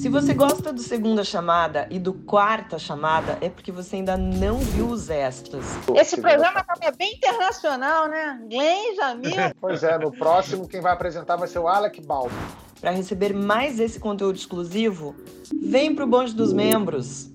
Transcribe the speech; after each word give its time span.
Se 0.00 0.08
você 0.08 0.32
gosta 0.32 0.72
do 0.72 0.80
Segunda 0.80 1.24
Chamada 1.24 1.88
e 1.90 1.98
do 1.98 2.12
Quarta 2.12 2.78
Chamada, 2.78 3.36
é 3.40 3.48
porque 3.50 3.72
você 3.72 3.96
ainda 3.96 4.16
não 4.16 4.58
viu 4.58 4.86
os 4.86 5.10
extras. 5.10 5.64
Esse 5.92 6.20
programa 6.20 6.62
também 6.62 6.88
é 6.88 6.92
bem 6.92 7.14
internacional, 7.14 8.06
né? 8.06 8.40
Glenn, 8.48 8.94
Jamil. 8.94 9.32
Pois 9.60 9.82
é, 9.82 9.98
no 9.98 10.12
próximo 10.12 10.68
quem 10.68 10.80
vai 10.80 10.92
apresentar 10.92 11.34
vai 11.34 11.48
ser 11.48 11.58
o 11.58 11.66
Alec 11.66 12.00
Baldwin. 12.00 12.36
Para 12.80 12.92
receber 12.92 13.34
mais 13.34 13.80
esse 13.80 13.98
conteúdo 13.98 14.36
exclusivo, 14.36 15.16
vem 15.60 15.92
pro 15.92 16.06
bonde 16.06 16.32
dos 16.32 16.52
membros. 16.52 17.28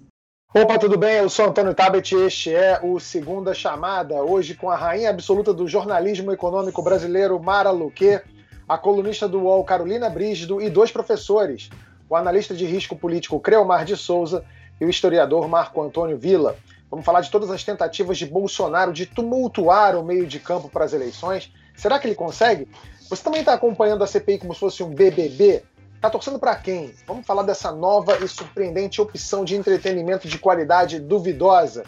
Opa, 0.55 0.79
tudo 0.79 0.97
bem? 0.97 1.17
Eu 1.17 1.29
sou 1.29 1.47
Antônio 1.47 1.73
Tabet 1.73 2.15
e 2.15 2.21
este 2.21 2.55
é 2.55 2.79
o 2.81 2.97
Segunda 2.97 3.53
Chamada, 3.53 4.23
hoje 4.23 4.55
com 4.55 4.69
a 4.69 4.77
rainha 4.77 5.09
absoluta 5.09 5.53
do 5.53 5.67
jornalismo 5.67 6.31
econômico 6.31 6.81
brasileiro, 6.81 7.37
Mara 7.43 7.71
Luque, 7.71 8.21
a 8.69 8.77
colunista 8.77 9.27
do 9.27 9.41
UOL, 9.41 9.65
Carolina 9.65 10.09
Brígido, 10.09 10.61
e 10.61 10.69
dois 10.69 10.91
professores, 10.91 11.69
o 12.13 12.15
analista 12.15 12.53
de 12.53 12.63
risco 12.63 12.95
político 12.95 13.39
Creomar 13.39 13.83
de 13.85 13.97
Souza 13.97 14.45
e 14.79 14.85
o 14.85 14.89
historiador 14.89 15.47
Marco 15.47 15.81
Antônio 15.81 16.15
Villa. 16.15 16.55
Vamos 16.87 17.03
falar 17.03 17.21
de 17.21 17.31
todas 17.31 17.49
as 17.49 17.63
tentativas 17.63 18.19
de 18.19 18.27
Bolsonaro 18.27 18.93
de 18.93 19.07
tumultuar 19.07 19.95
o 19.95 20.03
meio 20.03 20.27
de 20.27 20.39
campo 20.39 20.69
para 20.69 20.85
as 20.85 20.93
eleições. 20.93 21.51
Será 21.75 21.97
que 21.97 22.05
ele 22.05 22.13
consegue? 22.13 22.67
Você 23.09 23.23
também 23.23 23.39
está 23.39 23.53
acompanhando 23.53 24.03
a 24.03 24.07
CPI 24.07 24.37
como 24.37 24.53
se 24.53 24.59
fosse 24.59 24.83
um 24.83 24.93
BBB? 24.93 25.63
Está 25.95 26.07
torcendo 26.07 26.37
para 26.37 26.55
quem? 26.55 26.93
Vamos 27.07 27.25
falar 27.25 27.41
dessa 27.41 27.71
nova 27.71 28.23
e 28.23 28.27
surpreendente 28.27 29.01
opção 29.01 29.43
de 29.43 29.55
entretenimento 29.55 30.27
de 30.27 30.37
qualidade 30.37 30.99
duvidosa. 30.99 31.83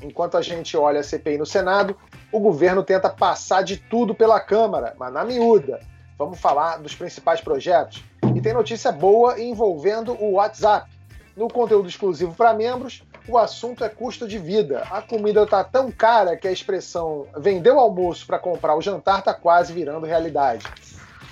Enquanto 0.00 0.36
a 0.36 0.42
gente 0.42 0.76
olha 0.76 1.00
a 1.00 1.02
CPI 1.02 1.36
no 1.36 1.46
Senado, 1.46 1.96
o 2.30 2.38
governo 2.38 2.84
tenta 2.84 3.10
passar 3.10 3.62
de 3.62 3.76
tudo 3.76 4.14
pela 4.14 4.38
Câmara, 4.38 4.94
mas 4.96 5.12
na 5.12 5.24
miúda. 5.24 5.80
Vamos 6.16 6.38
falar 6.38 6.76
dos 6.76 6.94
principais 6.94 7.40
projetos. 7.40 8.04
Tem 8.44 8.52
notícia 8.52 8.92
boa 8.92 9.40
envolvendo 9.40 10.12
o 10.22 10.32
WhatsApp. 10.32 10.90
No 11.34 11.48
conteúdo 11.48 11.88
exclusivo 11.88 12.34
para 12.34 12.52
membros, 12.52 13.02
o 13.26 13.38
assunto 13.38 13.82
é 13.82 13.88
custo 13.88 14.28
de 14.28 14.38
vida. 14.38 14.86
A 14.90 15.00
comida 15.00 15.44
está 15.44 15.64
tão 15.64 15.90
cara 15.90 16.36
que 16.36 16.46
a 16.46 16.52
expressão 16.52 17.26
vendeu 17.38 17.80
almoço 17.80 18.26
para 18.26 18.38
comprar 18.38 18.76
o 18.76 18.82
jantar 18.82 19.20
está 19.20 19.32
quase 19.32 19.72
virando 19.72 20.04
realidade. 20.04 20.66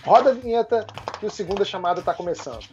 Roda 0.02 0.30
a 0.30 0.32
vinheta 0.32 0.86
que 1.20 1.26
o 1.26 1.30
segunda 1.30 1.66
chamada 1.66 2.00
está 2.00 2.14
começando. 2.14 2.64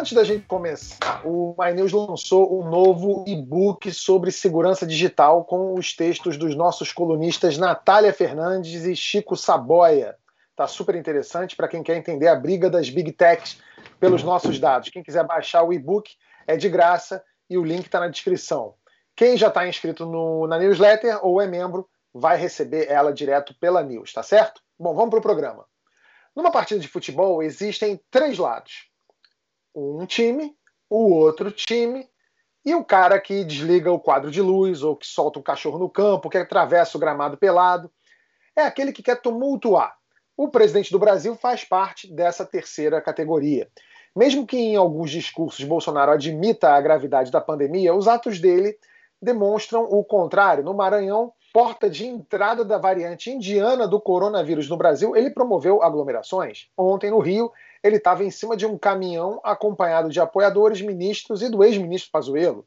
Antes 0.00 0.14
da 0.14 0.24
gente 0.24 0.46
começar, 0.46 1.20
o 1.26 1.54
My 1.58 1.78
lançou 1.92 2.58
um 2.58 2.70
novo 2.70 3.22
e-book 3.28 3.92
sobre 3.92 4.32
segurança 4.32 4.86
digital 4.86 5.44
com 5.44 5.74
os 5.74 5.94
textos 5.94 6.38
dos 6.38 6.56
nossos 6.56 6.90
colunistas 6.90 7.58
Natália 7.58 8.10
Fernandes 8.10 8.86
e 8.86 8.96
Chico 8.96 9.36
Saboia. 9.36 10.16
Tá 10.56 10.66
super 10.66 10.94
interessante 10.94 11.54
para 11.54 11.68
quem 11.68 11.82
quer 11.82 11.98
entender 11.98 12.28
a 12.28 12.34
briga 12.34 12.70
das 12.70 12.88
big 12.88 13.12
techs 13.12 13.60
pelos 14.00 14.22
nossos 14.22 14.58
dados. 14.58 14.88
Quem 14.88 15.02
quiser 15.02 15.22
baixar 15.26 15.64
o 15.64 15.70
e-book 15.70 16.10
é 16.46 16.56
de 16.56 16.70
graça 16.70 17.22
e 17.50 17.58
o 17.58 17.62
link 17.62 17.84
está 17.84 18.00
na 18.00 18.08
descrição. 18.08 18.72
Quem 19.14 19.36
já 19.36 19.48
está 19.48 19.68
inscrito 19.68 20.06
no, 20.06 20.46
na 20.46 20.58
newsletter 20.58 21.18
ou 21.22 21.42
é 21.42 21.46
membro 21.46 21.86
vai 22.14 22.38
receber 22.38 22.86
ela 22.88 23.12
direto 23.12 23.54
pela 23.60 23.82
news, 23.82 24.14
tá 24.14 24.22
certo? 24.22 24.62
Bom, 24.78 24.94
vamos 24.94 25.10
para 25.10 25.18
o 25.18 25.22
programa. 25.22 25.66
Numa 26.34 26.50
partida 26.50 26.80
de 26.80 26.88
futebol 26.88 27.42
existem 27.42 28.00
três 28.10 28.38
lados 28.38 28.89
um 29.74 30.04
time, 30.06 30.54
o 30.88 31.12
outro 31.12 31.50
time 31.50 32.08
e 32.64 32.74
o 32.74 32.84
cara 32.84 33.18
que 33.18 33.44
desliga 33.44 33.90
o 33.90 34.00
quadro 34.00 34.30
de 34.30 34.42
luz 34.42 34.82
ou 34.82 34.96
que 34.96 35.06
solta 35.06 35.38
um 35.38 35.42
cachorro 35.42 35.78
no 35.78 35.88
campo, 35.88 36.28
que 36.28 36.38
atravessa 36.38 36.96
o 36.96 37.00
gramado 37.00 37.36
pelado. 37.36 37.90
É 38.54 38.62
aquele 38.62 38.92
que 38.92 39.02
quer 39.02 39.20
tumultuar. 39.20 39.96
O 40.36 40.48
presidente 40.48 40.90
do 40.90 40.98
Brasil 40.98 41.34
faz 41.34 41.64
parte 41.64 42.12
dessa 42.12 42.44
terceira 42.44 43.00
categoria. 43.00 43.68
Mesmo 44.14 44.46
que 44.46 44.56
em 44.56 44.76
alguns 44.76 45.10
discursos 45.10 45.64
Bolsonaro 45.64 46.10
admita 46.10 46.70
a 46.70 46.80
gravidade 46.80 47.30
da 47.30 47.40
pandemia, 47.40 47.94
os 47.94 48.08
atos 48.08 48.40
dele 48.40 48.76
demonstram 49.22 49.84
o 49.84 50.04
contrário. 50.04 50.64
No 50.64 50.74
Maranhão, 50.74 51.32
porta 51.52 51.88
de 51.88 52.06
entrada 52.06 52.64
da 52.64 52.78
variante 52.78 53.30
indiana 53.30 53.86
do 53.86 54.00
coronavírus 54.00 54.68
no 54.68 54.76
Brasil, 54.76 55.16
ele 55.16 55.30
promoveu 55.30 55.82
aglomerações. 55.82 56.68
Ontem, 56.76 57.10
no 57.10 57.18
Rio, 57.18 57.52
ele 57.82 57.96
estava 57.96 58.24
em 58.24 58.30
cima 58.30 58.56
de 58.56 58.66
um 58.66 58.76
caminhão 58.76 59.40
acompanhado 59.42 60.10
de 60.10 60.20
apoiadores, 60.20 60.80
ministros 60.80 61.42
e 61.42 61.48
do 61.48 61.64
ex-ministro 61.64 62.10
Pazuello. 62.10 62.66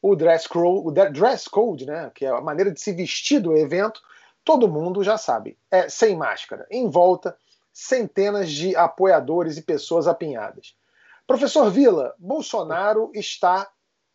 O 0.00 0.14
dress, 0.14 0.48
code, 0.48 0.86
o 0.86 0.90
dress 0.90 1.48
code, 1.48 1.86
né, 1.86 2.10
que 2.14 2.24
é 2.26 2.28
a 2.28 2.40
maneira 2.40 2.70
de 2.70 2.80
se 2.80 2.92
vestir 2.92 3.40
do 3.40 3.56
evento, 3.56 4.00
todo 4.44 4.68
mundo 4.68 5.02
já 5.02 5.16
sabe, 5.16 5.56
é 5.70 5.88
sem 5.88 6.16
máscara. 6.16 6.66
Em 6.70 6.88
volta, 6.88 7.36
centenas 7.72 8.50
de 8.50 8.76
apoiadores 8.76 9.56
e 9.56 9.62
pessoas 9.62 10.06
apinhadas. 10.06 10.76
Professor 11.26 11.70
Vila, 11.70 12.14
Bolsonaro 12.18 13.10
está 13.14 13.68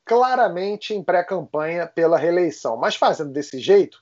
claramente 0.06 0.94
em 0.94 1.04
pré-campanha 1.04 1.88
pela 1.88 2.18
reeleição, 2.18 2.78
mas 2.78 2.96
fazendo 2.96 3.32
desse 3.32 3.60
jeito, 3.60 4.00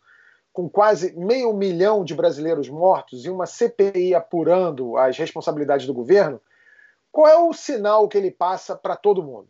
com 0.57 0.67
quase 0.67 1.15
meio 1.15 1.53
milhão 1.53 2.03
de 2.03 2.15
brasileiros 2.15 2.67
mortos 2.67 3.23
e 3.23 3.29
uma 3.29 3.45
CPI 3.45 4.15
apurando 4.15 4.97
as 4.97 5.15
responsabilidades 5.15 5.85
do 5.85 5.93
governo, 5.93 6.41
qual 7.11 7.27
é 7.27 7.37
o 7.37 7.53
sinal 7.53 8.07
que 8.07 8.17
ele 8.17 8.31
passa 8.31 8.75
para 8.75 8.95
todo 8.95 9.21
mundo? 9.21 9.47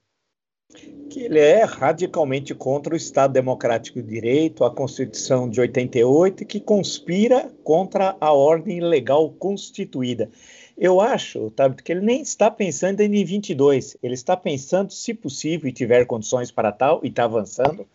Que 1.09 1.21
ele 1.21 1.39
é 1.39 1.63
radicalmente 1.63 2.53
contra 2.53 2.93
o 2.93 2.97
Estado 2.97 3.31
Democrático 3.31 4.01
de 4.01 4.09
Direito, 4.09 4.65
a 4.65 4.69
Constituição 4.69 5.49
de 5.49 5.61
88, 5.61 6.43
e 6.43 6.45
que 6.45 6.59
conspira 6.59 7.53
contra 7.63 8.17
a 8.19 8.33
ordem 8.33 8.81
legal 8.81 9.31
constituída. 9.31 10.29
Eu 10.77 10.99
acho, 10.99 11.49
tá, 11.51 11.69
que 11.69 11.89
ele 11.89 12.01
nem 12.01 12.21
está 12.21 12.51
pensando 12.51 12.99
em 12.99 13.23
22, 13.23 13.95
ele 14.03 14.13
está 14.13 14.35
pensando, 14.35 14.91
se 14.91 15.13
possível 15.13 15.69
e 15.69 15.73
tiver 15.73 16.03
condições 16.03 16.51
para 16.51 16.69
tal, 16.73 16.99
e 17.01 17.07
está 17.07 17.23
avançando, 17.23 17.87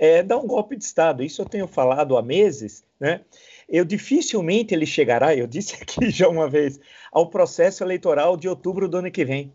é, 0.00 0.22
dar 0.22 0.38
um 0.38 0.46
golpe 0.46 0.74
de 0.76 0.82
Estado. 0.82 1.22
Isso 1.22 1.42
eu 1.42 1.46
tenho 1.46 1.68
falado 1.68 2.16
há 2.16 2.22
meses, 2.22 2.82
né? 2.98 3.20
Eu 3.68 3.84
dificilmente 3.84 4.72
ele 4.74 4.86
chegará, 4.86 5.36
eu 5.36 5.46
disse 5.46 5.74
aqui 5.80 6.10
já 6.10 6.26
uma 6.26 6.48
vez, 6.48 6.80
ao 7.12 7.28
processo 7.28 7.84
eleitoral 7.84 8.34
de 8.34 8.48
outubro 8.48 8.88
do 8.88 8.96
ano 8.96 9.10
que 9.10 9.26
vem. 9.26 9.52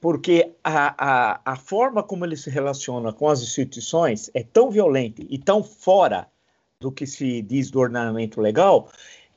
Porque 0.00 0.52
a, 0.62 0.94
a, 0.96 1.40
a 1.44 1.56
forma 1.56 2.04
como 2.04 2.24
ele 2.24 2.36
se 2.36 2.48
relaciona 2.48 3.12
com 3.12 3.28
as 3.28 3.42
instituições 3.42 4.30
é 4.32 4.44
tão 4.44 4.70
violenta 4.70 5.22
e 5.28 5.36
tão 5.36 5.62
fora 5.62 6.28
do 6.80 6.92
que 6.92 7.04
se 7.04 7.42
diz 7.42 7.70
do 7.70 7.80
ordenamento 7.80 8.40
legal 8.40 8.90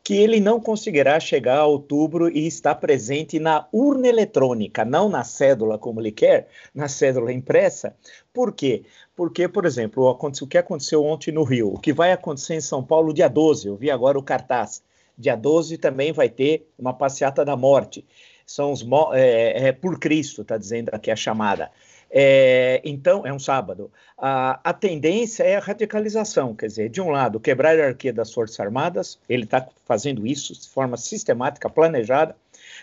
que 0.04 0.16
ele 0.16 0.42
não 0.42 0.60
conseguirá 0.60 1.18
chegar 1.20 1.60
a 1.60 1.66
outubro 1.66 2.30
e 2.30 2.46
estar 2.46 2.76
presente 2.76 3.40
na 3.40 3.68
urna 3.72 4.08
eletrônica, 4.08 4.84
não 4.84 5.08
na 5.08 5.24
cédula 5.24 5.78
como 5.78 6.02
ele 6.02 6.12
quer, 6.12 6.50
na 6.76 6.90
cédula 6.90 7.32
impressa. 7.32 7.96
Por 8.34 8.54
quê? 8.54 8.84
Porque, 9.16 9.48
por 9.48 9.66
exemplo, 9.66 10.06
o 10.10 10.48
que 10.48 10.58
aconteceu 10.58 11.06
ontem 11.06 11.32
no 11.32 11.44
Rio, 11.44 11.74
o 11.74 11.80
que 11.80 11.94
vai 11.94 12.12
acontecer 12.12 12.56
em 12.56 12.62
São 12.62 12.84
Paulo 12.84 13.14
dia 13.14 13.30
12, 13.30 13.68
eu 13.68 13.78
vi 13.78 13.90
agora 13.90 14.20
o 14.20 14.24
cartaz. 14.24 14.84
Dia 15.18 15.38
12 15.38 15.78
também 15.78 16.12
vai 16.12 16.28
ter 16.28 16.68
uma 16.78 16.94
passeata 16.94 17.46
da 17.46 17.56
morte. 17.56 18.06
São 18.46 18.74
os 18.74 18.86
é, 19.14 19.68
é, 19.68 19.72
por 19.72 20.00
Cristo, 20.00 20.42
está 20.42 20.58
dizendo 20.58 20.90
aqui 20.92 21.12
a 21.12 21.16
chamada. 21.16 21.72
É, 22.16 22.80
então, 22.86 23.26
é 23.26 23.34
um 23.34 23.40
sábado. 23.40 23.92
A, 24.16 24.60
a, 24.64 24.72
tendência 24.72 25.44
é 25.44 25.56
a 25.56 25.60
radicalização, 25.60 26.54
quer 26.54 26.68
dizer, 26.68 26.90
de 26.90 27.02
um 27.02 27.10
lado, 27.10 27.40
quebrar 27.40 27.70
a 27.70 27.74
hierarquia 27.74 28.14
das 28.14 28.32
Forças 28.32 28.60
Armadas, 28.60 29.20
ele 29.28 29.46
está 29.46 29.68
fazendo 29.84 30.28
isso 30.28 30.54
de 30.54 30.70
forma 30.70 30.96
sistemática, 30.96 31.68
planejada, 31.68 32.36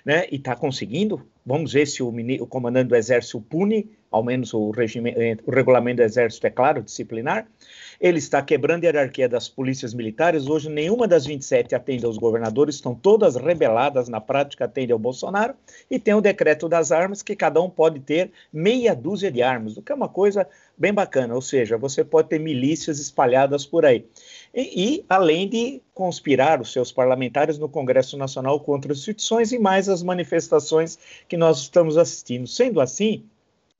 né, 0.05 0.27
e 0.33 0.37
está 0.37 0.57
conseguindo. 0.57 1.25
Vamos 1.45 1.73
ver 1.73 1.87
se 1.87 2.03
o, 2.03 2.09
o, 2.09 2.47
comandante 2.47 2.89
do 2.89 2.97
Exército 2.97 3.41
pune, 3.41 3.91
ao 4.11 4.23
menos 4.23 4.53
o, 4.53 4.71
regime, 4.71 5.15
o 5.47 5.51
regulamento 5.51 5.99
do 5.99 6.03
Exército 6.03 6.47
é 6.47 6.51
claro, 6.51 6.83
disciplinar. 6.83 7.47
Ele 8.01 8.19
está 8.19 8.43
quebrando 8.43 8.85
a 8.85 8.87
hierarquia 8.87 9.29
das 9.29 9.49
polícias 9.49 9.95
militares. 9.95 10.47
Hoje, 10.47 10.69
nenhuma 10.69 11.07
das 11.07 11.27
27 11.27 11.75
atende 11.75 12.05
aos 12.05 12.19
governadores, 12.19 12.77
estão 12.77 12.95
todas 12.95 13.37
rebeladas, 13.37 14.09
na 14.09 14.21
prática, 14.21 14.65
atende 14.65 14.93
ao 14.93 14.99
Bolsonaro. 14.99 15.55
E 15.91 15.99
tem 15.99 16.15
o 16.15 16.21
decreto 16.21 16.69
das 16.69 16.93
armas, 16.93 17.23
que 17.23 17.37
cada 17.37 17.61
um 17.61 17.71
pode 17.71 18.01
ter 18.01 18.31
meia 18.53 18.95
dúzia 18.95 19.31
de 19.31 19.43
armas, 19.43 19.77
o 19.77 19.83
que 19.83 19.93
é 19.93 19.95
uma 19.95 20.09
coisa 20.09 20.47
bem 20.77 20.95
bacana. 20.95 21.35
Ou 21.35 21.43
seja, 21.43 21.77
você 21.77 22.03
pode 22.03 22.29
ter 22.29 22.39
milícias 22.39 22.99
espalhadas 22.99 23.67
por 23.67 23.85
aí. 23.85 24.07
E, 24.55 24.95
e, 24.95 25.05
além 25.09 25.49
de 25.49 25.83
conspirar 25.93 26.63
os 26.63 26.73
seus 26.73 26.91
parlamentares 26.91 27.59
no 27.59 27.69
Congresso 27.69 28.17
Nacional 28.17 28.59
contra 28.61 28.91
as 28.91 28.99
instituições 29.01 29.53
e 29.53 29.59
mais 29.59 29.87
as 29.87 30.03
manifestações 30.03 30.99
que 31.31 31.37
nós 31.37 31.61
estamos 31.61 31.97
assistindo. 31.97 32.49
Sendo 32.49 32.81
assim, 32.81 33.25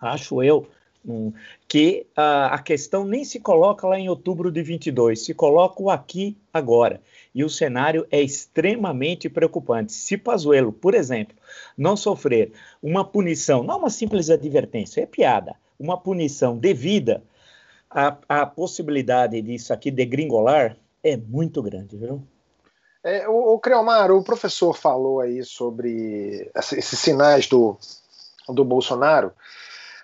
acho 0.01 0.41
eu 0.41 0.69
um, 1.05 1.33
que 1.67 2.07
a, 2.15 2.55
a, 2.55 2.59
questão 2.61 3.05
nem 3.05 3.25
se 3.25 3.41
coloca 3.41 3.89
lá 3.89 3.99
em 3.99 4.09
outubro 4.09 4.53
de 4.53 4.63
22, 4.63 5.25
se 5.25 5.35
coloca 5.35 5.93
aqui 5.93 6.37
agora. 6.55 7.01
E 7.35 7.43
o 7.43 7.51
cenário 7.51 8.07
é 8.09 8.23
extremamente 8.23 9.29
preocupante. 9.29 9.93
Se 9.93 10.17
Pazuello, 10.17 10.73
por 10.73 10.95
exemplo, 10.95 11.37
não 11.77 11.97
sofrer 11.97 12.53
uma 12.81 13.05
punição, 13.05 13.65
não 13.65 13.79
uma 13.79 13.91
simples 13.91 14.31
advertência, 14.31 15.03
é 15.03 15.07
piada, 15.07 15.57
uma 15.79 15.99
punição 15.99 16.57
devida 16.57 17.21
a, 17.91 18.17
a 18.29 18.47
possibilidade 18.47 19.43
disso 19.43 19.73
aqui 19.73 19.91
degringolar 19.91 20.77
é 21.03 21.17
muito 21.17 21.61
grande, 21.61 21.97
viu? 21.97 22.23
É, 23.03 23.29
o, 23.29 23.55
o 23.55 23.59
Creomar, 23.59 24.11
o 24.11 24.23
professor 24.23 24.77
falou 24.77 25.21
aí 25.21 25.43
sobre 25.43 26.51
esses 26.55 26.99
sinais 26.99 27.47
do, 27.47 27.79
do 28.49 28.65
Bolsonaro, 28.65 29.33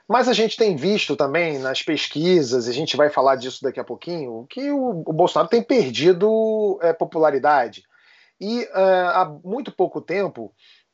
mas 0.09 0.29
a 0.29 0.33
gente 0.33 0.57
tem 0.57 0.77
visto 0.77 1.17
também 1.17 1.59
nas 1.59 1.83
pesquisas, 1.83 2.67
e 2.67 2.71
a 2.71 2.75
gente 2.75 2.97
vai 2.97 3.11
falar 3.11 3.37
disso 3.37 3.63
daqui 3.63 3.81
a 3.81 3.85
pouquinho, 3.85 4.47
que 4.49 4.71
o, 4.71 5.03
o 5.05 5.13
Bolsonaro 5.13 5.49
tem 5.49 5.63
perdido 5.63 6.79
é, 6.81 6.93
popularidade. 6.93 7.85
E 8.41 8.63
uh, 8.65 9.09
há 9.15 9.39
muito 9.45 9.73
pouco 9.73 10.01
tempo, 10.01 10.53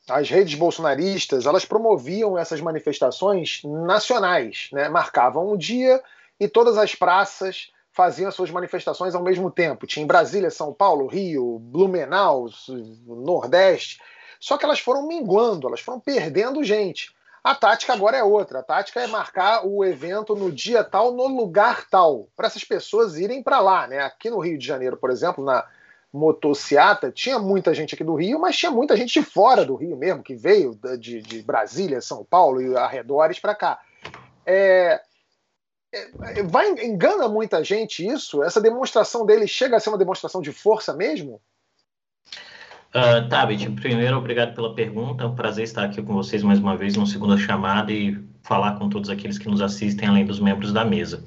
as 0.08 0.30
redes 0.30 0.54
bolsonaristas 0.54 1.46
elas 1.46 1.64
promoviam 1.64 2.38
essas 2.38 2.60
manifestações 2.60 3.60
nacionais, 3.64 4.68
né? 4.72 4.88
marcavam 4.88 5.52
um 5.52 5.56
dia 5.56 6.02
e 6.40 6.48
todas 6.48 6.78
as 6.78 6.94
praças 6.94 7.70
faziam 7.92 8.28
as 8.28 8.34
suas 8.34 8.50
manifestações 8.50 9.14
ao 9.14 9.22
mesmo 9.22 9.50
tempo. 9.50 9.86
Tinha 9.86 10.02
em 10.02 10.06
Brasília, 10.06 10.50
São 10.50 10.72
Paulo, 10.72 11.06
Rio, 11.06 11.58
Blumenau, 11.58 12.48
Nordeste. 13.06 14.00
Só 14.40 14.56
que 14.56 14.64
elas 14.64 14.80
foram 14.80 15.06
minguando, 15.06 15.68
elas 15.68 15.80
foram 15.80 16.00
perdendo 16.00 16.64
gente. 16.64 17.14
A 17.44 17.54
tática 17.54 17.92
agora 17.92 18.16
é 18.16 18.22
outra. 18.22 18.60
A 18.60 18.62
tática 18.62 19.00
é 19.00 19.06
marcar 19.06 19.66
o 19.66 19.84
evento 19.84 20.34
no 20.34 20.50
dia 20.50 20.82
tal, 20.82 21.12
no 21.12 21.26
lugar 21.26 21.88
tal, 21.88 22.28
para 22.36 22.46
essas 22.46 22.64
pessoas 22.64 23.18
irem 23.18 23.42
para 23.42 23.60
lá. 23.60 23.86
Né? 23.86 23.98
Aqui 24.00 24.30
no 24.30 24.38
Rio 24.38 24.56
de 24.56 24.66
Janeiro, 24.66 24.96
por 24.96 25.10
exemplo, 25.10 25.44
na 25.44 25.66
motociata, 26.12 27.10
tinha 27.10 27.38
muita 27.38 27.72
gente 27.72 27.94
aqui 27.94 28.04
do 28.04 28.14
Rio, 28.14 28.38
mas 28.38 28.56
tinha 28.56 28.70
muita 28.70 28.96
gente 28.96 29.18
de 29.18 29.24
fora 29.24 29.64
do 29.64 29.74
Rio 29.74 29.96
mesmo, 29.96 30.22
que 30.22 30.34
veio 30.34 30.78
de, 30.98 31.22
de 31.22 31.42
Brasília, 31.42 32.00
São 32.00 32.22
Paulo 32.22 32.60
e 32.60 32.76
arredores 32.76 33.38
para 33.38 33.54
cá. 33.54 33.80
É, 34.44 35.00
vai 36.44 36.70
engana 36.84 37.28
muita 37.28 37.62
gente 37.62 38.06
isso? 38.06 38.42
Essa 38.42 38.60
demonstração 38.60 39.26
dele 39.26 39.46
chega 39.46 39.76
a 39.76 39.80
ser 39.80 39.90
uma 39.90 39.98
demonstração 39.98 40.40
de 40.40 40.52
força 40.52 40.94
mesmo? 40.94 41.40
Uh, 42.94 43.26
Tabit, 43.28 43.70
primeiro, 43.70 44.18
obrigado 44.18 44.54
pela 44.54 44.74
pergunta. 44.74 45.24
É 45.24 45.26
um 45.26 45.34
prazer 45.34 45.64
estar 45.64 45.84
aqui 45.84 46.02
com 46.02 46.14
vocês 46.14 46.42
mais 46.42 46.58
uma 46.58 46.76
vez, 46.76 46.96
no 46.96 47.06
segunda 47.06 47.36
chamada 47.36 47.90
e 47.90 48.18
falar 48.42 48.78
com 48.78 48.88
todos 48.88 49.08
aqueles 49.08 49.38
que 49.38 49.48
nos 49.48 49.62
assistem, 49.62 50.08
além 50.08 50.26
dos 50.26 50.40
membros 50.40 50.72
da 50.72 50.84
mesa. 50.84 51.24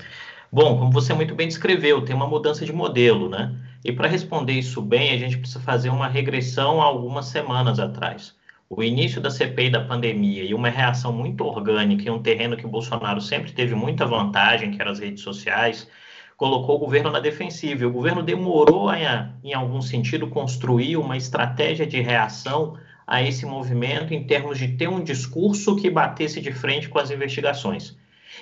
Bom, 0.52 0.78
como 0.78 0.92
você 0.92 1.14
muito 1.14 1.34
bem 1.34 1.48
descreveu, 1.48 2.04
tem 2.04 2.16
uma 2.16 2.28
mudança 2.28 2.66
de 2.66 2.72
modelo, 2.72 3.30
né? 3.30 3.56
E 3.84 3.92
para 3.92 4.08
responder 4.08 4.54
isso 4.54 4.82
bem, 4.82 5.12
a 5.12 5.18
gente 5.18 5.38
precisa 5.38 5.60
fazer 5.60 5.90
uma 5.90 6.08
regressão 6.08 6.82
algumas 6.82 7.26
semanas 7.26 7.80
atrás 7.80 8.36
o 8.70 8.82
início 8.82 9.22
da 9.22 9.30
CPI 9.30 9.70
da 9.70 9.82
pandemia 9.82 10.44
e 10.44 10.54
uma 10.54 10.70
reação 10.70 11.14
muito 11.14 11.44
orgânica 11.44 12.08
em 12.08 12.12
um 12.12 12.22
terreno 12.22 12.58
que 12.58 12.66
o 12.66 12.70
Bolsonaro 12.70 13.22
sempre 13.22 13.52
teve 13.52 13.76
muita 13.76 14.06
vantagem, 14.06 14.72
que 14.72 14.82
eram 14.82 14.92
as 14.92 15.00
redes 15.00 15.24
sociais, 15.24 15.88
colocou 16.36 16.76
o 16.76 16.80
governo 16.80 17.12
na 17.12 17.20
defensiva. 17.20 17.84
E 17.84 17.86
o 17.86 17.92
governo 17.92 18.24
demorou 18.24 18.90
a, 18.90 19.30
em 19.44 19.54
algum 19.54 19.82
sentido, 19.82 20.28
construir 20.28 20.98
uma 20.98 21.16
estratégia 21.16 21.86
de 21.86 22.02
reação 22.02 22.78
a 23.06 23.22
esse 23.22 23.46
movimento 23.46 24.14
em 24.14 24.26
termos 24.26 24.58
de 24.58 24.70
ter 24.70 24.90
um 24.90 25.04
discurso 25.04 25.76
que 25.76 25.90
batesse 25.90 26.42
de 26.42 26.52
frente 26.52 26.90
com 26.90 26.98
as 26.98 27.12
investigações. 27.12 27.96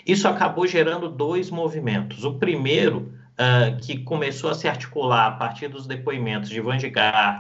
Isso 0.08 0.28
acabou 0.28 0.66
gerando 0.66 1.10
dois 1.10 1.52
movimentos. 1.52 2.24
O 2.24 2.36
primeiro, 2.36 3.14
uh, 3.34 3.78
que 3.82 4.00
começou 4.00 4.50
a 4.50 4.54
se 4.54 4.68
articular 4.68 5.28
a 5.28 5.32
partir 5.32 5.68
dos 5.68 5.86
depoimentos 5.86 6.50
de 6.50 6.60
Van 6.62 6.78
de 6.78 6.92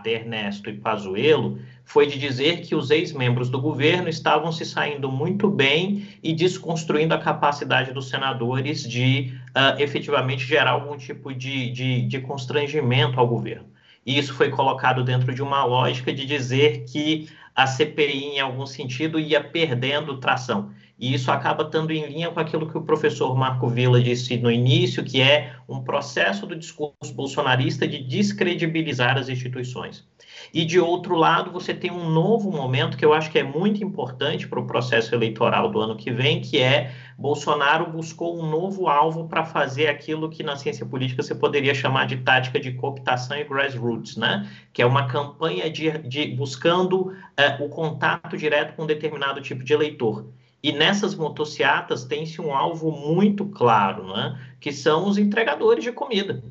Ernesto 0.06 0.70
e 0.70 0.74
Pazuello, 0.74 1.60
foi 1.86 2.08
de 2.08 2.18
dizer 2.18 2.62
que 2.62 2.76
os 2.76 2.90
ex-membros 2.90 3.50
do 3.50 3.60
governo 3.60 4.08
estavam 4.08 4.52
se 4.52 4.66
saindo 4.66 5.12
muito 5.12 5.50
bem 5.50 6.08
e 6.24 6.34
desconstruindo 6.34 7.14
a 7.14 7.20
capacidade 7.20 7.92
dos 7.92 8.10
senadores 8.10 8.88
de 8.88 9.34
uh, 9.50 9.80
efetivamente 9.82 10.46
gerar 10.46 10.72
algum 10.72 10.98
tipo 10.98 11.34
de, 11.34 11.72
de, 11.72 12.02
de 12.04 12.20
constrangimento 12.22 13.20
ao 13.20 13.28
governo. 13.28 13.68
E 14.06 14.18
isso 14.18 14.34
foi 14.34 14.50
colocado 14.50 15.04
dentro 15.04 15.34
de 15.34 15.42
uma 15.42 15.64
lógica 15.64 16.14
de 16.14 16.26
dizer 16.26 16.86
que 16.86 17.30
a 17.56 17.68
CPI, 17.68 18.36
em 18.36 18.40
algum 18.40 18.66
sentido, 18.66 19.20
ia 19.20 19.42
perdendo 19.42 20.18
tração. 20.18 20.72
E 21.04 21.14
isso 21.14 21.30
acaba 21.30 21.64
estando 21.64 21.92
em 21.92 22.06
linha 22.06 22.32
com 22.32 22.40
aquilo 22.40 22.66
que 22.66 22.78
o 22.78 22.82
professor 22.82 23.36
Marco 23.36 23.68
Villa 23.68 24.02
disse 24.02 24.38
no 24.38 24.50
início, 24.50 25.04
que 25.04 25.22
é 25.22 25.52
um 25.68 25.82
processo 25.84 26.48
do 26.48 26.56
discurso 26.56 27.14
bolsonarista 27.14 27.86
de 27.86 28.02
descredibilizar 28.02 29.18
as 29.18 29.28
instituições. 29.28 30.08
E 30.54 30.64
de 30.64 30.80
outro 30.80 31.16
lado, 31.16 31.52
você 31.52 31.74
tem 31.74 31.92
um 31.92 32.10
novo 32.10 32.50
momento 32.50 32.96
que 32.96 33.04
eu 33.04 33.14
acho 33.14 33.30
que 33.30 33.38
é 33.38 33.44
muito 33.44 33.84
importante 33.84 34.48
para 34.48 34.62
o 34.62 34.66
processo 34.66 35.14
eleitoral 35.14 35.70
do 35.70 35.82
ano 35.82 35.98
que 35.98 36.10
vem, 36.10 36.40
que 36.40 36.62
é 36.62 36.94
Bolsonaro 37.18 37.92
buscou 37.92 38.42
um 38.42 38.50
novo 38.50 38.88
alvo 38.88 39.28
para 39.28 39.44
fazer 39.44 39.88
aquilo 39.88 40.30
que 40.30 40.42
na 40.42 40.56
ciência 40.56 40.86
política 40.86 41.22
você 41.22 41.36
poderia 41.36 41.76
chamar 41.76 42.06
de 42.06 42.16
tática 42.16 42.58
de 42.58 42.72
cooptação 42.72 43.36
e 43.36 43.44
grassroots, 43.44 44.16
né? 44.16 44.50
Que 44.72 44.82
é 44.82 44.86
uma 44.86 45.06
campanha 45.08 45.70
de, 45.70 45.98
de 45.98 46.28
buscando 46.28 47.14
é, 47.36 47.62
o 47.62 47.68
contato 47.68 48.38
direto 48.38 48.74
com 48.78 48.84
um 48.84 48.88
determinado 48.88 49.42
tipo 49.42 49.66
de 49.66 49.74
eleitor. 49.74 50.32
E 50.64 50.72
nessas 50.72 51.14
motociatas 51.14 52.06
tem-se 52.06 52.40
um 52.40 52.56
alvo 52.56 52.90
muito 52.90 53.46
claro, 53.46 54.08
né? 54.08 54.40
que 54.60 54.72
são 54.72 55.08
os 55.08 55.18
entregadores 55.18 55.84
de 55.84 55.92
comida 55.92 56.42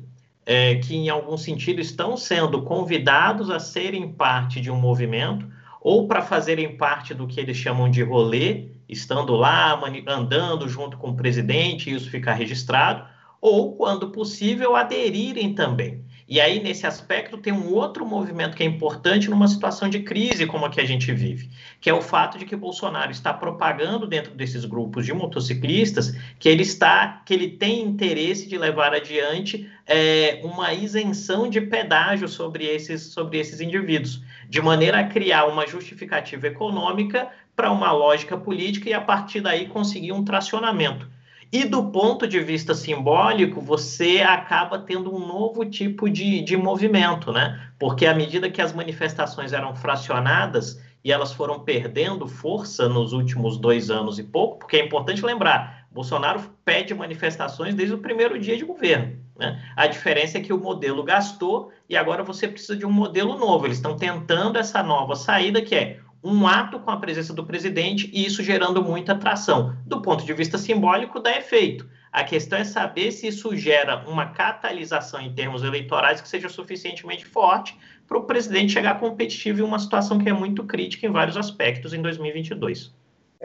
é, 0.45 0.75
que, 0.75 0.95
em 0.95 1.09
algum 1.09 1.37
sentido, 1.37 1.79
estão 1.79 2.17
sendo 2.17 2.61
convidados 2.63 3.49
a 3.49 3.59
serem 3.59 4.11
parte 4.11 4.59
de 4.59 4.69
um 4.69 4.75
movimento 4.75 5.47
ou 5.81 6.07
para 6.07 6.21
fazerem 6.21 6.77
parte 6.77 7.13
do 7.13 7.27
que 7.27 7.39
eles 7.39 7.57
chamam 7.57 7.89
de 7.89 8.01
rolê, 8.03 8.69
estando 8.87 9.35
lá, 9.35 9.79
andando 10.07 10.67
junto 10.67 10.97
com 10.97 11.09
o 11.09 11.15
presidente, 11.15 11.89
e 11.89 11.93
isso 11.93 12.09
ficar 12.09 12.33
registrado, 12.33 13.05
ou, 13.41 13.75
quando 13.75 14.09
possível, 14.09 14.77
aderirem 14.77 15.53
também. 15.53 16.05
E 16.33 16.41
aí, 16.41 16.59
nesse 16.59 16.87
aspecto, 16.87 17.37
tem 17.37 17.53
um 17.53 17.71
outro 17.71 18.03
movimento 18.03 18.57
que 18.57 18.63
é 18.63 18.65
importante 18.65 19.29
numa 19.29 19.47
situação 19.47 19.87
de 19.87 19.99
crise 19.99 20.47
como 20.47 20.65
a 20.65 20.69
que 20.71 20.81
a 20.81 20.83
gente 20.83 21.13
vive, 21.13 21.47
que 21.79 21.87
é 21.87 21.93
o 21.93 22.01
fato 22.01 22.39
de 22.39 22.45
que 22.45 22.55
Bolsonaro 22.55 23.11
está 23.11 23.31
propagando 23.31 24.07
dentro 24.07 24.33
desses 24.33 24.65
grupos 24.65 25.05
de 25.05 25.13
motociclistas 25.13 26.17
que 26.39 26.49
ele 26.49 26.63
está, 26.63 27.21
que 27.23 27.35
ele 27.35 27.49
tem 27.49 27.83
interesse 27.83 28.49
de 28.49 28.57
levar 28.57 28.95
adiante 28.95 29.69
é, 29.85 30.41
uma 30.43 30.73
isenção 30.73 31.47
de 31.47 31.61
pedágio 31.61 32.27
sobre 32.27 32.65
esses, 32.65 33.03
sobre 33.13 33.37
esses 33.37 33.61
indivíduos, 33.61 34.19
de 34.49 34.59
maneira 34.59 35.01
a 35.01 35.03
criar 35.03 35.45
uma 35.45 35.67
justificativa 35.67 36.47
econômica 36.47 37.29
para 37.55 37.71
uma 37.71 37.91
lógica 37.91 38.35
política 38.35 38.89
e 38.89 38.93
a 38.93 39.01
partir 39.01 39.39
daí 39.39 39.67
conseguir 39.67 40.13
um 40.13 40.25
tracionamento. 40.25 41.07
E 41.53 41.65
do 41.65 41.91
ponto 41.91 42.27
de 42.27 42.39
vista 42.39 42.73
simbólico, 42.73 43.61
você 43.61 44.21
acaba 44.21 44.79
tendo 44.79 45.15
um 45.15 45.19
novo 45.19 45.63
tipo 45.63 46.09
de, 46.09 46.41
de 46.41 46.57
movimento, 46.57 47.31
né? 47.31 47.69
Porque 47.77 48.07
à 48.07 48.15
medida 48.15 48.49
que 48.49 48.59
as 48.59 48.73
manifestações 48.73 49.53
eram 49.53 49.75
fracionadas 49.75 50.81
e 51.03 51.11
elas 51.11 51.31
foram 51.31 51.59
perdendo 51.59 52.27
força 52.27 52.89
nos 52.89 53.13
últimos 53.13 53.59
dois 53.59 53.91
anos 53.91 54.17
e 54.17 54.23
pouco, 54.23 54.57
porque 54.57 54.77
é 54.77 54.83
importante 54.83 55.23
lembrar, 55.23 55.85
Bolsonaro 55.91 56.41
pede 56.65 56.95
manifestações 56.95 57.75
desde 57.75 57.93
o 57.93 57.99
primeiro 57.99 58.39
dia 58.39 58.57
de 58.57 58.65
governo. 58.65 59.15
Né? 59.37 59.63
A 59.75 59.85
diferença 59.85 60.39
é 60.39 60.41
que 60.41 60.53
o 60.53 60.57
modelo 60.57 61.03
gastou 61.03 61.71
e 61.87 61.95
agora 61.95 62.23
você 62.23 62.47
precisa 62.47 62.75
de 62.75 62.85
um 62.85 62.91
modelo 62.91 63.37
novo. 63.37 63.67
Eles 63.67 63.77
estão 63.77 63.95
tentando 63.95 64.57
essa 64.57 64.81
nova 64.81 65.15
saída, 65.15 65.61
que 65.61 65.75
é 65.75 65.99
um 66.23 66.47
ato 66.47 66.79
com 66.79 66.89
a 66.89 66.97
presença 66.97 67.33
do 67.33 67.45
presidente 67.45 68.09
e 68.13 68.25
isso 68.25 68.41
gerando 68.41 68.81
muita 68.83 69.11
atração. 69.11 69.75
Do 69.85 70.01
ponto 70.01 70.23
de 70.23 70.33
vista 70.33 70.57
simbólico, 70.57 71.19
dá 71.19 71.37
efeito. 71.37 71.87
A 72.11 72.23
questão 72.23 72.59
é 72.59 72.63
saber 72.63 73.11
se 73.11 73.27
isso 73.27 73.55
gera 73.55 74.07
uma 74.07 74.27
catalisação 74.27 75.19
em 75.19 75.33
termos 75.33 75.63
eleitorais 75.63 76.21
que 76.21 76.29
seja 76.29 76.47
suficientemente 76.47 77.25
forte 77.25 77.77
para 78.07 78.17
o 78.17 78.23
presidente 78.23 78.71
chegar 78.71 78.99
competitivo 78.99 79.59
em 79.59 79.63
uma 79.63 79.79
situação 79.79 80.19
que 80.19 80.29
é 80.29 80.33
muito 80.33 80.63
crítica 80.63 81.07
em 81.07 81.11
vários 81.11 81.35
aspectos 81.35 81.93
em 81.93 82.01
2022. 82.01 82.93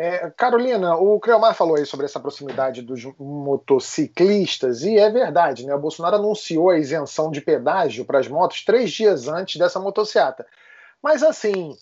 É, 0.01 0.31
Carolina, 0.37 0.95
o 0.95 1.19
Creomar 1.19 1.57
falou 1.57 1.77
aí 1.77 1.85
sobre 1.85 2.07
essa 2.07 2.21
proximidade 2.21 2.83
dos 2.83 3.03
motociclistas, 3.19 4.83
e 4.83 4.97
é 4.97 5.11
verdade, 5.11 5.67
né? 5.67 5.75
O 5.75 5.81
Bolsonaro 5.81 6.15
anunciou 6.15 6.71
a 6.71 6.79
isenção 6.79 7.33
de 7.33 7.41
pedágio 7.41 8.05
para 8.05 8.21
as 8.21 8.29
motos 8.29 8.65
três 8.65 8.93
dias 8.93 9.27
antes 9.27 9.57
dessa 9.57 9.81
motociata. 9.81 10.47
Mas 11.03 11.25
assim, 11.25 11.77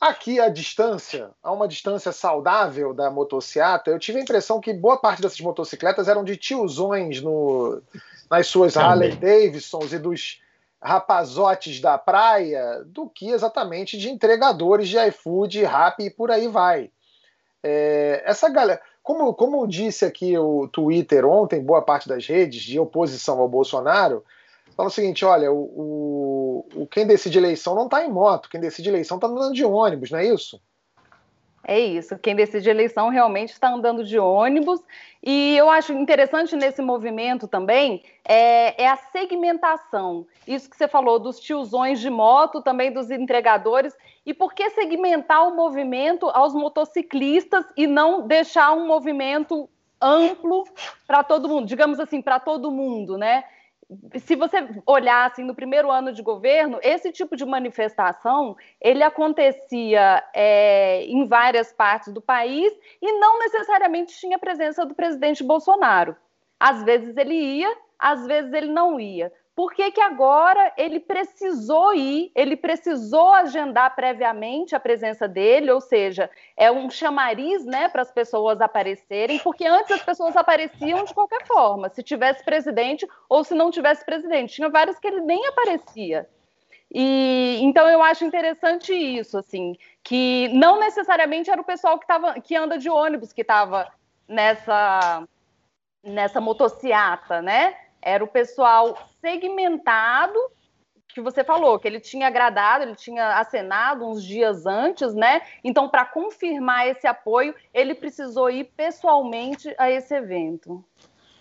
Aqui 0.00 0.38
a 0.38 0.50
distância, 0.50 1.30
a 1.42 1.50
uma 1.50 1.66
distância 1.66 2.12
saudável 2.12 2.92
da 2.92 3.10
motocicleta, 3.10 3.90
eu 3.90 3.98
tive 3.98 4.18
a 4.18 4.22
impressão 4.22 4.60
que 4.60 4.74
boa 4.74 4.98
parte 4.98 5.22
dessas 5.22 5.40
motocicletas 5.40 6.06
eram 6.06 6.22
de 6.22 6.36
tiozões 6.36 7.22
no, 7.22 7.82
nas 8.30 8.46
suas 8.46 8.74
Também. 8.74 8.88
Harley 8.88 9.16
Davidsons 9.16 9.92
e 9.94 9.98
dos 9.98 10.42
rapazotes 10.82 11.80
da 11.80 11.96
praia 11.96 12.84
do 12.84 13.08
que 13.08 13.30
exatamente 13.30 13.96
de 13.96 14.10
entregadores 14.10 14.88
de 14.88 14.98
iFood, 14.98 15.64
Rappi 15.64 16.04
e 16.04 16.10
por 16.10 16.30
aí 16.30 16.46
vai. 16.46 16.90
É, 17.62 18.22
essa 18.24 18.50
galera, 18.50 18.80
como, 19.02 19.32
como 19.34 19.66
disse 19.66 20.04
aqui 20.04 20.36
o 20.36 20.68
Twitter 20.68 21.24
ontem, 21.24 21.64
boa 21.64 21.80
parte 21.80 22.06
das 22.06 22.26
redes 22.26 22.62
de 22.62 22.78
oposição 22.78 23.40
ao 23.40 23.48
Bolsonaro, 23.48 24.22
fala 24.76 24.88
o 24.88 24.92
seguinte: 24.92 25.24
olha, 25.24 25.50
o, 25.50 26.66
o 26.74 26.86
quem 26.86 27.06
decide 27.06 27.38
eleição 27.38 27.74
não 27.74 27.84
está 27.86 28.04
em 28.04 28.10
moto, 28.10 28.48
quem 28.48 28.60
decide 28.60 28.88
eleição 28.88 29.16
está 29.16 29.26
andando 29.26 29.54
de 29.54 29.64
ônibus, 29.64 30.10
não 30.10 30.18
é 30.18 30.26
isso? 30.26 30.60
É 31.68 31.80
isso. 31.80 32.16
Quem 32.18 32.36
decide 32.36 32.70
eleição 32.70 33.08
realmente 33.08 33.50
está 33.50 33.68
andando 33.68 34.04
de 34.04 34.16
ônibus. 34.16 34.80
E 35.20 35.56
eu 35.56 35.68
acho 35.68 35.92
interessante 35.92 36.54
nesse 36.54 36.80
movimento 36.80 37.48
também 37.48 38.04
é, 38.24 38.84
é, 38.84 38.88
a 38.88 38.96
segmentação. 38.96 40.24
Isso 40.46 40.70
que 40.70 40.76
você 40.76 40.86
falou 40.86 41.18
dos 41.18 41.40
tiozões 41.40 41.98
de 41.98 42.08
moto, 42.08 42.62
também 42.62 42.92
dos 42.92 43.10
entregadores. 43.10 43.92
E 44.24 44.32
por 44.32 44.54
que 44.54 44.70
segmentar 44.70 45.48
o 45.48 45.56
movimento 45.56 46.30
aos 46.30 46.54
motociclistas 46.54 47.64
e 47.76 47.88
não 47.88 48.28
deixar 48.28 48.72
um 48.72 48.86
movimento 48.86 49.68
amplo 50.00 50.62
para 51.04 51.24
todo 51.24 51.48
mundo, 51.48 51.66
digamos 51.66 51.98
assim, 51.98 52.22
para 52.22 52.38
todo 52.38 52.70
mundo, 52.70 53.18
né? 53.18 53.42
Se 54.18 54.34
você 54.34 54.66
olhar 54.84 55.30
assim 55.30 55.44
no 55.44 55.54
primeiro 55.54 55.90
ano 55.90 56.12
de 56.12 56.22
governo, 56.22 56.78
esse 56.82 57.12
tipo 57.12 57.36
de 57.36 57.44
manifestação 57.44 58.56
ele 58.80 59.02
acontecia 59.02 60.24
é, 60.34 61.04
em 61.04 61.26
várias 61.26 61.72
partes 61.72 62.12
do 62.12 62.20
país 62.20 62.72
e 63.00 63.12
não 63.18 63.38
necessariamente 63.38 64.18
tinha 64.18 64.38
presença 64.38 64.84
do 64.84 64.94
presidente 64.94 65.44
Bolsonaro. 65.44 66.16
Às 66.58 66.82
vezes 66.82 67.16
ele 67.16 67.34
ia, 67.34 67.76
às 67.98 68.26
vezes 68.26 68.52
ele 68.52 68.68
não 68.68 68.98
ia 68.98 69.32
por 69.56 69.72
que, 69.72 69.90
que 69.90 70.02
agora 70.02 70.70
ele 70.76 71.00
precisou 71.00 71.94
ir, 71.94 72.30
ele 72.34 72.54
precisou 72.58 73.32
agendar 73.32 73.96
previamente 73.96 74.76
a 74.76 74.80
presença 74.80 75.26
dele, 75.26 75.70
ou 75.70 75.80
seja, 75.80 76.30
é 76.54 76.70
um 76.70 76.90
chamariz 76.90 77.64
né, 77.64 77.88
para 77.88 78.02
as 78.02 78.12
pessoas 78.12 78.60
aparecerem, 78.60 79.38
porque 79.38 79.64
antes 79.64 79.92
as 79.92 80.02
pessoas 80.02 80.36
apareciam 80.36 81.04
de 81.04 81.14
qualquer 81.14 81.46
forma, 81.46 81.88
se 81.88 82.02
tivesse 82.02 82.44
presidente 82.44 83.08
ou 83.30 83.42
se 83.42 83.54
não 83.54 83.70
tivesse 83.70 84.04
presidente. 84.04 84.56
Tinha 84.56 84.68
vários 84.68 84.98
que 84.98 85.08
ele 85.08 85.22
nem 85.22 85.46
aparecia. 85.46 86.28
E 86.92 87.58
então 87.62 87.88
eu 87.88 88.02
acho 88.02 88.26
interessante 88.26 88.92
isso, 88.92 89.38
assim, 89.38 89.74
que 90.04 90.48
não 90.48 90.78
necessariamente 90.78 91.50
era 91.50 91.62
o 91.62 91.64
pessoal 91.64 91.98
que, 91.98 92.06
tava, 92.06 92.38
que 92.42 92.54
anda 92.54 92.76
de 92.76 92.90
ônibus 92.90 93.32
que 93.32 93.40
estava 93.40 93.90
nessa, 94.28 95.26
nessa 96.04 96.42
motociata, 96.42 97.40
né? 97.40 97.74
Era 98.06 98.22
o 98.22 98.28
pessoal 98.28 98.96
segmentado 99.20 100.38
que 101.08 101.20
você 101.20 101.42
falou, 101.42 101.76
que 101.76 101.88
ele 101.88 101.98
tinha 101.98 102.28
agradado, 102.28 102.84
ele 102.84 102.94
tinha 102.94 103.38
acenado 103.38 104.06
uns 104.06 104.22
dias 104.22 104.64
antes, 104.64 105.12
né? 105.12 105.42
Então, 105.64 105.88
para 105.88 106.04
confirmar 106.04 106.86
esse 106.86 107.04
apoio, 107.04 107.52
ele 107.74 107.96
precisou 107.96 108.48
ir 108.48 108.64
pessoalmente 108.76 109.74
a 109.76 109.90
esse 109.90 110.14
evento. 110.14 110.84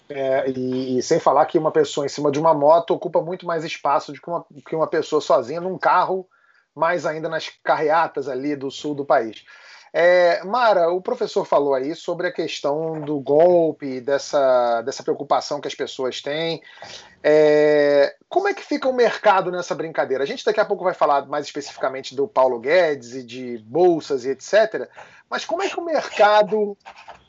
É, 0.09 0.49
e, 0.49 0.97
e, 0.97 1.03
sem 1.03 1.19
falar 1.19 1.45
que 1.45 1.59
uma 1.59 1.71
pessoa 1.71 2.05
em 2.05 2.09
cima 2.09 2.31
de 2.31 2.39
uma 2.39 2.53
moto 2.53 2.95
ocupa 2.95 3.21
muito 3.21 3.45
mais 3.45 3.63
espaço 3.63 4.11
do 4.11 4.19
que 4.19 4.27
uma, 4.27 4.45
que 4.67 4.75
uma 4.75 4.87
pessoa 4.87 5.21
sozinha 5.21 5.61
num 5.61 5.77
carro, 5.77 6.27
mais 6.73 7.05
ainda 7.05 7.29
nas 7.29 7.49
carreatas 7.63 8.27
ali 8.27 8.55
do 8.55 8.71
sul 8.71 8.95
do 8.95 9.05
país. 9.05 9.43
É, 9.97 10.43
Mara, 10.43 10.91
o 10.91 10.99
professor 10.99 11.45
falou 11.45 11.73
aí 11.73 11.95
sobre 11.95 12.27
a 12.27 12.31
questão 12.31 12.99
do 12.99 13.17
golpe, 13.17 14.01
dessa, 14.01 14.81
dessa 14.81 15.01
preocupação 15.01 15.61
que 15.61 15.69
as 15.69 15.73
pessoas 15.73 16.21
têm. 16.21 16.61
É, 17.23 18.13
como 18.27 18.49
é 18.49 18.53
que 18.53 18.61
fica 18.61 18.89
o 18.89 18.93
mercado 18.93 19.49
nessa 19.49 19.73
brincadeira? 19.73 20.21
A 20.21 20.27
gente 20.27 20.43
daqui 20.43 20.59
a 20.59 20.65
pouco 20.65 20.83
vai 20.83 20.93
falar 20.93 21.25
mais 21.27 21.45
especificamente 21.45 22.13
do 22.13 22.27
Paulo 22.27 22.59
Guedes 22.59 23.13
e 23.13 23.23
de 23.23 23.57
bolsas 23.59 24.25
e 24.25 24.31
etc. 24.31 24.89
Mas 25.29 25.45
como 25.45 25.63
é 25.63 25.69
que 25.69 25.79
o 25.79 25.85
mercado 25.85 26.77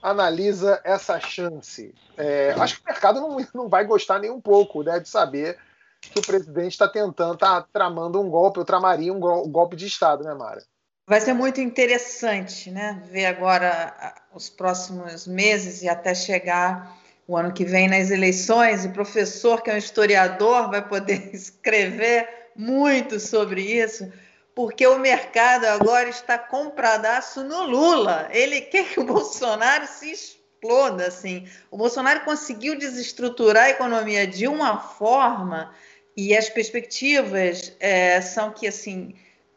analisa 0.03 0.81
essa 0.83 1.21
chance? 1.21 1.95
É, 2.17 2.53
acho 2.59 2.79
que 2.79 2.83
o 2.83 2.93
mercado 2.93 3.21
não, 3.21 3.37
não 3.55 3.69
vai 3.69 3.85
gostar 3.85 4.19
nem 4.19 4.33
um 4.33 4.41
pouco 4.41 4.83
né, 4.83 4.99
de 4.99 5.09
saber 5.09 5.57
que 6.01 6.19
o 6.19 6.27
presidente 6.27 6.73
está 6.73 6.89
tentando, 6.89 7.35
está 7.35 7.63
tramando 7.63 8.21
um 8.21 8.29
golpe, 8.29 8.59
ou 8.59 8.65
tramaria 8.65 9.13
um 9.13 9.21
golpe 9.21 9.77
de 9.77 9.87
Estado, 9.87 10.25
né, 10.25 10.35
Mara? 10.35 10.65
Vai 11.09 11.21
ser 11.21 11.35
muito 11.35 11.61
interessante, 11.61 12.69
né? 12.69 13.01
Ver 13.09 13.27
agora 13.27 13.95
os 14.35 14.49
próximos 14.49 15.25
meses 15.25 15.81
e 15.81 15.89
até 15.89 16.13
chegar 16.13 16.99
o 17.29 17.37
ano 17.37 17.53
que 17.53 17.65
vem 17.65 17.87
nas 17.87 18.11
eleições. 18.11 18.85
O 18.85 18.91
professor, 18.91 19.63
que 19.63 19.71
é 19.71 19.75
um 19.75 19.79
historiador, 19.79 20.69
vai 20.69 20.85
poder 20.87 21.31
escrever 21.33 22.29
muito 22.57 23.21
sobre 23.21 23.61
isso, 23.61 24.13
porque 24.53 24.85
o 24.85 24.99
mercado 24.99 25.67
agora 25.67 26.09
está 26.09 26.37
compradaço 26.37 27.45
no 27.45 27.63
Lula. 27.63 28.29
Ele 28.33 28.63
quer 28.63 28.89
que 28.89 28.99
o 28.99 29.05
Bolsonaro 29.07 29.87
se 29.87 30.11
exploda, 30.11 31.07
assim. 31.07 31.47
O 31.71 31.77
Bolsonaro 31.77 32.25
conseguiu 32.25 32.77
desestruturar 32.77 33.67
a 33.67 33.71
economia 33.71 34.27
de 34.27 34.49
uma 34.49 34.81
forma 34.81 35.73
e 36.17 36.37
as 36.37 36.49
perspectivas 36.49 37.77
é, 37.79 38.21
são 38.21 38.51
que, 38.51 38.67
assim 38.67 39.15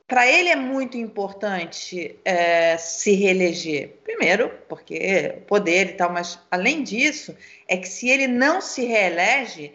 para 0.10 0.28
ele 0.28 0.50
é 0.50 0.56
muito 0.56 0.98
importante 0.98 2.20
é, 2.26 2.76
se 2.78 3.12
reeleger. 3.12 3.90
Primeiro, 4.04 4.52
porque 4.68 5.44
poder 5.46 5.90
e 5.90 5.94
tal, 5.94 6.12
mas 6.12 6.40
além 6.50 6.82
disso, 6.82 7.38
é 7.68 7.78
que 7.78 7.88
se 7.88 8.10
ele 8.10 8.26
não 8.26 8.60
se 8.60 8.84
reelege, 8.84 9.72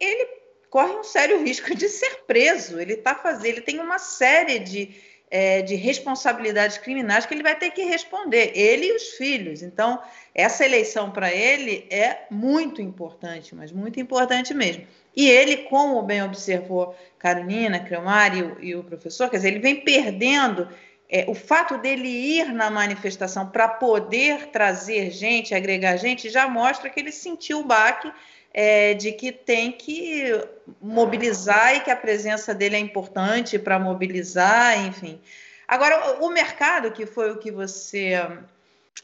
ele 0.00 0.26
corre 0.70 0.94
um 0.94 1.04
sério 1.04 1.38
risco 1.44 1.74
de 1.74 1.90
ser 1.90 2.22
preso. 2.26 2.80
Ele 2.80 2.96
tá 2.96 3.14
fazendo, 3.14 3.44
ele 3.44 3.60
tem 3.60 3.78
uma 3.78 3.98
série 3.98 4.58
de, 4.58 4.94
é, 5.36 5.62
de 5.62 5.74
responsabilidades 5.74 6.78
criminais 6.78 7.26
que 7.26 7.34
ele 7.34 7.42
vai 7.42 7.56
ter 7.56 7.72
que 7.72 7.82
responder, 7.82 8.52
ele 8.54 8.86
e 8.86 8.92
os 8.94 9.02
filhos. 9.14 9.64
Então, 9.64 10.00
essa 10.32 10.64
eleição 10.64 11.10
para 11.10 11.34
ele 11.34 11.88
é 11.90 12.18
muito 12.30 12.80
importante, 12.80 13.52
mas 13.52 13.72
muito 13.72 13.98
importante 13.98 14.54
mesmo. 14.54 14.86
E 15.16 15.28
ele, 15.28 15.56
como 15.64 16.00
bem 16.02 16.22
observou 16.22 16.96
Carolina, 17.18 17.80
Cremar 17.80 18.32
e, 18.38 18.68
e, 18.68 18.76
o 18.76 18.84
professor, 18.84 19.28
quer 19.28 19.38
dizer, 19.38 19.48
ele 19.48 19.58
vem 19.58 19.80
perdendo 19.80 20.68
é, 21.10 21.24
o 21.26 21.34
fato 21.34 21.78
dele 21.78 22.06
ir 22.06 22.52
na 22.52 22.70
manifestação 22.70 23.48
para 23.48 23.66
poder 23.66 24.50
trazer 24.52 25.10
gente, 25.10 25.52
agregar 25.52 25.96
gente, 25.96 26.30
já 26.30 26.46
mostra 26.46 26.88
que 26.88 27.00
ele 27.00 27.10
sentiu 27.10 27.58
o 27.58 27.64
baque 27.64 28.08
é, 28.54 28.94
de 28.94 29.10
que 29.10 29.32
tem 29.32 29.72
que 29.72 30.40
mobilizar 30.80 31.74
e 31.74 31.80
que 31.80 31.90
a 31.90 31.96
presença 31.96 32.54
dele 32.54 32.76
é 32.76 32.78
importante 32.78 33.58
para 33.58 33.80
mobilizar, 33.80 34.78
enfim. 34.86 35.20
Agora, 35.66 36.22
o 36.22 36.28
mercado, 36.30 36.92
que 36.92 37.04
foi 37.04 37.32
o 37.32 37.38
que 37.38 37.50
você 37.50 38.14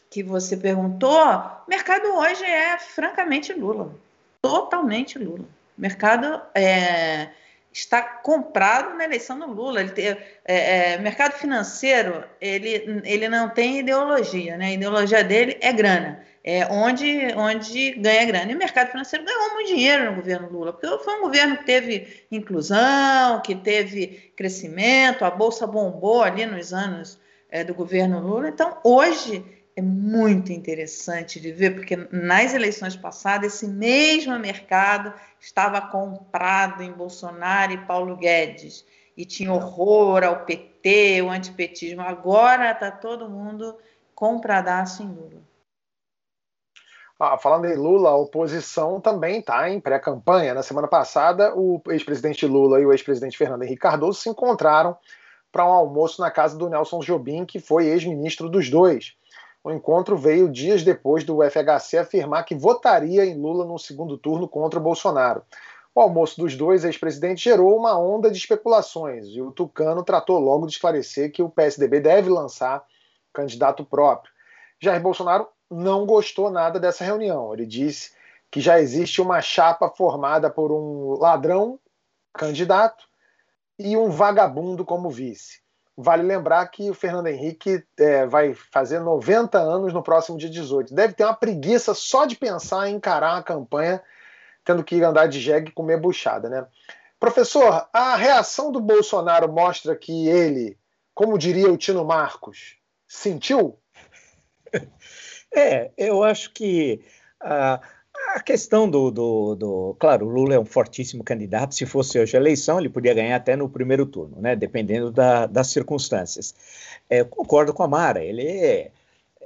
que 0.09 0.23
você 0.23 0.57
perguntou, 0.57 1.21
o 1.21 1.69
mercado 1.69 2.07
hoje 2.17 2.45
é 2.45 2.79
francamente 2.79 3.53
Lula, 3.53 3.95
totalmente 4.43 5.19
Lula. 5.19 5.45
O 5.79 5.81
mercado 5.81 6.41
é, 6.53 7.29
está 7.73 8.03
comprado 8.03 8.97
na 8.97 9.05
eleição 9.05 9.39
do 9.39 9.47
Lula. 9.47 9.81
Ele 9.81 9.91
tem, 9.91 10.07
é, 10.07 10.95
é, 10.95 10.99
mercado 10.99 11.33
financeiro, 11.33 12.25
ele, 12.41 13.03
ele 13.05 13.29
não 13.29 13.49
tem 13.49 13.79
ideologia, 13.79 14.57
né? 14.57 14.67
A 14.67 14.73
ideologia 14.73 15.23
dele 15.23 15.57
é 15.61 15.73
grana. 15.73 16.25
É 16.43 16.67
onde, 16.67 17.35
onde 17.37 17.93
ganha 17.93 18.25
grana. 18.25 18.51
E 18.51 18.55
o 18.55 18.59
mercado 18.59 18.91
financeiro 18.91 19.25
ganhou 19.25 19.55
muito 19.55 19.69
dinheiro 19.69 20.11
no 20.11 20.17
governo 20.17 20.49
Lula, 20.49 20.73
porque 20.73 21.05
foi 21.05 21.19
um 21.19 21.23
governo 21.23 21.59
que 21.59 21.65
teve 21.65 22.25
inclusão, 22.31 23.43
que 23.43 23.55
teve 23.55 24.33
crescimento, 24.35 25.25
a 25.25 25.31
Bolsa 25.31 25.67
bombou 25.67 26.23
ali 26.23 26.47
nos 26.47 26.73
anos 26.73 27.19
é, 27.51 27.63
do 27.63 27.75
governo 27.75 28.21
Lula. 28.21 28.49
Então, 28.49 28.79
hoje 28.83 29.45
é 29.77 29.83
muito 29.83 30.53
interessante 30.53 31.39
de 31.39 31.53
ver, 31.53 31.75
porque 31.75 31.97
nas 32.11 32.55
eleições 32.55 32.97
passadas, 32.97 33.55
esse 33.55 33.67
mesmo 33.67 34.39
mercado 34.39 35.13
estava 35.39 35.81
comprado 35.81 36.83
em 36.83 36.93
Bolsonaro 36.93 37.73
e 37.73 37.87
Paulo 37.87 38.17
Guedes, 38.17 38.85
e 39.17 39.25
tinha 39.25 39.53
horror 39.53 40.25
ao 40.25 40.45
PT, 40.45 41.23
o 41.23 41.31
antipetismo. 41.31 42.01
Agora 42.01 42.71
está 42.71 42.91
todo 42.91 43.29
mundo 43.29 43.77
compradaço 44.15 45.03
em 45.03 45.09
Lula. 45.09 45.50
Ah, 47.23 47.37
falando 47.37 47.67
em 47.67 47.77
Lula, 47.77 48.09
a 48.09 48.17
oposição 48.17 48.99
também 48.99 49.41
está 49.41 49.69
em 49.69 49.79
pré-campanha. 49.79 50.55
Na 50.55 50.63
semana 50.63 50.89
passada, 50.89 51.55
o 51.55 51.79
ex-presidente 51.89 52.47
Lula 52.47 52.81
e 52.81 52.87
o 52.87 52.93
ex-presidente 52.93 53.37
Fernando 53.37 53.63
Henrique 53.63 53.83
Cardoso 53.83 54.19
se 54.19 54.31
encontraram 54.31 54.97
para 55.53 55.67
um 55.67 55.71
almoço 55.71 56.23
na 56.23 56.31
casa 56.31 56.57
do 56.57 56.71
Nelson 56.71 57.01
Jobim, 57.01 57.45
que 57.45 57.61
foi 57.61 57.89
ex-ministro 57.89 58.49
dos 58.49 58.71
dois. 58.71 59.17
O 59.63 59.71
encontro 59.71 60.17
veio 60.17 60.51
dias 60.51 60.83
depois 60.83 61.23
do 61.23 61.41
FHC 61.43 61.99
afirmar 61.99 62.47
que 62.47 62.55
votaria 62.55 63.27
em 63.27 63.39
Lula 63.39 63.67
no 63.67 63.79
segundo 63.79 64.17
turno 64.17 64.49
contra 64.49 64.81
o 64.81 64.83
Bolsonaro. 64.83 65.43
O 65.95 66.01
almoço 66.01 66.41
dos 66.41 66.57
dois 66.57 66.87
ex-presidentes 66.87 67.45
gerou 67.45 67.77
uma 67.77 67.99
onda 67.99 68.31
de 68.31 68.39
especulações 68.39 69.27
e 69.27 69.43
o 69.43 69.53
Tucano 69.53 70.03
tratou 70.03 70.39
logo 70.39 70.65
de 70.65 70.73
esclarecer 70.73 71.31
que 71.31 71.43
o 71.43 71.51
PSDB 71.51 72.01
deve 72.01 72.31
lançar 72.31 72.83
candidato 73.31 73.85
próprio. 73.85 74.33
Jair 74.81 75.03
Bolsonaro 75.03 75.47
não 75.71 76.05
gostou 76.05 76.51
nada 76.51 76.81
dessa 76.81 77.05
reunião. 77.05 77.55
Ele 77.55 77.65
disse 77.65 78.13
que 78.51 78.61
já 78.61 78.81
existe 78.81 79.23
uma 79.23 79.41
chapa 79.41 79.89
formada 79.89 80.51
por 80.51 80.73
um 80.73 81.19
ladrão 81.19 81.79
candidato 82.35 83.05
e 83.79 83.97
um 83.97 84.11
vagabundo 84.11 84.85
como 84.85 85.09
vice. 85.09 85.61
Vale 85.97 86.23
lembrar 86.23 86.67
que 86.69 86.91
o 86.91 86.95
Fernando 86.95 87.27
Henrique 87.27 87.85
é, 87.99 88.27
vai 88.27 88.55
fazer 88.55 89.01
90 89.01 89.59
anos 89.59 89.93
no 89.93 90.03
próximo 90.03 90.39
dia 90.39 90.49
18. 90.49 90.95
Deve 90.95 91.15
ter 91.15 91.25
uma 91.25 91.35
preguiça 91.35 91.95
só 91.95 92.25
de 92.25 92.37
pensar 92.37 92.89
em 92.89 92.97
encarar 92.97 93.37
a 93.37 93.43
campanha, 93.43 94.03
tendo 94.65 94.83
que 94.83 95.03
andar 95.03 95.27
de 95.27 95.39
jegue 95.39 95.69
e 95.69 95.75
comer 95.75 96.01
buchada, 96.01 96.49
né? 96.49 96.67
Professor, 97.19 97.87
a 97.93 98.17
reação 98.17 98.73
do 98.73 98.81
Bolsonaro 98.81 99.53
mostra 99.53 99.95
que 99.95 100.27
ele, 100.27 100.79
como 101.15 101.37
diria 101.37 101.71
o 101.71 101.77
Tino 101.77 102.03
Marcos, 102.03 102.79
sentiu? 103.07 103.79
É, 105.55 105.91
eu 105.97 106.23
acho 106.23 106.53
que 106.53 107.01
a, 107.41 107.81
a 108.35 108.41
questão 108.41 108.89
do, 108.89 109.11
do, 109.11 109.55
do, 109.55 109.97
Claro, 109.99 110.27
o 110.27 110.29
Lula 110.29 110.55
é 110.55 110.59
um 110.59 110.65
fortíssimo 110.65 111.25
candidato. 111.25 111.75
Se 111.75 111.87
fosse 111.87 112.19
hoje 112.19 112.37
a 112.37 112.41
eleição, 112.41 112.79
ele 112.79 112.89
podia 112.89 113.15
ganhar 113.15 113.37
até 113.37 113.57
no 113.57 113.69
primeiro 113.69 114.07
turno, 114.07 114.41
né? 114.41 114.55
Dependendo 114.55 115.11
da, 115.11 115.47
das 115.47 115.69
circunstâncias. 115.69 116.55
É, 117.09 117.25
concordo 117.25 117.75
com 117.75 117.83
a 117.83 117.89
Mara, 117.89 118.23
ele 118.25 118.47
é, 118.47 118.91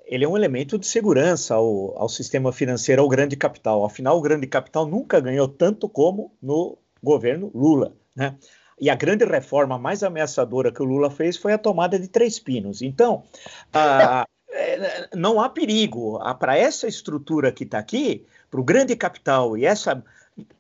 ele 0.04 0.25
é 0.25 0.28
um 0.28 0.37
elemento 0.37 0.78
de 0.78 0.87
segurança 0.87 1.54
ao, 1.54 1.96
ao 1.99 2.08
sistema 2.08 2.52
financeiro, 2.52 3.02
ao 3.02 3.08
grande 3.08 3.37
capital. 3.37 3.84
Afinal, 3.84 4.18
o 4.18 4.23
grande 4.23 4.46
capital 4.46 4.87
nunca 4.87 5.20
ganhou 5.20 5.49
tanto 5.49 5.88
como 5.88 6.32
no 6.42 6.76
governo 7.02 7.50
Lula, 7.54 7.94
né? 8.14 8.37
E 8.80 8.90
a 8.90 8.94
grande 8.94 9.25
reforma 9.25 9.78
mais 9.78 10.02
ameaçadora 10.02 10.73
que 10.73 10.82
o 10.82 10.84
Lula 10.84 11.08
fez 11.08 11.37
foi 11.37 11.52
a 11.52 11.58
tomada 11.58 11.99
de 11.99 12.08
Três 12.08 12.40
Pinos. 12.40 12.82
Então, 12.82 13.23
a, 13.73 14.26
não 15.14 15.40
há 15.40 15.49
perigo. 15.49 16.19
Para 16.38 16.57
essa 16.57 16.87
estrutura 16.87 17.52
que 17.52 17.64
está 17.64 17.78
aqui, 17.78 18.25
para 18.50 18.61
o 18.61 18.64
grande 18.64 18.95
capital 18.97 19.57
e 19.57 19.64
essa 19.64 20.02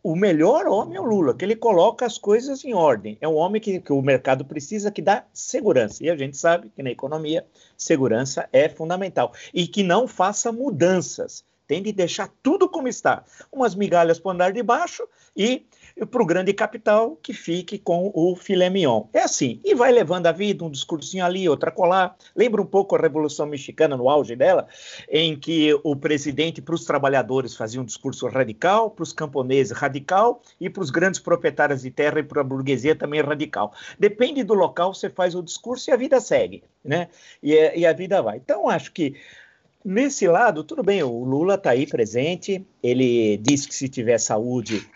o 0.02 0.14
melhor 0.14 0.66
homem 0.66 0.96
é 0.96 1.00
o 1.00 1.04
Lula, 1.04 1.34
que 1.34 1.44
ele 1.44 1.56
coloca 1.56 2.06
as 2.06 2.16
coisas 2.16 2.64
em 2.64 2.74
ordem. 2.74 3.18
É 3.20 3.26
um 3.26 3.34
homem 3.34 3.60
que, 3.60 3.80
que, 3.80 3.92
o 3.92 4.00
mercado 4.00 4.44
precisa, 4.44 4.90
que 4.90 5.02
dá 5.02 5.24
segurança. 5.32 6.04
E 6.04 6.10
a 6.10 6.16
gente 6.16 6.36
sabe 6.36 6.70
que 6.74 6.82
na 6.82 6.90
economia, 6.90 7.44
segurança 7.76 8.48
é 8.52 8.68
fundamental. 8.68 9.32
E 9.52 9.66
que 9.66 9.82
não 9.82 10.06
faça 10.06 10.52
mudanças. 10.52 11.44
Tem 11.66 11.82
de 11.82 11.92
deixar 11.92 12.30
tudo 12.42 12.68
como 12.68 12.86
está. 12.86 13.24
Umas 13.50 13.74
migalhas 13.74 14.20
para 14.20 14.32
andar 14.32 14.52
de 14.52 14.62
baixo 14.62 15.08
e 15.36 15.66
para 16.10 16.22
o 16.22 16.26
grande 16.26 16.52
capital 16.52 17.16
que 17.22 17.32
fique 17.32 17.78
com 17.78 18.10
o 18.12 18.34
filé 18.34 18.68
mignon. 18.68 19.04
É 19.12 19.20
assim, 19.20 19.60
e 19.64 19.74
vai 19.74 19.92
levando 19.92 20.26
a 20.26 20.32
vida, 20.32 20.64
um 20.64 20.70
discursinho 20.70 21.24
ali, 21.24 21.48
outra 21.48 21.70
colar. 21.70 22.16
Lembra 22.34 22.60
um 22.60 22.66
pouco 22.66 22.96
a 22.96 22.98
Revolução 22.98 23.46
Mexicana 23.46 23.96
no 23.96 24.08
auge 24.08 24.34
dela, 24.34 24.66
em 25.08 25.36
que 25.38 25.72
o 25.84 25.94
presidente 25.94 26.60
para 26.60 26.74
os 26.74 26.84
trabalhadores 26.84 27.56
fazia 27.56 27.80
um 27.80 27.84
discurso 27.84 28.26
radical, 28.26 28.90
para 28.90 29.04
os 29.04 29.12
camponeses 29.12 29.76
radical 29.76 30.42
e 30.60 30.68
para 30.68 30.82
os 30.82 30.90
grandes 30.90 31.20
proprietários 31.20 31.82
de 31.82 31.90
terra 31.90 32.18
e 32.18 32.24
para 32.24 32.40
a 32.40 32.44
burguesia 32.44 32.96
também 32.96 33.20
radical. 33.20 33.72
Depende 33.98 34.42
do 34.42 34.54
local, 34.54 34.92
você 34.92 35.08
faz 35.08 35.34
o 35.34 35.42
discurso 35.42 35.90
e 35.90 35.92
a 35.92 35.96
vida 35.96 36.20
segue, 36.20 36.64
né? 36.84 37.08
E, 37.40 37.52
e 37.52 37.86
a 37.86 37.92
vida 37.92 38.20
vai. 38.20 38.38
Então, 38.38 38.68
acho 38.68 38.92
que 38.92 39.14
Nesse 39.86 40.26
lado, 40.26 40.64
tudo 40.64 40.82
bem, 40.82 41.02
o 41.02 41.24
Lula 41.24 41.56
está 41.56 41.72
aí 41.72 41.86
presente, 41.86 42.66
ele 42.82 43.36
disse 43.36 43.68
que 43.68 43.74
se 43.74 43.86
tiver 43.86 44.16
saúde 44.16 44.88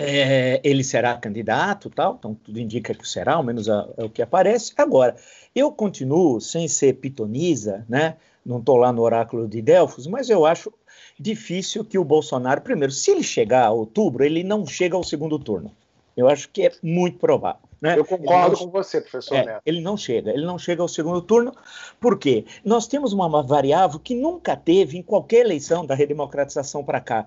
é, 0.00 0.60
ele 0.64 0.82
será 0.82 1.16
candidato, 1.16 1.90
tal, 1.90 2.16
então 2.18 2.34
tudo 2.34 2.58
indica 2.58 2.94
que 2.94 3.06
será, 3.06 3.34
ao 3.34 3.42
menos 3.42 3.68
é, 3.68 3.72
o 3.98 4.08
que 4.08 4.22
aparece. 4.22 4.72
Agora, 4.76 5.14
eu 5.54 5.70
continuo 5.70 6.40
sem 6.40 6.66
ser 6.66 6.94
pitonisa, 6.94 7.84
né? 7.88 8.16
Não 8.44 8.58
estou 8.58 8.76
lá 8.76 8.90
no 8.90 9.02
oráculo 9.02 9.46
de 9.46 9.60
Delfos, 9.60 10.06
mas 10.06 10.30
eu 10.30 10.46
acho 10.46 10.72
difícil 11.18 11.84
que 11.84 11.98
o 11.98 12.04
Bolsonaro, 12.04 12.62
primeiro, 12.62 12.92
se 12.92 13.10
ele 13.10 13.22
chegar 13.22 13.66
a 13.66 13.70
outubro, 13.70 14.24
ele 14.24 14.42
não 14.42 14.66
chega 14.66 14.96
ao 14.96 15.04
segundo 15.04 15.38
turno. 15.38 15.70
Eu 16.16 16.28
acho 16.28 16.48
que 16.48 16.66
é 16.66 16.72
muito 16.82 17.18
provável. 17.18 17.60
Né? 17.80 17.98
Eu 17.98 18.04
concordo 18.04 18.56
não, 18.56 18.66
com 18.66 18.70
você, 18.70 19.00
professor 19.00 19.36
é, 19.36 19.44
Neto. 19.44 19.62
Ele 19.64 19.80
não 19.80 19.96
chega, 19.96 20.30
ele 20.30 20.44
não 20.44 20.58
chega 20.58 20.82
ao 20.82 20.88
segundo 20.88 21.20
turno, 21.22 21.52
porque 21.98 22.44
nós 22.64 22.86
temos 22.86 23.12
uma 23.12 23.42
variável 23.42 23.98
que 23.98 24.14
nunca 24.14 24.56
teve 24.56 24.98
em 24.98 25.02
qualquer 25.02 25.40
eleição 25.40 25.84
da 25.84 25.94
redemocratização 25.94 26.84
para 26.84 27.00
cá. 27.00 27.26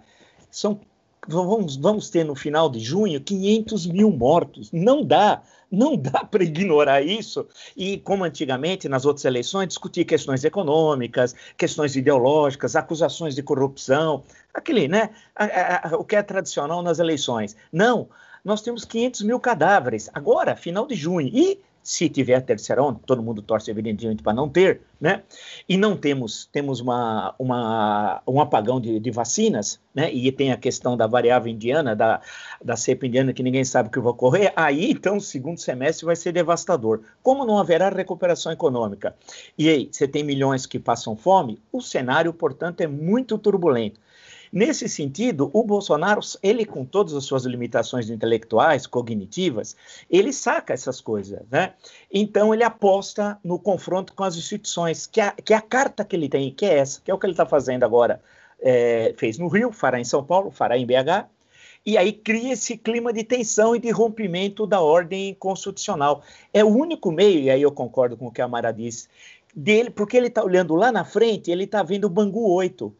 São 0.51 0.79
vamos, 1.27 1.75
vamos 1.75 2.09
ter 2.09 2.23
no 2.23 2.35
final 2.35 2.69
de 2.69 2.79
junho 2.79 3.19
500 3.21 3.85
mil 3.87 4.11
mortos. 4.11 4.71
Não 4.71 5.03
dá, 5.03 5.41
não 5.71 5.95
dá 5.95 6.23
para 6.29 6.43
ignorar 6.43 7.01
isso. 7.01 7.47
E 7.75 7.97
como 7.97 8.23
antigamente, 8.23 8.89
nas 8.89 9.05
outras 9.05 9.25
eleições, 9.25 9.67
discutir 9.67 10.05
questões 10.05 10.43
econômicas, 10.43 11.35
questões 11.57 11.95
ideológicas, 11.95 12.75
acusações 12.75 13.35
de 13.35 13.43
corrupção, 13.43 14.23
aquele, 14.53 14.87
né? 14.87 15.09
A, 15.35 15.45
a, 15.45 15.89
a, 15.89 15.97
o 15.97 16.03
que 16.03 16.15
é 16.15 16.23
tradicional 16.23 16.81
nas 16.81 16.99
eleições. 16.99 17.55
Não, 17.71 18.07
nós 18.43 18.61
temos 18.61 18.83
500 18.85 19.21
mil 19.21 19.39
cadáveres 19.39 20.09
agora, 20.13 20.55
final 20.55 20.85
de 20.85 20.95
junho. 20.95 21.27
E 21.27 21.59
se 21.83 22.07
tiver 22.07 22.39
terceira 22.41 22.81
onda, 22.81 22.99
todo 23.05 23.21
mundo 23.21 23.41
torce 23.41 23.69
evidentemente 23.69 24.23
para 24.23 24.33
não 24.33 24.47
ter, 24.47 24.81
né? 24.99 25.21
E 25.67 25.75
não 25.75 25.97
temos 25.97 26.45
temos 26.45 26.79
uma, 26.79 27.35
uma 27.37 28.23
um 28.25 28.39
apagão 28.39 28.79
de, 28.79 29.01
de, 29.01 29.11
vacinas, 29.11 29.81
né? 29.93 30.11
E 30.13 30.31
tem 30.31 30.53
a 30.53 30.57
questão 30.57 30.95
da 30.95 31.05
variável 31.05 31.51
indiana, 31.51 31.93
da, 31.93 32.21
da 32.63 32.77
cepa 32.77 33.05
indiana 33.05 33.33
que 33.33 33.43
ninguém 33.43 33.65
sabe 33.65 33.89
o 33.89 33.91
que 33.91 33.99
vai 33.99 34.11
ocorrer. 34.11 34.53
Aí 34.55 34.91
então 34.91 35.17
o 35.17 35.21
segundo 35.21 35.59
semestre 35.59 36.05
vai 36.05 36.15
ser 36.15 36.31
devastador. 36.31 37.01
Como 37.21 37.45
não 37.45 37.59
haverá 37.59 37.89
recuperação 37.89 38.51
econômica 38.51 39.13
e 39.57 39.67
aí 39.67 39.89
você 39.91 40.07
tem 40.07 40.23
milhões 40.23 40.65
que 40.65 40.79
passam 40.79 41.17
fome, 41.17 41.59
o 41.69 41.81
cenário 41.81 42.33
portanto 42.33 42.79
é 42.79 42.87
muito 42.87 43.37
turbulento. 43.37 43.99
Nesse 44.53 44.87
sentido, 44.87 45.49
o 45.51 45.63
Bolsonaro, 45.63 46.19
ele 46.43 46.63
com 46.63 46.85
todas 46.85 47.15
as 47.15 47.23
suas 47.23 47.43
limitações 47.43 48.07
intelectuais, 48.11 48.85
cognitivas, 48.85 49.75
ele 50.07 50.31
saca 50.31 50.75
essas 50.75 51.01
coisas, 51.01 51.41
né? 51.49 51.73
Então 52.13 52.53
ele 52.53 52.63
aposta 52.63 53.39
no 53.43 53.57
confronto 53.57 54.13
com 54.13 54.23
as 54.23 54.35
instituições, 54.35 55.07
que 55.07 55.19
é, 55.19 55.31
que 55.31 55.55
é 55.55 55.57
a 55.57 55.61
carta 55.61 56.05
que 56.05 56.15
ele 56.15 56.29
tem, 56.29 56.51
que 56.51 56.67
é 56.67 56.77
essa, 56.77 57.01
que 57.01 57.09
é 57.09 57.13
o 57.15 57.17
que 57.17 57.25
ele 57.25 57.33
está 57.33 57.47
fazendo 57.47 57.83
agora. 57.83 58.21
É, 58.61 59.15
fez 59.17 59.39
no 59.39 59.47
Rio, 59.47 59.71
fará 59.71 59.99
em 59.99 60.05
São 60.05 60.23
Paulo, 60.23 60.51
fará 60.51 60.77
em 60.77 60.85
BH, 60.85 61.25
e 61.83 61.97
aí 61.97 62.13
cria 62.13 62.53
esse 62.53 62.77
clima 62.77 63.11
de 63.11 63.23
tensão 63.23 63.75
e 63.75 63.79
de 63.79 63.89
rompimento 63.89 64.67
da 64.67 64.79
ordem 64.81 65.33
constitucional. 65.33 66.21
É 66.53 66.63
o 66.63 66.67
único 66.67 67.11
meio, 67.11 67.39
e 67.39 67.49
aí 67.49 67.63
eu 67.63 67.71
concordo 67.71 68.15
com 68.15 68.27
o 68.27 68.31
que 68.31 68.39
a 68.39 68.47
Mara 68.47 68.71
disse, 68.71 69.07
dele, 69.55 69.89
porque 69.89 70.15
ele 70.15 70.27
está 70.27 70.43
olhando 70.43 70.75
lá 70.75 70.91
na 70.91 71.03
frente, 71.03 71.49
ele 71.49 71.63
está 71.63 71.81
vendo 71.81 72.05
o 72.05 72.09
Bangu 72.09 72.53
8, 72.53 72.93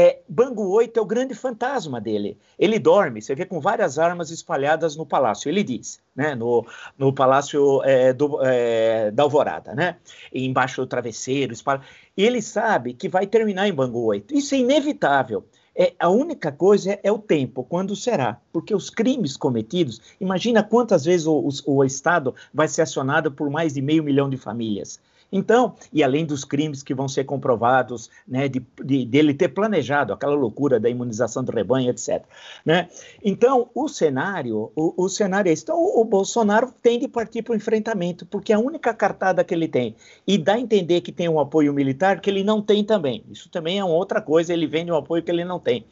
é, 0.00 0.20
Bangu 0.28 0.70
8 0.70 0.96
é 0.96 1.02
o 1.02 1.04
grande 1.04 1.34
fantasma 1.34 2.00
dele. 2.00 2.38
Ele 2.56 2.78
dorme, 2.78 3.20
você 3.20 3.34
vê 3.34 3.44
com 3.44 3.58
várias 3.58 3.98
armas 3.98 4.30
espalhadas 4.30 4.94
no 4.94 5.04
palácio. 5.04 5.48
Ele 5.48 5.64
diz, 5.64 6.00
né, 6.14 6.36
no, 6.36 6.64
no 6.96 7.12
palácio 7.12 7.82
é, 7.82 8.12
do, 8.12 8.38
é, 8.44 9.10
da 9.10 9.24
Alvorada, 9.24 9.74
né, 9.74 9.96
embaixo 10.32 10.80
do 10.80 10.86
travesseiro. 10.86 11.52
Espalha... 11.52 11.80
Ele 12.16 12.40
sabe 12.40 12.94
que 12.94 13.08
vai 13.08 13.26
terminar 13.26 13.66
em 13.66 13.74
Bangu 13.74 14.04
8. 14.04 14.32
Isso 14.32 14.54
é 14.54 14.58
inevitável. 14.58 15.44
É, 15.74 15.92
a 15.98 16.08
única 16.08 16.52
coisa 16.52 16.92
é, 16.92 17.00
é, 17.02 17.10
o 17.10 17.18
tempo, 17.18 17.64
quando 17.64 17.96
será. 17.96 18.40
Porque 18.52 18.72
os 18.72 18.90
crimes 18.90 19.36
cometidos, 19.36 20.00
imagina 20.20 20.62
quantas 20.62 21.06
vezes 21.06 21.26
o, 21.26 21.48
o, 21.66 21.78
o 21.78 21.84
Estado 21.84 22.36
vai 22.54 22.68
ser 22.68 22.82
acionado 22.82 23.32
por 23.32 23.50
mais 23.50 23.74
de 23.74 23.82
meio 23.82 24.04
milhão 24.04 24.30
de 24.30 24.36
famílias. 24.36 25.00
Então, 25.30 25.74
e 25.92 26.02
além 26.02 26.24
dos 26.24 26.44
crimes 26.44 26.82
que 26.82 26.94
vão 26.94 27.08
ser 27.08 27.24
comprovados, 27.24 28.10
né, 28.26 28.48
de, 28.48 28.64
de, 28.82 29.04
dele 29.04 29.34
ter 29.34 29.48
planejado 29.48 30.12
aquela 30.12 30.34
loucura 30.34 30.80
da 30.80 30.88
imunização 30.88 31.44
do 31.44 31.52
rebanho, 31.52 31.90
etc. 31.90 32.24
Né? 32.64 32.88
Então, 33.22 33.68
o 33.74 33.88
cenário, 33.88 34.72
o, 34.74 35.04
o 35.04 35.08
cenário 35.08 35.50
é 35.50 35.52
esse. 35.52 35.62
Então, 35.62 35.76
o, 35.76 36.00
o 36.00 36.04
Bolsonaro 36.04 36.72
tem 36.82 36.98
de 36.98 37.06
partir 37.06 37.42
para 37.42 37.52
o 37.52 37.56
enfrentamento, 37.56 38.24
porque 38.24 38.52
é 38.52 38.56
a 38.56 38.58
única 38.58 38.94
cartada 38.94 39.44
que 39.44 39.54
ele 39.54 39.68
tem, 39.68 39.94
e 40.26 40.38
dá 40.38 40.54
a 40.54 40.60
entender 40.60 41.02
que 41.02 41.12
tem 41.12 41.28
um 41.28 41.38
apoio 41.38 41.72
militar 41.72 42.20
que 42.20 42.30
ele 42.30 42.42
não 42.42 42.62
tem 42.62 42.82
também. 42.82 43.22
Isso 43.30 43.50
também 43.50 43.78
é 43.78 43.84
uma 43.84 43.94
outra 43.94 44.20
coisa, 44.20 44.52
ele 44.52 44.66
vende 44.66 44.90
um 44.90 44.96
apoio 44.96 45.22
que 45.22 45.30
ele 45.30 45.44
não 45.44 45.60
tem. 45.60 45.84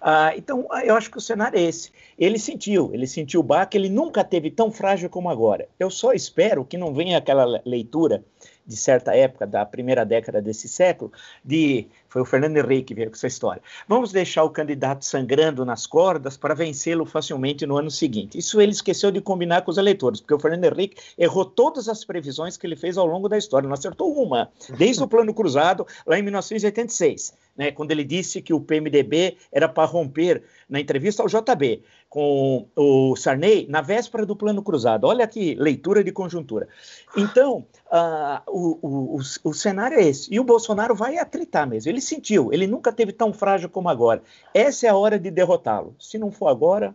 Ah, 0.00 0.32
então, 0.36 0.66
eu 0.84 0.94
acho 0.96 1.10
que 1.10 1.18
o 1.18 1.20
cenário 1.20 1.58
é 1.58 1.62
esse. 1.62 1.90
Ele 2.18 2.38
sentiu, 2.38 2.90
ele 2.92 3.06
sentiu 3.06 3.40
o 3.40 3.42
baque, 3.42 3.76
ele 3.76 3.88
nunca 3.88 4.22
teve 4.22 4.50
tão 4.50 4.70
frágil 4.70 5.08
como 5.08 5.30
agora. 5.30 5.68
Eu 5.78 5.90
só 5.90 6.12
espero 6.12 6.64
que 6.64 6.76
não 6.76 6.92
venha 6.92 7.16
aquela 7.16 7.62
leitura 7.64 8.22
de 8.66 8.76
certa 8.76 9.14
época, 9.16 9.46
da 9.46 9.64
primeira 9.64 10.04
década 10.04 10.40
desse 10.40 10.68
século, 10.68 11.12
de 11.44 11.86
foi 12.12 12.20
o 12.20 12.26
Fernando 12.26 12.58
Henrique 12.58 12.88
que 12.88 12.94
veio 12.94 13.08
com 13.08 13.16
essa 13.16 13.26
história. 13.26 13.62
Vamos 13.88 14.12
deixar 14.12 14.44
o 14.44 14.50
candidato 14.50 15.02
sangrando 15.02 15.64
nas 15.64 15.86
cordas 15.86 16.36
para 16.36 16.54
vencê-lo 16.54 17.06
facilmente 17.06 17.64
no 17.64 17.78
ano 17.78 17.90
seguinte. 17.90 18.36
Isso 18.36 18.60
ele 18.60 18.72
esqueceu 18.72 19.10
de 19.10 19.18
combinar 19.18 19.62
com 19.62 19.70
os 19.70 19.78
eleitores, 19.78 20.20
porque 20.20 20.34
o 20.34 20.38
Fernando 20.38 20.64
Henrique 20.64 21.00
errou 21.16 21.46
todas 21.46 21.88
as 21.88 22.04
previsões 22.04 22.58
que 22.58 22.66
ele 22.66 22.76
fez 22.76 22.98
ao 22.98 23.06
longo 23.06 23.30
da 23.30 23.38
história, 23.38 23.66
não 23.66 23.72
acertou 23.72 24.12
uma, 24.12 24.50
desde 24.76 25.02
o 25.02 25.08
Plano 25.08 25.32
Cruzado, 25.32 25.86
lá 26.06 26.18
em 26.18 26.22
1986 26.22 27.32
né, 27.56 27.70
quando 27.70 27.90
ele 27.90 28.04
disse 28.04 28.40
que 28.40 28.52
o 28.52 28.60
PMDB 28.60 29.36
era 29.50 29.68
para 29.68 29.84
romper 29.84 30.42
na 30.68 30.80
entrevista 30.80 31.22
ao 31.22 31.28
JB 31.28 31.82
com 32.08 32.68
o 32.76 33.16
Sarney 33.16 33.66
na 33.70 33.80
véspera 33.80 34.26
do 34.26 34.36
Plano 34.36 34.62
Cruzado. 34.62 35.06
Olha 35.06 35.26
que 35.26 35.54
leitura 35.54 36.04
de 36.04 36.12
conjuntura. 36.12 36.68
Então, 37.16 37.64
uh, 37.86 38.42
o, 38.48 39.16
o, 39.16 39.20
o, 39.44 39.54
cenário 39.54 39.98
é 39.98 40.02
esse. 40.02 40.32
E 40.32 40.38
o 40.38 40.44
Bolsonaro 40.44 40.94
vai 40.94 41.16
atritar 41.16 41.66
mesmo. 41.66 41.90
Ele 41.90 42.01
sentiu, 42.02 42.52
ele 42.52 42.66
nunca 42.66 42.92
teve 42.92 43.12
tão 43.12 43.32
frágil 43.32 43.70
como 43.70 43.88
agora. 43.88 44.22
Essa 44.52 44.86
é 44.86 44.90
a 44.90 44.96
hora 44.96 45.18
de 45.18 45.30
derrotá-lo. 45.30 45.94
Se 45.98 46.18
não 46.18 46.30
for 46.30 46.48
agora, 46.48 46.94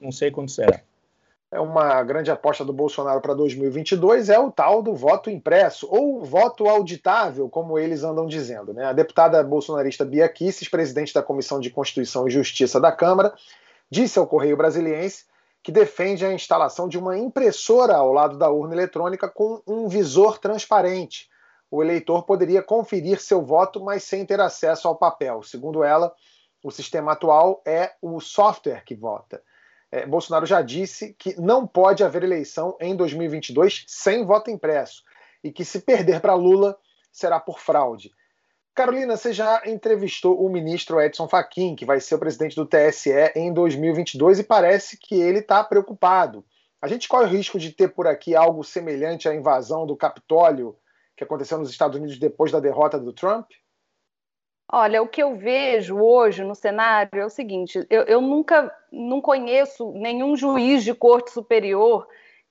não 0.00 0.10
sei 0.10 0.30
quando 0.30 0.50
será 0.50 0.80
é 1.50 1.60
uma 1.60 2.02
grande 2.02 2.30
aposta 2.30 2.64
do 2.64 2.72
Bolsonaro 2.72 3.20
para 3.20 3.34
2022 3.34 4.28
é 4.28 4.38
o 4.38 4.50
tal 4.50 4.82
do 4.82 4.94
voto 4.94 5.30
impresso, 5.30 5.86
ou 5.90 6.24
voto 6.24 6.68
auditável, 6.68 7.48
como 7.48 7.78
eles 7.78 8.02
andam 8.02 8.26
dizendo. 8.26 8.74
Né? 8.74 8.84
A 8.84 8.92
deputada 8.92 9.42
bolsonarista 9.42 10.04
Bia 10.04 10.28
Kisses, 10.28 10.68
presidente 10.68 11.14
da 11.14 11.22
Comissão 11.22 11.60
de 11.60 11.70
Constituição 11.70 12.26
e 12.26 12.30
Justiça 12.30 12.80
da 12.80 12.90
Câmara, 12.90 13.32
disse 13.90 14.18
ao 14.18 14.26
Correio 14.26 14.56
Brasiliense 14.56 15.24
que 15.62 15.72
defende 15.72 16.24
a 16.24 16.32
instalação 16.32 16.88
de 16.88 16.98
uma 16.98 17.16
impressora 17.16 17.96
ao 17.96 18.12
lado 18.12 18.36
da 18.36 18.50
urna 18.50 18.74
eletrônica 18.74 19.28
com 19.28 19.62
um 19.66 19.88
visor 19.88 20.38
transparente, 20.38 21.28
o 21.70 21.82
eleitor 21.82 22.24
poderia 22.24 22.62
conferir 22.62 23.20
seu 23.20 23.42
voto, 23.42 23.82
mas 23.82 24.04
sem 24.04 24.24
ter 24.24 24.40
acesso 24.40 24.86
ao 24.86 24.96
papel. 24.96 25.42
Segundo 25.42 25.82
ela, 25.82 26.14
o 26.62 26.70
sistema 26.70 27.12
atual 27.12 27.62
é 27.66 27.92
o 28.00 28.20
software 28.20 28.84
que 28.84 28.94
vota. 28.94 29.42
É, 29.90 30.04
Bolsonaro 30.04 30.46
já 30.46 30.62
disse 30.62 31.14
que 31.14 31.40
não 31.40 31.66
pode 31.66 32.02
haver 32.02 32.24
eleição 32.24 32.76
em 32.80 32.94
2022 32.96 33.84
sem 33.86 34.24
voto 34.24 34.50
impresso 34.50 35.02
e 35.42 35.52
que 35.52 35.64
se 35.64 35.80
perder 35.80 36.20
para 36.20 36.34
Lula 36.34 36.76
será 37.12 37.38
por 37.38 37.60
fraude. 37.60 38.10
Carolina, 38.74 39.16
você 39.16 39.32
já 39.32 39.62
entrevistou 39.64 40.44
o 40.44 40.50
ministro 40.50 41.00
Edson 41.00 41.26
Fachin, 41.26 41.74
que 41.74 41.86
vai 41.86 41.98
ser 41.98 42.16
o 42.16 42.18
presidente 42.18 42.54
do 42.54 42.66
TSE 42.66 43.32
em 43.34 43.50
2022, 43.50 44.40
e 44.40 44.44
parece 44.44 44.98
que 44.98 45.14
ele 45.14 45.38
está 45.38 45.64
preocupado. 45.64 46.44
A 46.82 46.86
gente 46.86 47.08
corre 47.08 47.24
o 47.24 47.28
risco 47.30 47.58
de 47.58 47.72
ter 47.72 47.88
por 47.88 48.06
aqui 48.06 48.36
algo 48.36 48.62
semelhante 48.62 49.28
à 49.28 49.34
invasão 49.34 49.86
do 49.86 49.96
Capitólio 49.96 50.76
que 51.16 51.24
aconteceu 51.24 51.58
nos 51.58 51.70
Estados 51.70 51.96
Unidos 51.96 52.18
depois 52.18 52.52
da 52.52 52.60
derrota 52.60 52.98
do 52.98 53.12
Trump? 53.12 53.50
Olha, 54.70 55.00
o 55.00 55.08
que 55.08 55.22
eu 55.22 55.36
vejo 55.36 55.96
hoje 55.96 56.42
no 56.42 56.54
cenário 56.54 57.20
é 57.20 57.24
o 57.24 57.30
seguinte: 57.30 57.86
eu, 57.88 58.02
eu 58.02 58.20
nunca 58.20 58.72
não 58.92 59.20
conheço 59.20 59.92
nenhum 59.92 60.36
juiz 60.36 60.84
de 60.84 60.92
corte 60.92 61.30
superior 61.30 62.06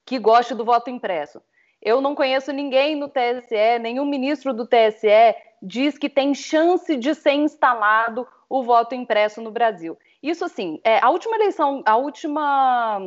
que 0.05 0.17
goste 0.17 0.55
do 0.55 0.65
voto 0.65 0.89
impresso. 0.89 1.41
Eu 1.81 2.01
não 2.01 2.15
conheço 2.15 2.51
ninguém 2.51 2.95
no 2.95 3.09
TSE, 3.09 3.79
nenhum 3.79 4.05
ministro 4.05 4.53
do 4.53 4.65
TSE 4.65 5.35
diz 5.61 5.97
que 5.97 6.09
tem 6.09 6.33
chance 6.33 6.95
de 6.95 7.13
ser 7.13 7.33
instalado 7.33 8.27
o 8.49 8.63
voto 8.63 8.95
impresso 8.95 9.41
no 9.41 9.51
Brasil. 9.51 9.97
Isso 10.21 10.45
assim, 10.45 10.79
é, 10.83 10.99
a 11.03 11.09
última 11.09 11.35
eleição, 11.35 11.83
a 11.85 11.97
última 11.97 12.99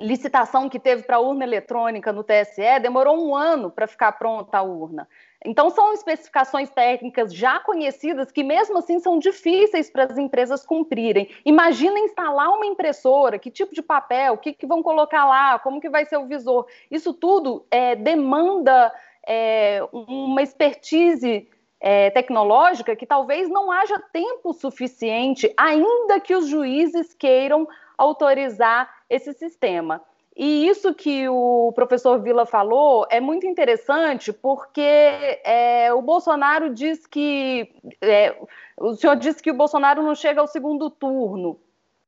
licitação 0.00 0.68
que 0.68 0.78
teve 0.78 1.02
para 1.02 1.20
urna 1.20 1.44
eletrônica 1.44 2.12
no 2.12 2.24
TSE 2.24 2.80
demorou 2.82 3.16
um 3.16 3.34
ano 3.34 3.70
para 3.70 3.86
ficar 3.86 4.12
pronta 4.12 4.58
a 4.58 4.62
urna. 4.62 5.08
Então, 5.46 5.68
são 5.68 5.92
especificações 5.92 6.70
técnicas 6.70 7.32
já 7.34 7.60
conhecidas 7.60 8.32
que, 8.32 8.42
mesmo 8.42 8.78
assim, 8.78 8.98
são 8.98 9.18
difíceis 9.18 9.90
para 9.90 10.04
as 10.04 10.16
empresas 10.16 10.64
cumprirem. 10.64 11.28
Imagina 11.44 11.98
instalar 11.98 12.48
uma 12.48 12.64
impressora, 12.64 13.38
que 13.38 13.50
tipo 13.50 13.74
de 13.74 13.82
papel, 13.82 14.34
o 14.34 14.38
que, 14.38 14.54
que 14.54 14.66
vão 14.66 14.82
colocar 14.82 15.26
lá, 15.26 15.58
como 15.58 15.80
que 15.80 15.90
vai 15.90 16.06
ser 16.06 16.16
o 16.16 16.26
visor. 16.26 16.66
Isso 16.90 17.12
tudo 17.12 17.66
é, 17.70 17.94
demanda 17.94 18.90
é, 19.26 19.86
uma 19.92 20.42
expertise 20.42 21.46
é, 21.78 22.08
tecnológica 22.08 22.96
que 22.96 23.04
talvez 23.04 23.48
não 23.50 23.70
haja 23.70 24.02
tempo 24.10 24.54
suficiente, 24.54 25.52
ainda 25.58 26.18
que 26.20 26.34
os 26.34 26.46
juízes 26.46 27.12
queiram 27.12 27.68
autorizar 27.98 28.88
esse 29.14 29.32
sistema. 29.32 30.02
E 30.36 30.66
isso 30.66 30.92
que 30.92 31.28
o 31.28 31.72
professor 31.74 32.20
Vila 32.20 32.44
falou 32.44 33.06
é 33.08 33.20
muito 33.20 33.46
interessante, 33.46 34.32
porque 34.32 34.80
é, 34.80 35.92
o 35.92 36.02
Bolsonaro 36.02 36.74
diz 36.74 37.06
que. 37.06 37.72
É, 38.00 38.36
o 38.76 38.94
senhor 38.94 39.14
disse 39.14 39.40
que 39.40 39.52
o 39.52 39.56
Bolsonaro 39.56 40.02
não 40.02 40.14
chega 40.14 40.40
ao 40.40 40.48
segundo 40.48 40.90
turno. 40.90 41.60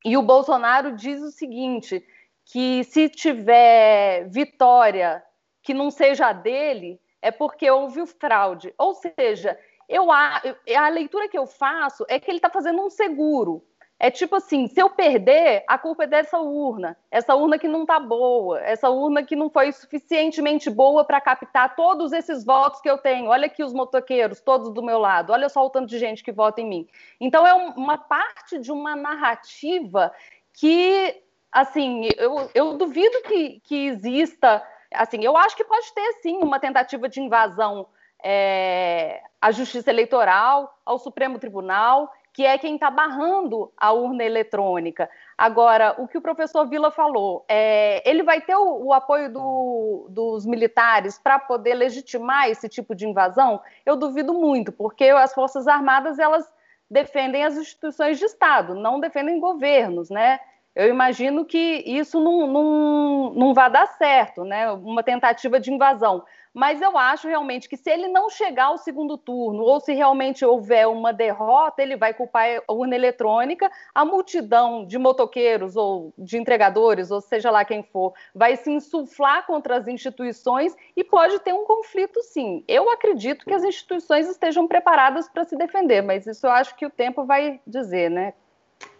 E 0.04 0.16
o 0.16 0.22
Bolsonaro 0.22 0.96
diz 0.96 1.22
o 1.22 1.30
seguinte: 1.30 2.04
que 2.46 2.82
se 2.84 3.08
tiver 3.08 4.28
vitória 4.28 5.22
que 5.62 5.72
não 5.72 5.90
seja 5.90 6.32
dele, 6.32 7.00
é 7.22 7.30
porque 7.30 7.70
houve 7.70 8.06
fraude. 8.06 8.74
Ou 8.76 8.94
seja, 8.94 9.58
eu, 9.88 10.10
a, 10.10 10.42
a 10.76 10.88
leitura 10.88 11.28
que 11.28 11.38
eu 11.38 11.46
faço 11.46 12.04
é 12.08 12.18
que 12.18 12.30
ele 12.30 12.38
está 12.38 12.50
fazendo 12.50 12.80
um 12.84 12.90
seguro. 12.90 13.64
É 13.98 14.10
tipo 14.10 14.36
assim, 14.36 14.66
se 14.66 14.78
eu 14.78 14.90
perder, 14.90 15.64
a 15.66 15.78
culpa 15.78 16.04
é 16.04 16.06
dessa 16.06 16.38
urna. 16.38 16.96
Essa 17.10 17.34
urna 17.34 17.58
que 17.58 17.66
não 17.66 17.82
está 17.82 17.98
boa, 17.98 18.60
essa 18.60 18.90
urna 18.90 19.22
que 19.22 19.34
não 19.34 19.48
foi 19.48 19.72
suficientemente 19.72 20.68
boa 20.68 21.02
para 21.02 21.20
captar 21.20 21.74
todos 21.74 22.12
esses 22.12 22.44
votos 22.44 22.80
que 22.82 22.90
eu 22.90 22.98
tenho. 22.98 23.30
Olha 23.30 23.46
aqui 23.46 23.64
os 23.64 23.72
motoqueiros, 23.72 24.40
todos 24.40 24.72
do 24.72 24.82
meu 24.82 24.98
lado. 24.98 25.32
Olha 25.32 25.48
só 25.48 25.64
o 25.64 25.70
tanto 25.70 25.86
de 25.88 25.98
gente 25.98 26.22
que 26.22 26.30
vota 26.30 26.60
em 26.60 26.68
mim. 26.68 26.88
Então 27.18 27.46
é 27.46 27.54
uma 27.54 27.96
parte 27.96 28.58
de 28.58 28.70
uma 28.70 28.94
narrativa 28.94 30.12
que, 30.52 31.22
assim, 31.50 32.08
eu, 32.18 32.50
eu 32.54 32.76
duvido 32.76 33.22
que, 33.22 33.60
que 33.60 33.86
exista. 33.86 34.62
Assim, 34.92 35.24
eu 35.24 35.38
acho 35.38 35.56
que 35.56 35.64
pode 35.64 35.90
ter 35.94 36.12
sim 36.20 36.36
uma 36.42 36.60
tentativa 36.60 37.08
de 37.08 37.18
invasão 37.18 37.86
é, 38.22 39.22
à 39.40 39.50
Justiça 39.52 39.88
Eleitoral, 39.88 40.78
ao 40.84 40.98
Supremo 40.98 41.38
Tribunal 41.38 42.12
que 42.36 42.44
é 42.44 42.58
quem 42.58 42.74
está 42.74 42.90
barrando 42.90 43.72
a 43.78 43.92
urna 43.92 44.22
eletrônica. 44.22 45.08
Agora, 45.38 45.94
o 45.96 46.06
que 46.06 46.18
o 46.18 46.20
professor 46.20 46.68
Vila 46.68 46.90
falou, 46.90 47.46
é, 47.48 48.06
ele 48.06 48.22
vai 48.22 48.42
ter 48.42 48.54
o, 48.54 48.88
o 48.88 48.92
apoio 48.92 49.32
do, 49.32 50.06
dos 50.10 50.44
militares 50.44 51.18
para 51.18 51.38
poder 51.38 51.72
legitimar 51.72 52.50
esse 52.50 52.68
tipo 52.68 52.94
de 52.94 53.08
invasão? 53.08 53.58
Eu 53.86 53.96
duvido 53.96 54.34
muito, 54.34 54.70
porque 54.70 55.04
as 55.04 55.32
Forças 55.32 55.66
Armadas 55.66 56.18
elas 56.18 56.46
defendem 56.90 57.42
as 57.42 57.56
instituições 57.56 58.18
de 58.18 58.26
Estado, 58.26 58.74
não 58.74 59.00
defendem 59.00 59.40
governos, 59.40 60.10
né? 60.10 60.38
Eu 60.74 60.90
imagino 60.90 61.46
que 61.46 61.82
isso 61.86 62.20
não, 62.20 62.46
não, 62.46 63.30
não 63.34 63.54
vai 63.54 63.70
dar 63.70 63.86
certo, 63.86 64.44
né? 64.44 64.70
Uma 64.72 65.02
tentativa 65.02 65.58
de 65.58 65.72
invasão 65.72 66.22
mas 66.56 66.80
eu 66.80 66.96
acho 66.96 67.28
realmente 67.28 67.68
que 67.68 67.76
se 67.76 67.90
ele 67.90 68.08
não 68.08 68.30
chegar 68.30 68.68
ao 68.68 68.78
segundo 68.78 69.18
turno, 69.18 69.62
ou 69.62 69.78
se 69.78 69.92
realmente 69.92 70.42
houver 70.42 70.88
uma 70.88 71.12
derrota, 71.12 71.82
ele 71.82 71.98
vai 71.98 72.14
culpar 72.14 72.62
a 72.66 72.72
urna 72.72 72.94
eletrônica, 72.94 73.70
a 73.94 74.06
multidão 74.06 74.86
de 74.86 74.96
motoqueiros 74.96 75.76
ou 75.76 76.14
de 76.16 76.38
entregadores, 76.38 77.10
ou 77.10 77.20
seja 77.20 77.50
lá 77.50 77.62
quem 77.62 77.82
for, 77.82 78.14
vai 78.34 78.56
se 78.56 78.70
insuflar 78.70 79.46
contra 79.46 79.76
as 79.76 79.86
instituições 79.86 80.74
e 80.96 81.04
pode 81.04 81.38
ter 81.40 81.52
um 81.52 81.66
conflito 81.66 82.22
sim. 82.22 82.64
Eu 82.66 82.88
acredito 82.90 83.44
que 83.44 83.52
as 83.52 83.62
instituições 83.62 84.26
estejam 84.26 84.66
preparadas 84.66 85.28
para 85.28 85.44
se 85.44 85.58
defender, 85.58 86.00
mas 86.00 86.26
isso 86.26 86.46
eu 86.46 86.50
acho 86.50 86.74
que 86.74 86.86
o 86.86 86.90
tempo 86.90 87.26
vai 87.26 87.60
dizer, 87.66 88.10
né? 88.10 88.32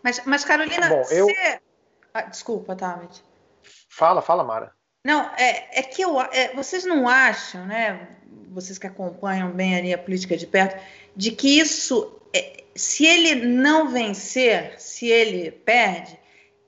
Mas, 0.03 0.23
mas 0.27 0.45
Carolina, 0.45 0.91
Bom, 0.91 1.03
eu... 1.11 1.25
você... 1.25 1.61
ah, 2.13 2.21
desculpa, 2.21 2.77
Tavit. 2.77 3.25
Fala, 3.89 4.21
fala, 4.21 4.45
Mara. 4.45 4.76
Não, 5.07 5.21
é, 5.37 5.79
é 5.79 5.83
que 5.85 6.03
eu, 6.03 6.21
é, 6.21 6.53
vocês 6.53 6.85
não 6.85 7.09
acham, 7.09 7.65
né? 7.65 8.09
Vocês 8.51 8.77
que 8.77 8.89
acompanham 8.89 9.53
bem 9.53 9.77
ali 9.77 9.95
a 9.95 9.99
política 9.99 10.37
de 10.37 10.49
perto, 10.49 10.83
de 11.15 11.31
que 11.31 11.61
isso, 11.61 12.13
é, 12.35 12.65
se 12.75 13.07
ele 13.07 13.47
não 13.47 13.89
vencer, 13.89 14.75
se 14.81 15.07
ele 15.07 15.53
perde, 15.53 16.19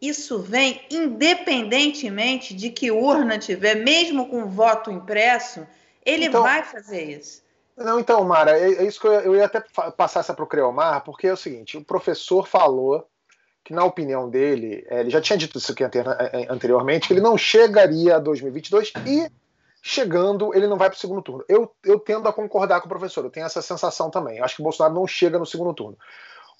isso 0.00 0.38
vem 0.38 0.80
independentemente 0.88 2.54
de 2.54 2.70
que 2.70 2.92
urna 2.92 3.38
tiver, 3.38 3.74
mesmo 3.74 4.28
com 4.28 4.46
voto 4.46 4.88
impresso, 4.88 5.66
ele 6.06 6.26
então, 6.26 6.44
vai 6.44 6.62
fazer 6.62 7.18
isso. 7.18 7.42
Não, 7.76 7.98
então, 7.98 8.22
Mara, 8.22 8.56
é, 8.56 8.72
é 8.72 8.84
isso 8.84 9.00
que 9.00 9.08
eu, 9.08 9.14
eu 9.14 9.34
ia 9.34 9.46
até 9.46 9.60
passar 9.96 10.20
essa 10.20 10.32
para 10.32 10.44
o 10.44 10.46
Creomar, 10.46 11.02
porque 11.02 11.26
é 11.26 11.32
o 11.32 11.36
seguinte: 11.36 11.76
o 11.76 11.84
professor 11.84 12.46
falou 12.46 13.04
que, 13.68 13.74
na 13.74 13.84
opinião 13.84 14.30
dele, 14.30 14.82
é, 14.88 15.00
ele 15.00 15.10
já 15.10 15.20
tinha 15.20 15.36
dito 15.36 15.58
isso 15.58 15.72
aqui 15.72 15.84
é, 15.84 15.90
é, 16.32 16.46
anteriormente, 16.50 17.06
que 17.06 17.12
ele 17.12 17.20
não 17.20 17.36
chegaria 17.36 18.16
a 18.16 18.18
2022 18.18 18.94
e, 19.06 19.30
chegando, 19.82 20.54
ele 20.54 20.66
não 20.66 20.78
vai 20.78 20.88
para 20.88 20.96
o 20.96 20.98
segundo 20.98 21.20
turno. 21.20 21.44
Eu, 21.46 21.70
eu 21.84 22.00
tendo 22.00 22.26
a 22.26 22.32
concordar 22.32 22.80
com 22.80 22.86
o 22.86 22.88
professor, 22.88 23.22
eu 23.22 23.30
tenho 23.30 23.44
essa 23.44 23.60
sensação 23.60 24.08
também. 24.08 24.38
Eu 24.38 24.44
acho 24.44 24.56
que 24.56 24.62
o 24.62 24.64
Bolsonaro 24.64 24.94
não 24.94 25.06
chega 25.06 25.38
no 25.38 25.44
segundo 25.44 25.74
turno. 25.74 25.98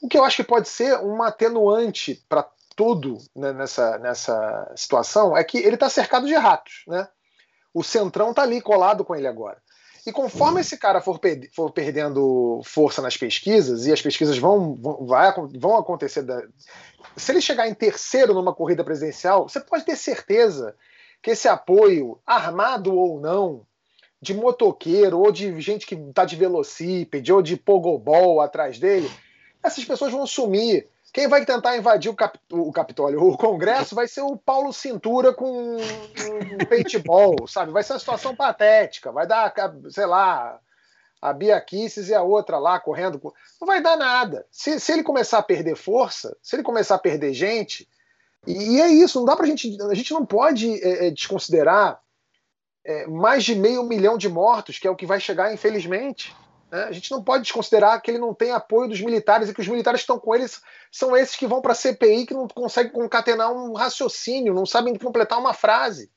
O 0.03 0.07
que 0.07 0.19
eu 0.19 0.23
acho 0.23 0.37
que 0.37 0.45
pode 0.45 0.69
ser 0.69 0.99
uma 0.99 1.29
atenuante 1.29 2.23
para 2.29 2.47
tudo 2.77 3.17
né, 3.35 3.55
nessa, 3.55 3.97
nessa 3.97 4.71
situação 4.77 5.35
é 5.35 5.43
que 5.43 5.57
ele 5.57 5.77
está 5.77 5.89
cercado 5.89 6.27
de 6.27 6.35
ratos. 6.35 6.83
Né? 6.87 7.09
O 7.73 7.83
Centrão 7.83 8.31
está 8.31 8.43
ali 8.43 8.61
colado 8.61 9.03
com 9.03 9.17
ele 9.17 9.27
agora. 9.27 9.57
E 10.07 10.13
conforme 10.13 10.61
esse 10.61 10.77
cara 10.77 11.01
for, 11.01 11.19
per 11.19 11.49
for, 11.55 11.71
perdendo 11.71 12.61
força 12.65 13.03
nas 13.03 13.17
pesquisas, 13.17 13.87
e 13.87 13.93
as 13.93 14.01
pesquisas 14.01 14.39
vão, 14.39 14.75
vão, 14.75 15.07
vai, 15.07 15.33
vão 15.59 15.77
acontecer. 15.77 16.23
Da... 16.23 16.43
Se 17.17 17.33
ele 17.33 17.41
chegar 17.41 17.69
em 17.69 17.75
terceiro 17.75 18.35
numa 18.35 18.55
corrida 18.55 18.85
presidencial, 18.85 19.49
você 19.49 19.61
pode 19.61 19.85
ter 19.85 19.97
certeza 19.97 20.75
que 21.23 21.31
esse 21.31 21.49
apoio, 21.49 22.19
armado 22.27 22.95
ou 22.95 23.21
não, 23.21 23.67
de 24.21 24.35
motoqueiro, 24.35 25.19
ou 25.19 25.31
de 25.31 25.61
gente 25.61 25.87
que 25.87 25.95
está 25.95 26.25
de 26.25 26.37
velocípede, 26.37 27.33
ou 27.33 27.43
de 27.43 27.57
pogobol 27.57 28.41
atrás 28.41 28.79
dele, 28.79 29.11
essas 29.63 29.85
pessoas 29.85 30.13
vão 30.13 30.27
sumir. 30.27 30.89
Quem 31.13 31.27
vai 31.27 31.45
tentar 31.45 31.77
invadir 31.77 32.11
o, 32.11 32.15
Cap, 32.15 32.39
o 32.53 32.71
Capitólio, 32.71 33.23
o 33.23 33.37
Congresso, 33.37 33.95
vai 33.95 34.07
ser 34.07 34.21
o 34.21 34.37
Paulo 34.37 34.73
Cintura 34.73 35.33
com 35.33 35.77
um 35.77 36.67
paintball, 36.69 37.35
sabe? 37.49 37.73
Vai 37.73 37.83
ser 37.83 37.95
uma 37.95 37.99
situação 37.99 38.37
patética. 38.37 39.11
Vai 39.11 39.27
dar, 39.27 39.53
sei 39.89 40.07
lá, 40.07 40.61
a 41.21 41.33
Bia 41.33 41.61
Kisses 41.61 42.09
e 42.09 42.15
a 42.15 42.23
outra 42.23 42.59
lá 42.59 42.79
correndo. 42.79 43.21
Não 43.61 43.67
vai 43.67 43.83
dar 43.83 43.97
nada. 43.97 44.47
Se, 44.51 44.79
se 44.79 44.93
ele 44.93 45.03
começar 45.03 45.39
a 45.39 45.43
perder 45.43 45.77
força, 45.77 46.37
se 46.43 46.55
ele 46.57 46.63
começar 46.63 46.97
a 46.97 47.01
perder 47.01 47.33
gente, 47.33 47.89
e, 48.47 48.77
e 48.77 48.81
é 48.81 48.89
isso, 48.89 49.19
não 49.19 49.27
dá 49.27 49.37
pra 49.37 49.47
gente. 49.47 49.77
A 49.83 49.95
gente 49.95 50.13
não 50.13 50.25
pode 50.25 50.73
é, 50.85 51.07
é, 51.07 51.11
desconsiderar 51.11 52.01
é, 52.85 53.07
mais 53.07 53.45
de 53.45 53.55
meio 53.55 53.83
milhão 53.83 54.17
de 54.17 54.29
mortos, 54.29 54.79
que 54.79 54.87
é 54.87 54.91
o 54.91 54.97
que 54.97 55.07
vai 55.07 55.21
chegar, 55.21 55.53
infelizmente. 55.53 56.35
Né? 56.71 56.85
A 56.85 56.93
gente 56.93 57.11
não 57.11 57.23
pode 57.23 57.45
desconsiderar 57.45 58.01
que 58.01 58.11
ele 58.11 58.19
não 58.19 58.35
tem 58.35 58.53
apoio 58.53 58.89
dos 58.89 59.01
militares 59.01 59.49
e 59.49 59.55
que 59.55 59.61
os 59.61 59.69
militares 59.69 60.01
que 60.01 60.05
estão 60.05 60.19
com 60.19 60.35
eles 60.35 60.61
são 60.93 61.17
esses 61.17 61.37
que 61.37 61.47
vão 61.47 61.61
para 61.61 61.73
a 61.73 61.77
CPI 61.77 62.27
que 62.27 62.35
não 62.35 62.47
conseguem 62.49 62.93
concatenar 62.93 63.53
um 63.53 63.73
raciocínio, 63.73 64.55
não 64.55 64.67
sabem 64.67 64.95
completar 64.97 65.39
uma 65.39 65.55
frase. 65.55 66.11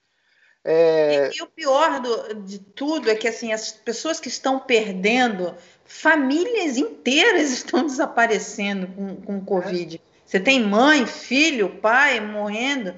É... 0.64 1.32
E, 1.34 1.38
e, 1.38 1.42
o 1.42 1.48
pior 1.48 2.00
do, 2.00 2.36
de 2.44 2.60
tudo 2.60 3.10
é 3.10 3.16
que 3.16 3.28
assim 3.28 3.52
as 3.52 3.72
pessoas 3.72 4.20
que 4.20 4.28
estão 4.28 4.60
perdendo, 4.60 5.56
famílias 5.86 6.78
inteiras 6.78 7.50
estão 7.52 7.86
desaparecendo 7.86 8.88
com, 8.88 9.16
com 9.16 9.38
o 9.38 9.46
Covid. 9.46 9.96
É. 9.96 10.12
Você 10.26 10.40
tem 10.40 10.64
mãe, 10.64 11.06
filho, 11.06 11.78
pai 11.82 12.20
morrendo, 12.22 12.96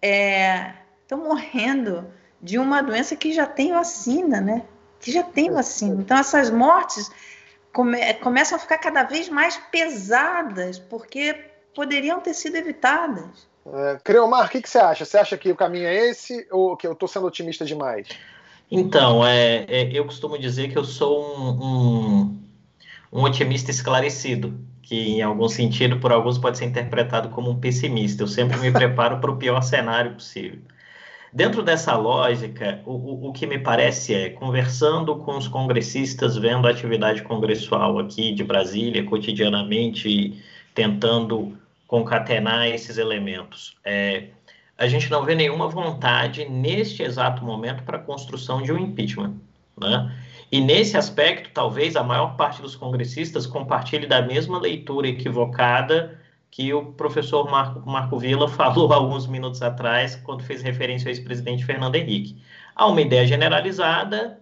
é, 0.00 0.74
estão 1.02 1.18
morrendo 1.18 2.12
de 2.40 2.58
uma 2.58 2.82
doença 2.82 3.14
que 3.14 3.32
já 3.32 3.46
tem 3.46 3.72
vacina, 3.72 4.40
né? 4.40 4.64
Que 5.02 5.12
já 5.12 5.22
tem 5.22 5.50
vacina. 5.50 6.00
Então 6.00 6.16
essas 6.16 6.48
mortes 6.48 7.10
come, 7.72 8.14
começam 8.14 8.56
a 8.56 8.58
ficar 8.58 8.78
cada 8.78 9.02
vez 9.02 9.28
mais 9.28 9.58
pesadas, 9.70 10.78
porque 10.78 11.36
poderiam 11.74 12.20
ter 12.20 12.32
sido 12.32 12.56
evitadas. 12.56 13.46
É, 13.66 13.98
Creomar, 14.02 14.46
o 14.46 14.48
que, 14.48 14.60
que, 14.60 14.68
você 14.68 14.78
acha? 14.78 15.04
Você 15.04 15.18
acha 15.18 15.36
que 15.36 15.50
o 15.50 15.56
caminho 15.56 15.86
é 15.86 16.08
esse 16.08 16.46
ou 16.50 16.76
que 16.76 16.86
eu 16.86 16.92
estou 16.92 17.08
sendo 17.08 17.26
otimista 17.26 17.64
demais? 17.64 18.08
Então, 18.70 19.24
é, 19.24 19.66
é, 19.68 19.90
eu 19.92 20.04
costumo 20.04 20.38
dizer 20.38 20.68
que 20.68 20.78
eu 20.78 20.84
sou 20.84 21.22
um, 21.22 21.50
um, 21.50 22.38
um, 23.12 23.22
otimista 23.22 23.70
esclarecido, 23.70 24.58
que 24.82 24.96
em 24.96 25.22
algum 25.22 25.48
sentido, 25.48 26.00
por 26.00 26.10
alguns, 26.10 26.38
pode 26.38 26.58
ser 26.58 26.64
interpretado 26.64 27.28
como 27.28 27.50
um 27.50 27.60
pessimista. 27.60 28.22
Eu 28.22 28.26
sempre 28.26 28.58
me 28.58 28.72
preparo 28.72 29.20
para 29.20 29.30
o 29.30 29.36
pior 29.36 29.60
cenário 29.60 30.14
possível. 30.14 30.58
Dentro 31.32 31.62
dessa 31.62 31.96
lógica, 31.96 32.82
o, 32.84 33.28
o, 33.28 33.32
que 33.32 33.46
me 33.46 33.58
parece 33.58 34.14
é, 34.14 34.28
conversando 34.28 35.16
com 35.16 35.38
os 35.38 35.48
congressistas, 35.48 36.36
vendo 36.36 36.68
a 36.68 36.70
atividade 36.70 37.22
congressual 37.22 37.98
aqui 37.98 38.32
de 38.32 38.44
Brasília 38.44 39.02
cotidianamente, 39.04 40.42
tentando 40.74 41.56
concatenar 41.86 42.66
esses 42.66 42.98
elementos. 42.98 43.78
É, 43.82 44.24
a 44.76 44.86
gente 44.86 45.10
não 45.10 45.24
vê 45.24 45.34
nenhuma 45.34 45.68
vontade 45.68 46.46
neste 46.48 47.02
exato 47.02 47.42
momento 47.42 47.82
para 47.82 47.96
a 47.96 48.00
construção 48.00 48.60
de 48.60 48.70
um 48.70 48.78
impeachment. 48.78 49.34
Né? 49.80 50.14
E 50.50 50.60
nesse 50.60 50.98
aspecto, 50.98 51.50
talvez 51.54 51.96
a 51.96 52.02
maior 52.02 52.36
parte 52.36 52.60
dos 52.60 52.76
congressistas 52.76 53.46
compartilhe 53.46 54.06
da 54.06 54.20
mesma 54.20 54.58
leitura 54.58 55.08
equivocada 55.08 56.20
que 56.52 56.72
o 56.74 56.92
professor 56.92 57.50
Marco, 57.50 57.80
Marco 57.88 58.18
Villa 58.18 58.46
falou 58.46 58.92
alguns 58.92 59.26
minutos 59.26 59.62
atrás, 59.62 60.14
quando 60.16 60.44
fez 60.44 60.62
referência 60.62 61.08
ao 61.08 61.10
ex-presidente 61.10 61.64
Fernando 61.64 61.96
Henrique. 61.96 62.40
Há 62.76 62.86
uma 62.86 63.00
ideia 63.00 63.26
generalizada 63.26 64.38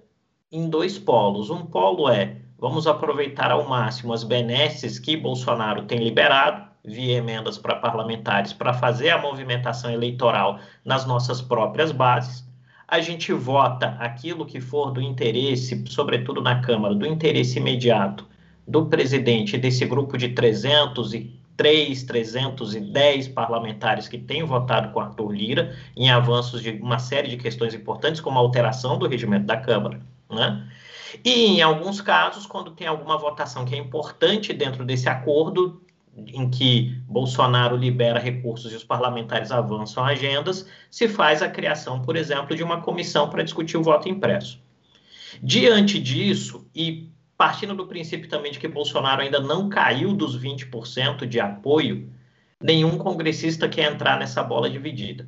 em 0.50 0.68
dois 0.68 0.98
polos. 0.98 1.50
Um 1.50 1.64
polo 1.64 2.08
é 2.08 2.36
vamos 2.58 2.88
aproveitar 2.88 3.52
ao 3.52 3.66
máximo 3.68 4.12
as 4.12 4.24
benesses 4.24 4.98
que 4.98 5.16
Bolsonaro 5.16 5.84
tem 5.84 6.00
liberado, 6.00 6.68
via 6.84 7.18
emendas 7.18 7.56
para 7.56 7.76
parlamentares 7.76 8.52
para 8.52 8.74
fazer 8.74 9.10
a 9.10 9.18
movimentação 9.18 9.90
eleitoral 9.90 10.58
nas 10.84 11.06
nossas 11.06 11.40
próprias 11.40 11.92
bases. 11.92 12.44
A 12.88 13.00
gente 13.00 13.32
vota 13.32 13.96
aquilo 14.00 14.44
que 14.44 14.60
for 14.60 14.90
do 14.90 15.00
interesse, 15.00 15.84
sobretudo 15.86 16.40
na 16.40 16.60
Câmara, 16.60 16.94
do 16.94 17.06
interesse 17.06 17.58
imediato 17.58 18.26
do 18.66 18.86
presidente 18.86 19.56
desse 19.56 19.84
grupo 19.84 20.18
de 20.18 20.30
303, 20.30 21.39
310 21.60 23.28
parlamentares 23.28 24.08
que 24.08 24.16
têm 24.16 24.42
votado 24.42 24.92
com 24.92 25.00
Arthur 25.00 25.30
Lira 25.30 25.76
em 25.94 26.10
avanços 26.10 26.62
de 26.62 26.70
uma 26.70 26.98
série 26.98 27.28
de 27.28 27.36
questões 27.36 27.74
importantes, 27.74 28.18
como 28.18 28.38
a 28.38 28.40
alteração 28.40 28.98
do 28.98 29.06
regimento 29.06 29.44
da 29.44 29.58
Câmara, 29.58 30.00
né? 30.30 30.66
E 31.22 31.44
em 31.46 31.60
alguns 31.60 32.00
casos, 32.00 32.46
quando 32.46 32.70
tem 32.70 32.86
alguma 32.86 33.18
votação 33.18 33.66
que 33.66 33.74
é 33.74 33.78
importante 33.78 34.54
dentro 34.54 34.86
desse 34.86 35.06
acordo, 35.06 35.82
em 36.16 36.48
que 36.48 36.98
Bolsonaro 37.06 37.76
libera 37.76 38.18
recursos 38.18 38.72
e 38.72 38.76
os 38.76 38.84
parlamentares 38.84 39.52
avançam 39.52 40.02
agendas, 40.04 40.66
se 40.90 41.08
faz 41.08 41.42
a 41.42 41.48
criação, 41.48 42.00
por 42.00 42.16
exemplo, 42.16 42.56
de 42.56 42.62
uma 42.62 42.80
comissão 42.80 43.28
para 43.28 43.42
discutir 43.42 43.76
o 43.76 43.82
voto 43.82 44.08
impresso. 44.08 44.62
Diante 45.42 46.00
disso, 46.00 46.66
e 46.74 47.09
partindo 47.40 47.74
do 47.74 47.86
princípio 47.86 48.28
também 48.28 48.52
de 48.52 48.58
que 48.58 48.68
Bolsonaro 48.68 49.22
ainda 49.22 49.40
não 49.40 49.70
caiu 49.70 50.12
dos 50.12 50.38
20% 50.38 51.24
de 51.24 51.40
apoio, 51.40 52.12
nenhum 52.62 52.98
congressista 52.98 53.66
quer 53.66 53.90
entrar 53.90 54.18
nessa 54.18 54.42
bola 54.42 54.68
dividida 54.68 55.26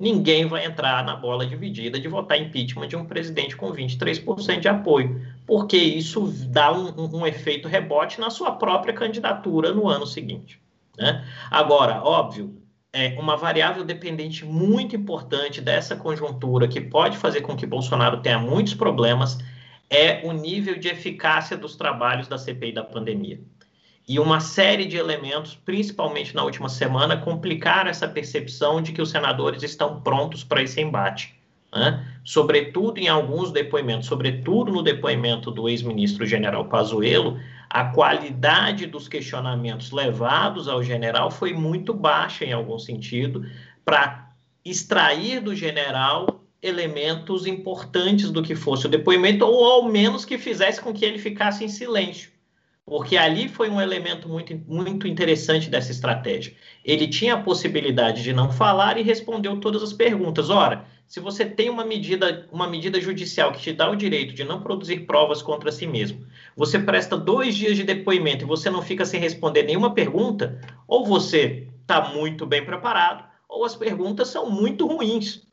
ninguém 0.00 0.46
vai 0.46 0.64
entrar 0.64 1.04
na 1.04 1.14
bola 1.14 1.46
dividida 1.46 2.00
de 2.00 2.08
votar 2.08 2.40
impeachment 2.40 2.88
de 2.88 2.96
um 2.96 3.04
presidente 3.04 3.54
com 3.54 3.70
23% 3.70 4.58
de 4.58 4.66
apoio, 4.66 5.20
porque 5.46 5.76
isso 5.76 6.32
dá 6.48 6.72
um, 6.72 7.18
um, 7.18 7.26
efeito 7.26 7.68
rebote 7.68 8.18
na 8.18 8.30
sua 8.30 8.52
própria 8.52 8.94
candidatura 8.94 9.74
no 9.74 9.86
ano 9.86 10.06
seguinte. 10.06 10.58
Né? 10.96 11.22
Agora, 11.50 12.02
óbvio, 12.02 12.56
é 12.94 13.14
uma 13.20 13.36
variável 13.36 13.84
dependente 13.84 14.42
muito 14.42 14.96
importante 14.96 15.60
dessa 15.60 15.94
conjuntura 15.94 16.66
que 16.66 16.80
pode 16.80 17.18
fazer 17.18 17.42
com 17.42 17.54
que 17.54 17.66
Bolsonaro 17.66 18.22
tenha 18.22 18.38
muitos 18.38 18.72
problemas 18.72 19.36
é 19.90 20.22
o 20.24 20.32
nível 20.32 20.78
de 20.78 20.88
eficácia 20.88 21.56
dos 21.56 21.76
trabalhos 21.76 22.28
da 22.28 22.38
CPI 22.38 22.72
da 22.72 22.84
pandemia 22.84 23.40
e 24.10 24.18
uma 24.18 24.40
série 24.40 24.86
de 24.86 24.96
elementos, 24.96 25.54
principalmente 25.54 26.34
na 26.34 26.42
última 26.42 26.68
semana, 26.68 27.16
complicaram 27.16 27.88
essa 27.88 28.08
percepção 28.08 28.82
de 28.82 28.90
que 28.90 29.00
os 29.00 29.08
senadores 29.08 29.62
estão 29.62 30.00
prontos 30.00 30.42
para 30.42 30.60
esse 30.60 30.80
embate. 30.80 31.36
Né? 31.72 32.04
Sobretudo 32.24 32.98
em 32.98 33.06
alguns 33.06 33.52
depoimentos, 33.52 34.08
sobretudo 34.08 34.72
no 34.72 34.82
depoimento 34.82 35.52
do 35.52 35.68
ex-ministro 35.68 36.26
general 36.26 36.64
Pazuello, 36.64 37.38
a 37.68 37.84
qualidade 37.84 38.84
dos 38.86 39.06
questionamentos 39.06 39.92
levados 39.92 40.66
ao 40.66 40.82
general 40.82 41.30
foi 41.30 41.52
muito 41.52 41.94
baixa 41.94 42.44
em 42.44 42.52
algum 42.52 42.80
sentido, 42.80 43.46
para 43.84 44.28
extrair 44.64 45.40
do 45.40 45.54
general 45.54 46.39
elementos 46.62 47.46
importantes 47.46 48.30
do 48.30 48.42
que 48.42 48.54
fosse 48.54 48.86
o 48.86 48.90
depoimento, 48.90 49.44
ou 49.44 49.64
ao 49.64 49.84
menos 49.84 50.24
que 50.24 50.38
fizesse 50.38 50.80
com 50.80 50.92
que 50.92 51.04
ele 51.04 51.18
ficasse 51.18 51.64
em 51.64 51.68
silêncio 51.68 52.30
porque 52.90 53.16
ali 53.16 53.48
foi 53.48 53.70
um 53.70 53.80
elemento 53.80 54.28
muito, 54.28 54.52
muito 54.66 55.06
interessante 55.06 55.70
dessa 55.70 55.92
estratégia. 55.92 56.52
Ele 56.84 57.06
tinha 57.06 57.34
a 57.34 57.40
possibilidade 57.40 58.20
de 58.20 58.32
não 58.32 58.50
falar 58.50 58.98
e 58.98 59.02
respondeu 59.02 59.60
todas 59.60 59.80
as 59.80 59.92
perguntas. 59.92 60.50
Ora, 60.50 60.84
se 61.06 61.20
você 61.20 61.44
tem 61.44 61.70
uma 61.70 61.84
medida, 61.84 62.48
uma 62.50 62.68
medida 62.68 63.00
judicial 63.00 63.52
que 63.52 63.60
te 63.60 63.72
dá 63.72 63.88
o 63.88 63.94
direito 63.94 64.34
de 64.34 64.42
não 64.42 64.60
produzir 64.60 65.06
provas 65.06 65.40
contra 65.40 65.70
si 65.70 65.86
mesmo, 65.86 66.26
você 66.56 66.80
presta 66.80 67.16
dois 67.16 67.54
dias 67.54 67.76
de 67.76 67.84
depoimento 67.84 68.44
e 68.44 68.48
você 68.48 68.68
não 68.68 68.82
fica 68.82 69.04
sem 69.04 69.20
responder 69.20 69.62
nenhuma 69.62 69.94
pergunta, 69.94 70.60
ou 70.88 71.06
você 71.06 71.68
está 71.82 72.08
muito 72.08 72.44
bem 72.44 72.64
preparado, 72.64 73.24
ou 73.48 73.64
as 73.64 73.76
perguntas 73.76 74.26
são 74.26 74.50
muito 74.50 74.84
ruins, 74.88 75.46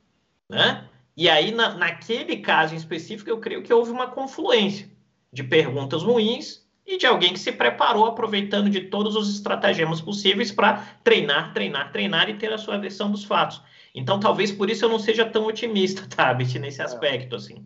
né? 0.50 0.87
E 1.17 1.27
aí, 1.27 1.51
na, 1.51 1.73
naquele 1.73 2.38
caso 2.38 2.75
em 2.75 2.77
específico, 2.77 3.27
eu 3.27 3.39
creio 3.39 3.63
que 3.63 3.73
houve 3.73 3.89
uma 3.89 4.06
confluência 4.06 4.88
de 5.34 5.43
perguntas 5.43 6.03
ruins 6.03 6.63
e 6.86 6.95
de 6.95 7.08
alguém 7.08 7.34
que 7.34 7.39
se 7.39 7.51
preparou 7.51 8.06
aproveitando 8.06 8.69
de 8.69 8.82
todos 8.82 9.15
os 9.15 9.34
estratagemas 9.34 9.99
possíveis 9.99 10.51
para 10.51 10.86
treinar, 11.03 11.53
treinar, 11.53 11.91
treinar 11.91 12.30
e 12.30 12.38
ter 12.38 12.53
a 12.53 12.58
sua 12.58 12.77
versão 12.77 13.12
dos 13.12 13.23
fatos. 13.23 13.62
Então, 13.95 14.19
talvez 14.19 14.51
por 14.51 14.69
isso 14.69 14.86
eu 14.86 14.89
não 14.89 14.99
seja 14.99 15.25
tão 15.25 15.47
otimista, 15.47 16.08
Tabit, 16.15 16.60
nesse 16.60 16.82
é. 16.82 16.86
aspecto, 16.86 17.36
assim. 17.36 17.65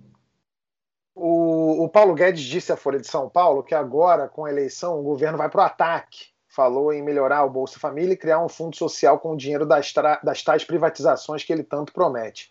O, 1.13 1.83
o, 1.83 1.89
Paulo 1.89 2.15
Guedes 2.15 2.41
disse 2.41 2.71
à 2.71 2.77
Folha 2.77 2.99
de 2.99 3.07
São 3.07 3.29
Paulo 3.29 3.63
que 3.63 3.75
agora, 3.75 4.29
com 4.29 4.45
a 4.45 4.49
eleição, 4.49 4.97
o 4.97 5.03
governo 5.03 5.37
vai 5.37 5.49
para 5.49 5.61
o 5.61 5.65
ataque. 5.65 6.27
Falou 6.47 6.93
em 6.93 7.03
melhorar 7.03 7.43
o 7.43 7.49
Bolsa 7.49 7.77
Família 7.79 8.13
e 8.13 8.17
criar 8.17 8.43
um 8.43 8.49
fundo 8.49 8.77
social 8.77 9.19
com 9.19 9.33
o 9.33 9.37
dinheiro 9.37 9.65
das, 9.65 9.93
das 10.23 10.41
tais 10.41 10.63
privatizações 10.63 11.43
que 11.43 11.51
ele 11.51 11.63
tanto 11.63 11.91
promete. 11.91 12.49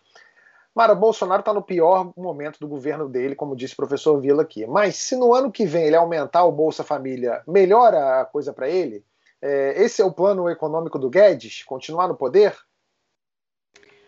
Mara, 0.73 0.95
Bolsonaro 0.95 1.41
está 1.41 1.53
no 1.53 1.61
pior 1.61 2.13
momento 2.15 2.59
do 2.59 2.67
governo 2.67 3.09
dele, 3.09 3.35
como 3.35 3.55
disse 3.55 3.73
o 3.73 3.77
professor 3.77 4.19
Vila 4.19 4.43
aqui. 4.43 4.65
Mas 4.65 4.95
se 4.95 5.15
no 5.17 5.33
ano 5.33 5.51
que 5.51 5.65
vem 5.65 5.85
ele 5.85 5.95
aumentar 5.97 6.45
o 6.45 6.51
Bolsa 6.51 6.83
Família, 6.83 7.43
melhora 7.45 8.21
a 8.21 8.25
coisa 8.25 8.53
para 8.53 8.69
ele? 8.69 9.03
É, 9.41 9.73
esse 9.81 10.01
é 10.01 10.05
o 10.05 10.13
plano 10.13 10.49
econômico 10.49 10.97
do 10.97 11.09
Guedes? 11.09 11.63
Continuar 11.63 12.07
no 12.07 12.15
poder? 12.15 12.55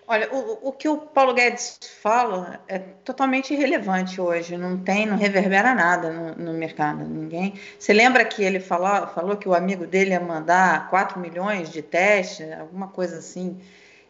Olha, 0.08 0.30
o, 0.34 0.70
o, 0.70 0.72
que 0.72 0.88
o 0.88 0.98
Paulo 0.98 1.34
Guedes 1.34 1.80
fala 2.02 2.62
é 2.68 2.78
totalmente 2.78 3.54
irrelevante 3.54 4.20
hoje, 4.20 4.58
não 4.58 4.78
tem, 4.78 5.06
não 5.06 5.18
reverbera 5.18 5.74
nada 5.74 6.12
no, 6.12 6.36
no 6.36 6.54
mercado, 6.54 7.06
ninguém. 7.06 7.54
Você 7.80 7.94
lembra 7.94 8.26
que 8.26 8.44
ele 8.44 8.60
falou, 8.60 9.08
falou 9.08 9.38
que 9.38 9.48
o 9.48 9.54
amigo 9.54 9.88
dele 9.88 10.12
ia 10.12 10.20
mandar 10.20 10.90
4 10.90 11.20
milhões 11.20 11.70
de 11.70 11.82
testes, 11.82 12.52
alguma 12.52 12.90
coisa 12.90 13.18
assim? 13.18 13.60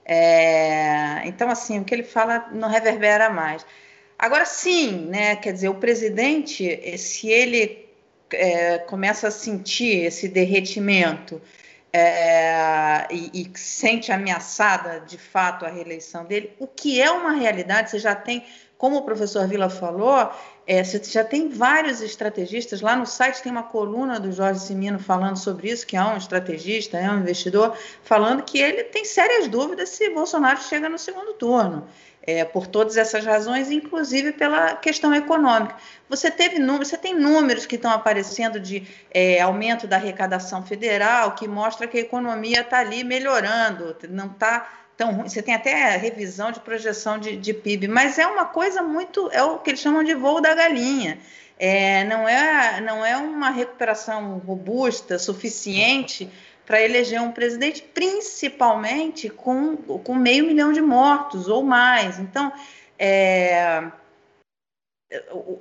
É, 0.05 1.21
então, 1.25 1.49
assim, 1.49 1.79
o 1.79 1.83
que 1.85 1.93
ele 1.93 2.03
fala 2.03 2.49
não 2.51 2.69
reverbera 2.69 3.29
mais. 3.29 3.65
Agora, 4.17 4.45
sim, 4.45 5.05
né, 5.07 5.35
quer 5.35 5.53
dizer, 5.53 5.69
o 5.69 5.75
presidente, 5.75 6.97
se 6.97 7.29
ele 7.29 7.89
é, 8.31 8.79
começa 8.79 9.27
a 9.27 9.31
sentir 9.31 10.05
esse 10.05 10.27
derretimento 10.27 11.41
é, 11.91 13.07
e, 13.11 13.29
e, 13.33 13.57
sente 13.57 14.11
ameaçada 14.11 15.01
de 15.01 15.17
fato 15.17 15.65
a 15.65 15.69
reeleição 15.69 16.25
dele, 16.25 16.53
o 16.59 16.67
que 16.67 16.99
é 17.01 17.11
uma 17.11 17.33
realidade, 17.33 17.91
você 17.91 17.99
já 17.99 18.15
tem, 18.15 18.43
como 18.77 18.97
o 18.97 19.03
professor 19.03 19.47
Vila 19.47 19.69
falou, 19.69 20.31
é, 20.65 20.83
já 20.83 21.23
tem 21.23 21.49
vários 21.49 22.01
estrategistas. 22.01 22.81
Lá 22.81 22.95
no 22.95 23.05
site 23.05 23.41
tem 23.43 23.51
uma 23.51 23.63
coluna 23.63 24.19
do 24.19 24.31
Jorge 24.31 24.59
Simino 24.61 24.99
falando 24.99 25.37
sobre 25.37 25.69
isso, 25.69 25.85
que 25.85 25.97
é 25.97 26.03
um 26.03 26.17
estrategista, 26.17 26.97
é 26.97 27.09
um 27.09 27.19
investidor, 27.19 27.77
falando 28.03 28.43
que 28.43 28.57
ele 28.57 28.83
tem 28.85 29.03
sérias 29.05 29.47
dúvidas 29.47 29.89
se 29.89 30.09
Bolsonaro 30.09 30.61
chega 30.61 30.87
no 30.87 30.97
segundo 30.97 31.33
turno. 31.33 31.87
é, 32.25 32.45
por 32.45 32.67
todas 32.67 32.95
essas 32.95 33.25
razões, 33.25 33.69
inclusive 33.69 34.31
pela 34.31 34.75
questão 34.75 35.13
econômica. 35.13 35.75
Você 36.07 36.31
teve 36.31 36.57
números, 36.57 36.87
você 36.87 36.97
tem 36.97 37.13
números 37.13 37.65
que 37.65 37.75
estão 37.75 37.91
aparecendo 37.91 38.59
de 38.59 38.87
é, 39.11 39.41
aumento 39.41 39.85
da 39.85 39.97
arrecadação 39.97 40.63
federal, 40.63 41.35
que 41.35 41.47
mostra 41.47 41.85
que 41.85 41.97
a 41.97 42.01
economia 42.01 42.61
está 42.61 42.79
ali 42.79 43.03
melhorando, 43.03 43.95
não 44.09 44.27
está 44.27 44.82
tão 45.03 45.11
ruim. 45.11 45.27
Você 45.27 45.41
tem 45.41 45.53
até 45.53 45.97
revisão 45.97 46.51
de 46.51 46.61
projeção 46.61 47.19
de, 47.19 47.35
de, 47.35 47.53
PIB, 47.53 47.89
mas 47.89 48.17
é 48.17 48.25
uma 48.25 48.45
coisa 48.45 48.81
muito, 48.81 49.29
é 49.31 49.43
o 49.43 49.59
que 49.59 49.71
eles 49.71 49.81
chamam 49.81 50.03
de 50.03 50.13
voo 50.13 50.39
da 50.39 50.55
galinha. 50.55 51.19
É, 51.59 52.03
não, 52.05 52.27
é, 52.27 52.81
não 52.81 53.05
é 53.05 53.17
uma 53.17 53.49
recuperação 53.49 54.37
robusta, 54.39 55.19
suficiente 55.19 56.29
para 56.65 56.81
eleger 56.81 57.21
um 57.21 57.31
presidente, 57.31 57.81
principalmente 57.81 59.29
com, 59.29 59.75
com 59.75 60.15
meio 60.15 60.47
milhão 60.47 60.71
de 60.71 60.81
mortos 60.81 61.47
ou 61.49 61.61
mais. 61.61 62.17
Então, 62.19 62.51
é, 62.97 63.91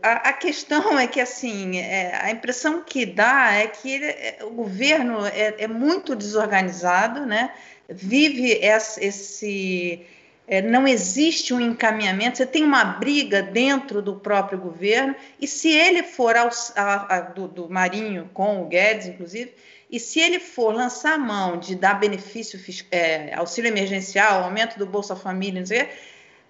a, 0.02 0.30
a, 0.30 0.32
questão 0.32 0.98
é 0.98 1.06
que, 1.06 1.20
assim, 1.20 1.78
é, 1.78 2.16
a 2.22 2.30
impressão 2.30 2.82
que 2.82 3.04
dá 3.04 3.52
é 3.52 3.66
que 3.66 3.92
ele, 3.92 4.06
é, 4.06 4.38
o 4.42 4.50
governo 4.50 5.26
é, 5.26 5.54
é, 5.58 5.68
muito 5.68 6.16
desorganizado, 6.16 7.26
né? 7.26 7.52
Vive 7.94 8.52
esse, 8.52 9.04
esse 9.04 10.06
é, 10.46 10.60
não 10.60 10.86
existe 10.86 11.54
um 11.54 11.60
encaminhamento, 11.60 12.38
você 12.38 12.46
tem 12.46 12.64
uma 12.64 12.84
briga 12.84 13.42
dentro 13.42 14.02
do 14.02 14.16
próprio 14.16 14.58
governo, 14.58 15.14
e 15.40 15.46
se 15.46 15.70
ele 15.70 16.02
for 16.02 16.36
ao, 16.36 16.50
a, 16.76 17.16
a, 17.16 17.20
do, 17.20 17.48
do 17.48 17.70
Marinho 17.70 18.28
com 18.34 18.62
o 18.62 18.66
Guedes, 18.66 19.06
inclusive, 19.06 19.52
e 19.90 20.00
se 20.00 20.20
ele 20.20 20.40
for 20.40 20.74
lançar 20.74 21.14
a 21.14 21.18
mão 21.18 21.58
de 21.58 21.74
dar 21.74 21.94
benefício, 21.94 22.58
é, 22.90 23.34
auxílio 23.34 23.68
emergencial, 23.68 24.44
aumento 24.44 24.78
do 24.78 24.86
Bolsa 24.86 25.14
Família, 25.14 25.60
não 25.60 25.66
sei 25.66 25.88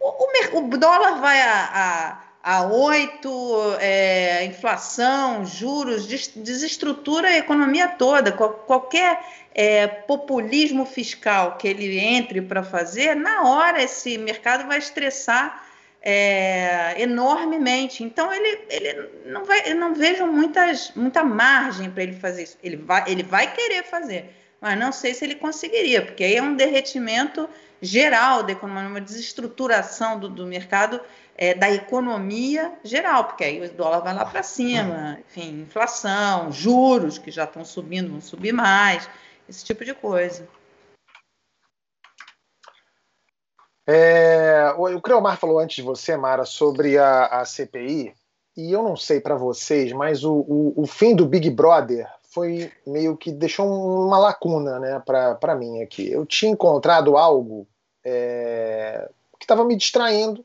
o, 0.02 0.58
o, 0.58 0.64
o 0.64 0.78
dólar 0.78 1.20
vai 1.20 1.40
a, 1.40 1.70
a, 1.72 2.24
a 2.42 2.64
8, 2.64 3.76
é, 3.78 4.44
inflação, 4.46 5.46
juros, 5.46 6.06
des, 6.06 6.28
desestrutura 6.28 7.28
a 7.28 7.38
economia 7.38 7.86
toda. 7.86 8.32
Qual, 8.32 8.50
qualquer 8.50 9.24
é, 9.54 9.86
populismo 9.86 10.84
fiscal 10.84 11.56
que 11.56 11.68
ele 11.68 11.98
entre 11.98 12.42
para 12.42 12.62
fazer, 12.62 13.14
na 13.14 13.48
hora 13.48 13.82
esse 13.82 14.18
mercado 14.18 14.66
vai 14.66 14.78
estressar 14.78 15.66
é, 16.02 17.00
enormemente. 17.00 18.02
Então 18.02 18.32
ele, 18.32 18.60
ele 18.68 19.08
não 19.26 19.44
vai, 19.44 19.70
eu 19.70 19.76
não 19.76 19.94
vejo 19.94 20.26
muitas, 20.26 20.92
muita 20.96 21.22
margem 21.22 21.90
para 21.90 22.02
ele 22.02 22.14
fazer 22.14 22.42
isso. 22.42 22.58
Ele 22.62 22.76
vai, 22.76 23.04
ele 23.06 23.22
vai 23.22 23.52
querer 23.54 23.84
fazer, 23.84 24.34
mas 24.62 24.78
não 24.78 24.92
sei 24.92 25.12
se 25.12 25.24
ele 25.24 25.34
conseguiria, 25.34 26.06
porque 26.06 26.22
aí 26.22 26.36
é 26.36 26.42
um 26.42 26.54
derretimento 26.54 27.48
geral 27.80 28.44
da 28.44 28.52
economia, 28.52 28.88
uma 28.88 29.00
desestruturação 29.00 30.20
do, 30.20 30.28
do 30.28 30.46
mercado 30.46 31.00
é, 31.36 31.52
da 31.52 31.68
economia 31.68 32.72
geral, 32.84 33.24
porque 33.24 33.42
aí 33.42 33.60
o 33.60 33.72
dólar 33.72 34.00
vai 34.00 34.14
lá 34.14 34.24
para 34.24 34.44
cima, 34.44 35.18
enfim, 35.26 35.62
inflação, 35.62 36.52
juros 36.52 37.18
que 37.18 37.32
já 37.32 37.42
estão 37.42 37.64
subindo, 37.64 38.12
vão 38.12 38.20
subir 38.20 38.52
mais, 38.52 39.10
esse 39.48 39.64
tipo 39.64 39.84
de 39.84 39.92
coisa. 39.92 40.48
É, 43.84 44.72
o 44.76 45.00
Creomar 45.00 45.36
falou 45.38 45.58
antes 45.58 45.74
de 45.74 45.82
você, 45.82 46.16
Mara, 46.16 46.44
sobre 46.44 46.96
a, 46.96 47.26
a 47.26 47.44
CPI, 47.44 48.14
e 48.56 48.70
eu 48.70 48.80
não 48.80 48.96
sei 48.96 49.20
para 49.20 49.34
vocês, 49.34 49.92
mas 49.92 50.22
o, 50.22 50.32
o, 50.32 50.82
o, 50.82 50.86
fim 50.86 51.16
do 51.16 51.26
Big 51.26 51.50
Brother 51.50 52.08
foi 52.32 52.72
meio 52.86 53.16
que 53.16 53.30
deixou 53.30 53.66
uma 53.66 54.18
lacuna 54.18 54.78
né, 54.78 55.02
para 55.04 55.54
mim 55.54 55.82
aqui. 55.82 56.10
Eu 56.10 56.24
tinha 56.24 56.50
encontrado 56.50 57.16
algo 57.16 57.66
é, 58.04 59.08
que 59.38 59.44
estava 59.44 59.64
me 59.64 59.76
distraindo, 59.76 60.44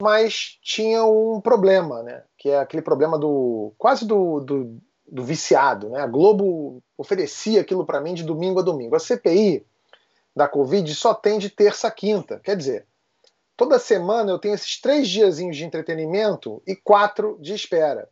mas 0.00 0.58
tinha 0.62 1.04
um 1.04 1.40
problema, 1.40 2.02
né, 2.02 2.22
que 2.38 2.48
é 2.48 2.58
aquele 2.58 2.82
problema 2.82 3.18
do 3.18 3.72
quase 3.76 4.06
do, 4.06 4.40
do, 4.40 4.78
do 5.06 5.22
viciado. 5.22 5.90
Né? 5.90 6.00
A 6.00 6.06
Globo 6.06 6.82
oferecia 6.96 7.60
aquilo 7.60 7.84
para 7.84 8.00
mim 8.00 8.14
de 8.14 8.22
domingo 8.22 8.60
a 8.60 8.62
domingo. 8.62 8.96
A 8.96 9.00
CPI 9.00 9.64
da 10.34 10.48
Covid 10.48 10.92
só 10.94 11.12
tem 11.12 11.38
de 11.38 11.50
terça 11.50 11.88
a 11.88 11.90
quinta. 11.90 12.40
Quer 12.42 12.56
dizer, 12.56 12.86
toda 13.56 13.78
semana 13.78 14.30
eu 14.30 14.38
tenho 14.38 14.54
esses 14.54 14.80
três 14.80 15.06
diazinhos 15.06 15.56
de 15.56 15.64
entretenimento 15.64 16.62
e 16.66 16.74
quatro 16.74 17.36
de 17.40 17.52
espera. 17.52 18.08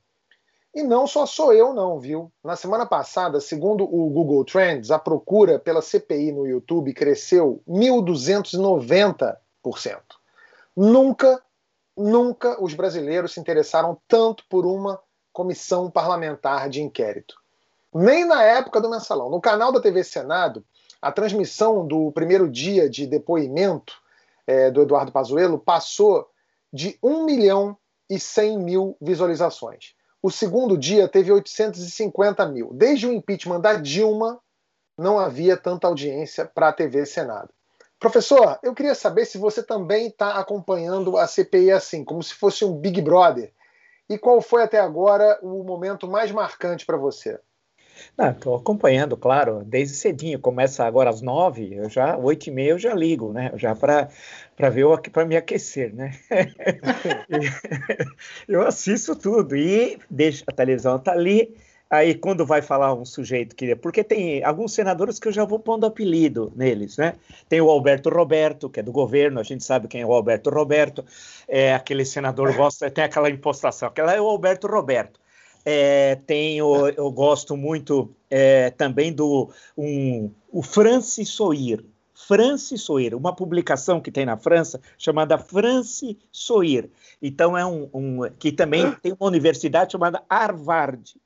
E 0.74 0.82
não 0.82 1.06
só 1.06 1.26
sou 1.26 1.52
eu, 1.52 1.74
não, 1.74 1.98
viu? 2.00 2.32
Na 2.42 2.56
semana 2.56 2.86
passada, 2.86 3.40
segundo 3.40 3.84
o 3.84 4.08
Google 4.08 4.42
Trends, 4.42 4.90
a 4.90 4.98
procura 4.98 5.58
pela 5.58 5.82
CPI 5.82 6.32
no 6.32 6.46
YouTube 6.46 6.94
cresceu 6.94 7.62
1.290%. 7.68 9.36
Nunca, 10.74 11.42
nunca 11.94 12.62
os 12.62 12.72
brasileiros 12.72 13.34
se 13.34 13.40
interessaram 13.40 14.00
tanto 14.08 14.46
por 14.48 14.64
uma 14.64 14.98
comissão 15.30 15.90
parlamentar 15.90 16.70
de 16.70 16.80
inquérito. 16.80 17.36
Nem 17.94 18.24
na 18.24 18.42
época 18.42 18.80
do 18.80 18.88
mensalão. 18.88 19.28
No 19.28 19.42
canal 19.42 19.72
da 19.72 19.80
TV 19.80 20.02
Senado, 20.02 20.64
a 21.02 21.12
transmissão 21.12 21.86
do 21.86 22.10
primeiro 22.12 22.48
dia 22.48 22.88
de 22.88 23.06
depoimento 23.06 24.00
é, 24.46 24.70
do 24.70 24.80
Eduardo 24.80 25.12
Pazuello 25.12 25.58
passou 25.58 26.26
de 26.72 26.98
1 27.02 27.26
milhão 27.26 27.76
e 28.08 28.18
100 28.18 28.58
mil 28.58 28.96
visualizações. 28.98 29.94
O 30.22 30.30
segundo 30.30 30.78
dia 30.78 31.08
teve 31.08 31.32
850 31.32 32.46
mil. 32.46 32.72
Desde 32.72 33.08
o 33.08 33.12
impeachment 33.12 33.60
da 33.60 33.74
Dilma, 33.74 34.40
não 34.96 35.18
havia 35.18 35.56
tanta 35.56 35.88
audiência 35.88 36.46
para 36.46 36.68
a 36.68 36.72
TV 36.72 37.04
Senado. 37.04 37.50
Professor, 37.98 38.58
eu 38.62 38.74
queria 38.74 38.94
saber 38.94 39.24
se 39.24 39.36
você 39.36 39.62
também 39.62 40.06
está 40.06 40.38
acompanhando 40.38 41.16
a 41.16 41.26
CPI 41.26 41.72
assim, 41.72 42.04
como 42.04 42.22
se 42.22 42.34
fosse 42.34 42.64
um 42.64 42.76
Big 42.76 43.00
Brother. 43.00 43.52
E 44.08 44.18
qual 44.18 44.40
foi 44.40 44.62
até 44.62 44.78
agora 44.78 45.38
o 45.42 45.64
momento 45.64 46.08
mais 46.08 46.30
marcante 46.30 46.86
para 46.86 46.96
você? 46.96 47.38
Estou 48.18 48.56
acompanhando, 48.56 49.16
claro, 49.16 49.62
desde 49.64 49.94
cedinho. 49.94 50.38
Começa 50.38 50.84
agora 50.84 51.10
às 51.10 51.20
nove, 51.20 51.74
eu 51.74 51.88
já 51.88 52.16
oito 52.16 52.46
e 52.48 52.50
meia 52.50 52.70
eu 52.70 52.78
já 52.78 52.94
ligo, 52.94 53.32
né? 53.32 53.52
Já 53.54 53.74
para 53.74 54.08
para 54.56 54.70
ver 54.70 54.86
para 55.10 55.24
me 55.24 55.36
aquecer, 55.36 55.94
né? 55.94 56.12
eu 58.48 58.62
assisto 58.62 59.16
tudo 59.16 59.56
e 59.56 59.98
deixo 60.10 60.44
a 60.46 60.52
televisão 60.52 60.98
tá 60.98 61.12
ali. 61.12 61.54
Aí 61.90 62.14
quando 62.14 62.46
vai 62.46 62.62
falar 62.62 62.94
um 62.94 63.04
sujeito 63.04 63.54
que 63.54 63.76
porque 63.76 64.02
tem 64.02 64.42
alguns 64.42 64.72
senadores 64.72 65.18
que 65.18 65.28
eu 65.28 65.32
já 65.32 65.44
vou 65.44 65.58
pondo 65.58 65.84
apelido 65.84 66.50
neles, 66.56 66.96
né? 66.96 67.14
Tem 67.48 67.60
o 67.60 67.68
Alberto 67.68 68.08
Roberto, 68.08 68.70
que 68.70 68.80
é 68.80 68.82
do 68.82 68.92
governo, 68.92 69.38
a 69.38 69.42
gente 69.42 69.62
sabe 69.62 69.88
quem 69.88 70.00
é 70.00 70.06
o 70.06 70.12
Alberto 70.12 70.48
Roberto, 70.48 71.04
é 71.46 71.74
aquele 71.74 72.06
senador 72.06 72.52
gosta, 72.56 72.90
tem 72.90 73.04
aquela 73.04 73.28
impostação, 73.28 73.88
aquela 73.88 74.14
é 74.14 74.20
o 74.20 74.26
Alberto 74.26 74.66
Roberto. 74.66 75.20
É, 75.64 76.16
tenho, 76.26 76.88
eu 76.88 77.10
gosto 77.12 77.56
muito 77.56 78.10
é, 78.28 78.70
também 78.70 79.12
do 79.12 79.50
um, 79.76 80.30
o 80.50 80.62
Francis 80.62 81.28
Soir. 81.28 81.84
Francis 82.26 82.82
Soir, 82.82 83.14
uma 83.14 83.34
publicação 83.34 84.00
que 84.00 84.10
tem 84.10 84.24
na 84.24 84.36
França 84.36 84.80
chamada 84.96 85.38
Francis 85.38 86.16
Soir. 86.30 86.88
Então 87.20 87.56
é 87.56 87.64
um, 87.64 87.88
um 87.92 88.30
que 88.38 88.52
também 88.52 88.92
tem 89.02 89.12
uma 89.18 89.28
universidade 89.28 89.92
chamada 89.92 90.22
Harvard. 90.30 91.16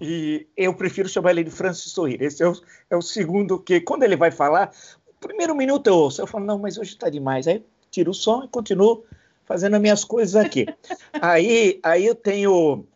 E 0.00 0.46
eu 0.56 0.74
prefiro 0.74 1.08
chamar 1.08 1.32
ele 1.32 1.44
de 1.44 1.50
Francis 1.50 1.92
Soir. 1.92 2.20
Esse 2.20 2.42
é 2.42 2.48
o, 2.48 2.54
é 2.90 2.96
o 2.96 3.02
segundo 3.02 3.58
que, 3.58 3.80
quando 3.80 4.02
ele 4.02 4.16
vai 4.16 4.30
falar, 4.30 4.72
o 5.06 5.14
primeiro 5.20 5.54
minuto 5.54 5.86
eu 5.86 5.96
ouço, 5.96 6.20
eu 6.20 6.26
falo, 6.26 6.44
não, 6.44 6.58
mas 6.58 6.78
hoje 6.78 6.92
está 6.92 7.08
demais. 7.08 7.46
Aí 7.46 7.64
tiro 7.90 8.10
o 8.10 8.14
som 8.14 8.44
e 8.44 8.48
continuo 8.48 9.04
fazendo 9.44 9.74
as 9.74 9.82
minhas 9.82 10.04
coisas 10.04 10.36
aqui. 10.36 10.66
aí, 11.20 11.78
aí 11.82 12.06
eu 12.06 12.14
tenho 12.14 12.86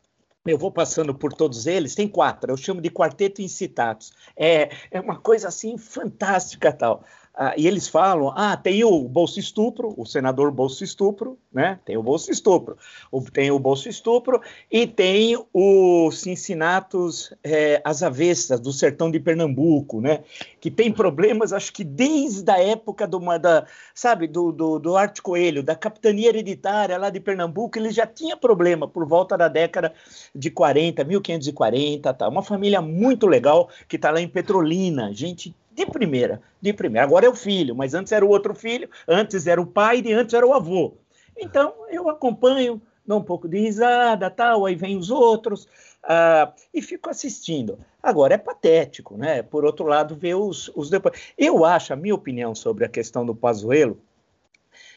eu 0.47 0.59
vou 0.59 0.71
passando 0.71 1.15
por 1.15 1.33
todos 1.33 1.67
eles, 1.67 1.95
tem 1.95 2.07
quatro, 2.07 2.53
eu 2.53 2.57
chamo 2.57 2.81
de 2.81 2.91
quarteto 2.91 3.43
incitados. 3.43 4.13
É, 4.37 4.71
é 4.91 5.01
uma 5.01 5.17
coisa 5.17 5.49
assim 5.49 5.77
fantástica 5.77 6.73
tal. 6.73 7.03
Ah, 7.39 7.53
e 7.55 7.67
eles 7.67 7.87
falam, 7.87 8.33
ah, 8.35 8.57
tem 8.57 8.83
o 8.83 9.03
Bolso 9.03 9.39
Estupro, 9.39 9.93
o 9.95 10.07
senador 10.07 10.51
Bolso 10.51 10.83
Estupro, 10.83 11.39
né? 11.53 11.79
Tem 11.85 11.95
o 11.95 12.03
Bolso 12.03 12.31
Estupro, 12.31 12.79
o, 13.13 13.21
tem 13.21 13.51
o 13.51 13.59
Bolso 13.59 13.91
Estupro 13.91 14.41
e 14.73 14.87
tem 14.87 15.37
o 15.53 16.11
Cincinatos 16.13 17.35
é, 17.45 17.83
As 17.85 18.03
Avessas, 18.03 18.59
do 18.59 18.73
sertão 18.73 19.11
de 19.11 19.21
Pernambuco, 19.21 20.01
né? 20.01 20.25
Que 20.59 20.71
tem 20.71 20.91
problemas, 20.91 21.53
acho 21.53 21.75
que 21.75 21.85
desde 21.85 22.51
a 22.51 22.59
época 22.59 23.07
do, 23.07 23.19
da, 23.39 23.67
sabe, 23.95 24.27
do, 24.27 24.51
do, 24.51 24.79
do 24.79 24.97
Arte 24.97 25.21
Coelho, 25.21 25.63
da 25.63 25.77
capitania 25.77 26.31
hereditária 26.31 26.97
lá 26.97 27.11
de 27.11 27.21
Pernambuco, 27.21 27.79
ele 27.79 27.91
já 27.91 28.07
tinha 28.07 28.35
problema 28.35 28.89
por 28.89 29.07
volta 29.07 29.37
da 29.37 29.49
década 29.49 29.93
de 30.35 30.51
40, 30.51 31.05
1540, 31.05 32.15
tá? 32.15 32.27
Uma 32.27 32.43
família 32.43 32.81
muito 32.81 33.27
legal 33.27 33.69
que 33.87 33.97
está 33.97 34.11
lá 34.11 34.23
em 34.23 34.29
Petrolina, 34.29 35.13
gente 35.13 35.55
de 35.77 35.85
primeira, 35.85 36.41
de 36.61 36.73
primeira. 36.73 37.07
Agora 37.07 37.27
é 37.27 37.29
o 37.29 37.35
filho, 37.37 37.77
mas 37.77 37.93
antes 37.93 38.11
era 38.11 38.25
o 38.25 38.29
outro 38.31 38.55
filho, 38.55 38.89
antes 39.07 39.47
era 39.47 39.61
o 39.61 39.67
pai 39.67 40.03
e 40.03 40.13
antes 40.13 40.33
era 40.33 40.47
o 40.47 40.55
avô. 40.55 40.95
Então 41.37 41.75
eu 41.91 42.09
acompanho, 42.09 42.81
dou 43.07 43.19
um 43.19 43.23
pouco 43.23 43.47
de 43.47 43.59
risada, 43.59 44.31
tal, 44.31 44.65
aí 44.65 44.75
vem 44.75 44.97
os 44.97 45.11
outros 45.11 45.65
uh, 46.05 46.51
e 46.73 46.81
fico 46.81 47.11
assistindo. 47.11 47.79
Agora 48.03 48.35
é 48.35 48.39
patético, 48.39 49.19
né? 49.19 49.43
Por 49.43 49.67
outro 49.67 49.85
lado, 49.85 50.17
ver 50.17 50.35
os, 50.35 50.73
os 50.75 50.89
depois. 50.89 51.15
Eu 51.37 51.63
acho, 51.63 51.93
a 51.93 51.97
minha 51.97 52.15
opinião 52.15 52.55
sobre 52.55 52.87
a 52.87 52.89
questão 52.89 53.27
do 53.27 53.35
Pazuello, 53.35 54.01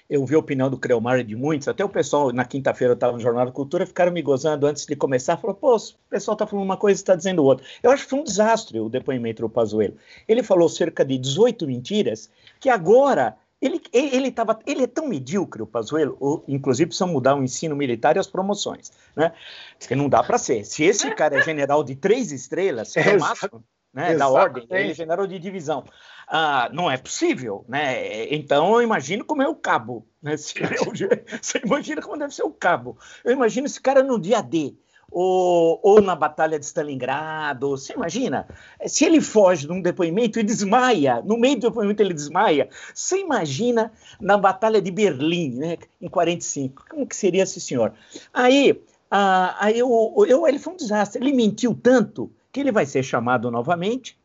eu 0.09 0.25
vi 0.25 0.35
a 0.35 0.39
opinião 0.39 0.69
do 0.69 0.77
Creomar 0.77 1.19
e 1.19 1.23
de 1.23 1.35
muitos, 1.35 1.67
até 1.67 1.85
o 1.85 1.89
pessoal, 1.89 2.33
na 2.33 2.43
quinta-feira 2.43 2.93
eu 2.93 2.95
estava 2.95 3.13
no 3.13 3.19
Jornal 3.19 3.45
da 3.45 3.51
Cultura, 3.51 3.85
ficaram 3.85 4.11
me 4.11 4.21
gozando 4.21 4.65
antes 4.65 4.85
de 4.85 4.95
começar, 4.95 5.37
falou, 5.37 5.55
pô, 5.55 5.75
o 5.75 6.09
pessoal 6.09 6.33
está 6.33 6.47
falando 6.47 6.65
uma 6.65 6.77
coisa 6.77 6.99
e 6.99 7.01
está 7.01 7.15
dizendo 7.15 7.43
outra. 7.43 7.65
Eu 7.83 7.91
acho 7.91 8.03
que 8.03 8.09
foi 8.09 8.19
um 8.19 8.23
desastre 8.23 8.79
o 8.79 8.89
depoimento 8.89 9.43
do 9.43 9.49
Pazuello. 9.49 9.95
Ele 10.27 10.41
falou 10.41 10.67
cerca 10.67 11.05
de 11.05 11.17
18 11.17 11.67
mentiras, 11.67 12.29
que 12.59 12.69
agora 12.69 13.37
ele, 13.61 13.81
ele, 13.93 14.31
tava, 14.31 14.57
ele 14.65 14.83
é 14.83 14.87
tão 14.87 15.07
medíocre, 15.07 15.61
o 15.61 15.67
Pazuello, 15.67 16.17
ou, 16.19 16.43
inclusive 16.47 16.87
precisa 16.87 17.05
mudar 17.05 17.35
o 17.35 17.43
ensino 17.43 17.75
militar 17.75 18.15
e 18.15 18.19
as 18.19 18.27
promoções, 18.27 18.91
né? 19.15 19.33
Porque 19.77 19.95
não 19.95 20.09
dá 20.09 20.23
para 20.23 20.37
ser. 20.37 20.65
Se 20.65 20.83
esse 20.83 21.13
cara 21.13 21.37
é 21.37 21.43
general 21.43 21.83
de 21.83 21.95
três 21.95 22.31
estrelas, 22.31 22.95
é 22.97 23.15
o 23.15 23.19
máximo, 23.19 23.63
né, 23.93 24.15
da 24.15 24.27
ordem, 24.27 24.65
ele 24.69 24.93
general 24.93 25.25
de 25.25 25.39
divisão. 25.39 25.83
Ah, 26.27 26.69
não 26.71 26.89
é 26.89 26.97
possível, 26.97 27.65
né? 27.67 28.33
Então 28.33 28.73
eu 28.73 28.81
imagino 28.81 29.25
como 29.25 29.41
é 29.41 29.47
o 29.47 29.55
cabo, 29.55 30.07
né? 30.21 30.35
Você 31.41 31.61
imagina 31.63 32.01
como 32.01 32.17
deve 32.17 32.33
ser 32.33 32.43
o 32.43 32.51
cabo. 32.51 32.97
Eu 33.23 33.31
imagino 33.31 33.65
esse 33.65 33.81
cara 33.81 34.03
no 34.03 34.19
dia 34.19 34.41
D 34.41 34.75
ou, 35.11 35.79
ou 35.81 36.01
na 36.01 36.15
Batalha 36.15 36.59
de 36.59 36.65
Stalingrado. 36.65 37.69
Você 37.69 37.93
imagina? 37.93 38.47
Se 38.85 39.05
ele 39.05 39.21
foge 39.21 39.65
de 39.65 39.73
um 39.73 39.81
depoimento 39.81 40.39
e 40.39 40.43
desmaia, 40.43 41.21
no 41.23 41.37
meio 41.37 41.55
do 41.55 41.67
depoimento 41.67 42.01
ele 42.01 42.13
desmaia, 42.13 42.69
você 42.93 43.19
imagina 43.19 43.91
na 44.19 44.37
Batalha 44.37 44.81
de 44.81 44.91
Berlim, 44.91 45.55
né, 45.55 45.77
em 45.99 46.07
45, 46.07 46.85
como 46.89 47.07
que 47.07 47.15
seria 47.15 47.43
esse 47.43 47.59
senhor? 47.59 47.93
Aí, 48.33 48.79
ah, 49.09 49.55
aí 49.59 49.79
eu, 49.79 50.13
eu, 50.27 50.47
ele 50.47 50.59
foi 50.59 50.73
um 50.73 50.77
desastre, 50.77 51.21
ele 51.21 51.33
mentiu 51.33 51.73
tanto 51.73 52.31
que 52.51 52.59
ele 52.59 52.71
vai 52.71 52.85
ser 52.85 53.03
chamado 53.03 53.51
novamente, 53.51 54.17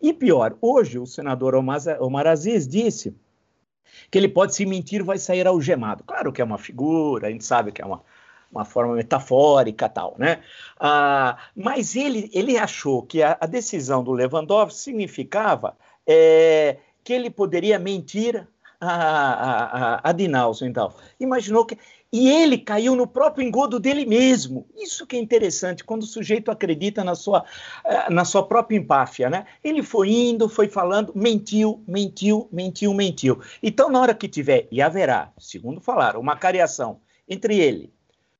e 0.00 0.12
pior, 0.12 0.56
hoje 0.60 0.98
o 0.98 1.06
senador 1.06 1.54
Omar 1.54 2.26
Aziz 2.26 2.66
disse 2.66 3.14
que 4.10 4.18
ele 4.18 4.28
pode 4.28 4.54
se 4.54 4.66
mentir 4.66 5.04
vai 5.04 5.18
sair 5.18 5.46
algemado. 5.46 6.02
Claro 6.04 6.32
que 6.32 6.40
é 6.42 6.44
uma 6.44 6.58
figura, 6.58 7.28
a 7.28 7.30
gente 7.30 7.44
sabe 7.44 7.70
que 7.70 7.80
é 7.80 7.84
uma, 7.84 8.02
uma 8.50 8.64
forma 8.64 8.94
metafórica 8.94 9.88
tal, 9.88 10.14
né? 10.18 10.42
Ah, 10.78 11.38
mas 11.54 11.94
ele, 11.94 12.30
ele 12.32 12.58
achou 12.58 13.02
que 13.02 13.22
a, 13.22 13.36
a 13.40 13.46
decisão 13.46 14.02
do 14.02 14.12
Lewandowski 14.12 14.80
significava 14.80 15.76
é, 16.06 16.78
que 17.04 17.12
ele 17.12 17.30
poderia 17.30 17.78
mentir 17.78 18.46
a, 18.80 18.92
a, 18.92 19.64
a, 19.94 20.10
a 20.10 20.12
Dinalson, 20.12 20.66
então. 20.66 20.92
Imaginou 21.20 21.64
que... 21.64 21.78
E 22.12 22.28
ele 22.28 22.58
caiu 22.58 22.94
no 22.94 23.06
próprio 23.06 23.46
engodo 23.46 23.80
dele 23.80 24.04
mesmo. 24.04 24.66
Isso 24.76 25.06
que 25.06 25.16
é 25.16 25.18
interessante, 25.18 25.82
quando 25.82 26.02
o 26.02 26.06
sujeito 26.06 26.50
acredita 26.50 27.02
na 27.02 27.14
sua, 27.14 27.44
eh, 27.84 28.10
na 28.10 28.24
sua 28.24 28.46
própria 28.46 28.76
empáfia, 28.76 29.30
né? 29.30 29.46
Ele 29.64 29.82
foi 29.82 30.10
indo, 30.10 30.46
foi 30.46 30.68
falando, 30.68 31.12
mentiu, 31.14 31.82
mentiu, 31.88 32.48
mentiu, 32.52 32.92
mentiu. 32.92 33.40
Então, 33.62 33.88
na 33.88 33.98
hora 33.98 34.14
que 34.14 34.28
tiver, 34.28 34.68
e 34.70 34.82
haverá, 34.82 35.32
segundo 35.38 35.80
falaram, 35.80 36.20
uma 36.20 36.36
cariação 36.36 37.00
entre 37.26 37.58
ele 37.58 37.90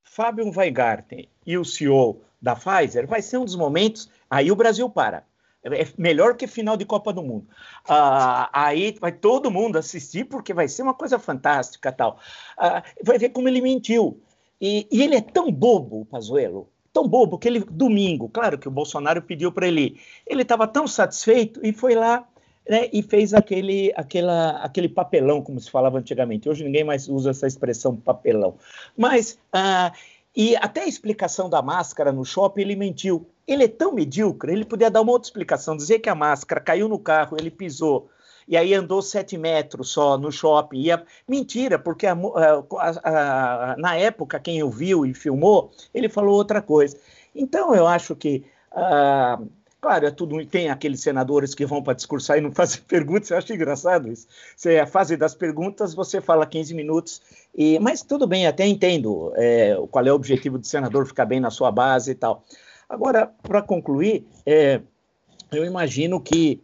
Fábio 0.03 0.51
Weingarten 0.55 1.27
e 1.43 1.57
o 1.57 1.65
CEO 1.65 2.21
da 2.39 2.55
Pfizer, 2.55 3.07
vai 3.07 3.19
ser 3.19 3.37
um 3.37 3.45
dos 3.45 3.55
momentos. 3.55 4.07
Aí 4.29 4.51
o 4.51 4.55
Brasil 4.55 4.87
para. 4.87 5.25
É 5.63 5.87
melhor 5.97 6.35
que 6.35 6.45
final 6.45 6.75
de 6.75 6.85
Copa 6.85 7.13
do 7.13 7.23
Mundo. 7.23 7.47
Ah, 7.87 8.49
aí 8.51 8.97
vai 8.99 9.13
todo 9.13 9.49
mundo 9.49 9.77
assistir, 9.77 10.25
porque 10.25 10.53
vai 10.53 10.67
ser 10.67 10.81
uma 10.81 10.93
coisa 10.93 11.17
fantástica 11.17 11.91
tal. 11.91 12.19
Ah, 12.57 12.83
vai 13.03 13.17
ver 13.17 13.29
como 13.29 13.47
ele 13.47 13.61
mentiu. 13.61 14.19
E, 14.59 14.87
e 14.91 15.01
ele 15.01 15.15
é 15.15 15.21
tão 15.21 15.51
bobo, 15.51 16.01
o 16.01 16.05
Pazuello, 16.05 16.69
tão 16.91 17.07
bobo, 17.07 17.37
que 17.37 17.47
ele, 17.47 17.59
domingo, 17.59 18.29
claro 18.29 18.57
que 18.57 18.67
o 18.67 18.71
Bolsonaro 18.71 19.21
pediu 19.21 19.51
para 19.51 19.67
ele. 19.67 19.99
Ele 20.27 20.41
estava 20.41 20.67
tão 20.67 20.85
satisfeito 20.85 21.59
e 21.65 21.71
foi 21.73 21.95
lá 21.95 22.27
né, 22.69 22.89
e 22.93 23.01
fez 23.01 23.33
aquele, 23.33 23.91
aquela, 23.95 24.51
aquele 24.57 24.89
papelão, 24.89 25.41
como 25.41 25.59
se 25.59 25.69
falava 25.69 25.97
antigamente. 25.97 26.47
Hoje 26.47 26.63
ninguém 26.63 26.83
mais 26.83 27.07
usa 27.07 27.31
essa 27.31 27.47
expressão 27.47 27.95
papelão. 27.95 28.55
Mas, 28.97 29.37
ah, 29.51 29.91
e 30.35 30.55
até 30.55 30.81
a 30.81 30.87
explicação 30.87 31.49
da 31.49 31.61
máscara 31.61 32.11
no 32.11 32.25
shopping, 32.25 32.61
ele 32.61 32.75
mentiu. 32.75 33.27
Ele 33.47 33.65
é 33.65 33.67
tão 33.67 33.93
medíocre, 33.93 34.51
ele 34.51 34.65
podia 34.65 34.89
dar 34.89 35.01
uma 35.01 35.11
outra 35.11 35.27
explicação, 35.27 35.75
dizer 35.75 35.99
que 35.99 36.09
a 36.09 36.15
máscara 36.15 36.61
caiu 36.61 36.87
no 36.87 36.97
carro, 36.97 37.37
ele 37.37 37.51
pisou, 37.51 38.09
e 38.47 38.57
aí 38.57 38.73
andou 38.73 39.01
sete 39.01 39.37
metros 39.37 39.89
só 39.89 40.17
no 40.17 40.31
shopping. 40.31 40.85
Mentira, 41.27 41.79
porque 41.79 42.05
a, 42.07 42.13
a, 42.13 43.75
na 43.77 43.95
época 43.95 44.39
quem 44.39 44.63
o 44.63 44.69
viu 44.69 45.05
e 45.05 45.13
filmou, 45.13 45.71
ele 45.93 46.09
falou 46.09 46.35
outra 46.35 46.61
coisa. 46.61 46.97
Então 47.35 47.73
eu 47.73 47.87
acho 47.87 48.15
que 48.15 48.45
ah, 48.71 49.39
Claro, 49.83 50.05
é 50.07 50.11
tudo. 50.11 50.45
Tem 50.45 50.69
aqueles 50.69 51.01
senadores 51.01 51.53
que 51.53 51.65
vão 51.65 51.83
para 51.83 51.93
discursar 51.93 52.37
e 52.37 52.41
não 52.41 52.51
fazem 52.55 52.81
perguntas, 52.87 53.31
eu 53.31 53.37
acho 53.37 53.51
engraçado 53.51 54.09
isso. 54.09 54.25
Você, 54.55 54.79
a 54.79 54.87
fase 54.87 55.17
das 55.17 55.35
perguntas, 55.35 55.93
você 55.93 56.21
fala 56.21 56.45
15 56.45 56.73
minutos, 56.73 57.21
e, 57.53 57.77
mas 57.79 58.01
tudo 58.01 58.25
bem, 58.25 58.47
até 58.47 58.65
entendo 58.65 59.33
é, 59.35 59.75
qual 59.91 60.05
é 60.05 60.11
o 60.11 60.15
objetivo 60.15 60.57
do 60.57 60.65
senador 60.65 61.05
ficar 61.05 61.25
bem 61.25 61.41
na 61.41 61.51
sua 61.51 61.69
base 61.69 62.11
e 62.11 62.15
tal. 62.15 62.45
Agora, 62.93 63.33
para 63.41 63.59
concluir, 63.59 64.23
é, 64.45 64.79
eu 65.51 65.65
imagino 65.65 66.21
que 66.21 66.61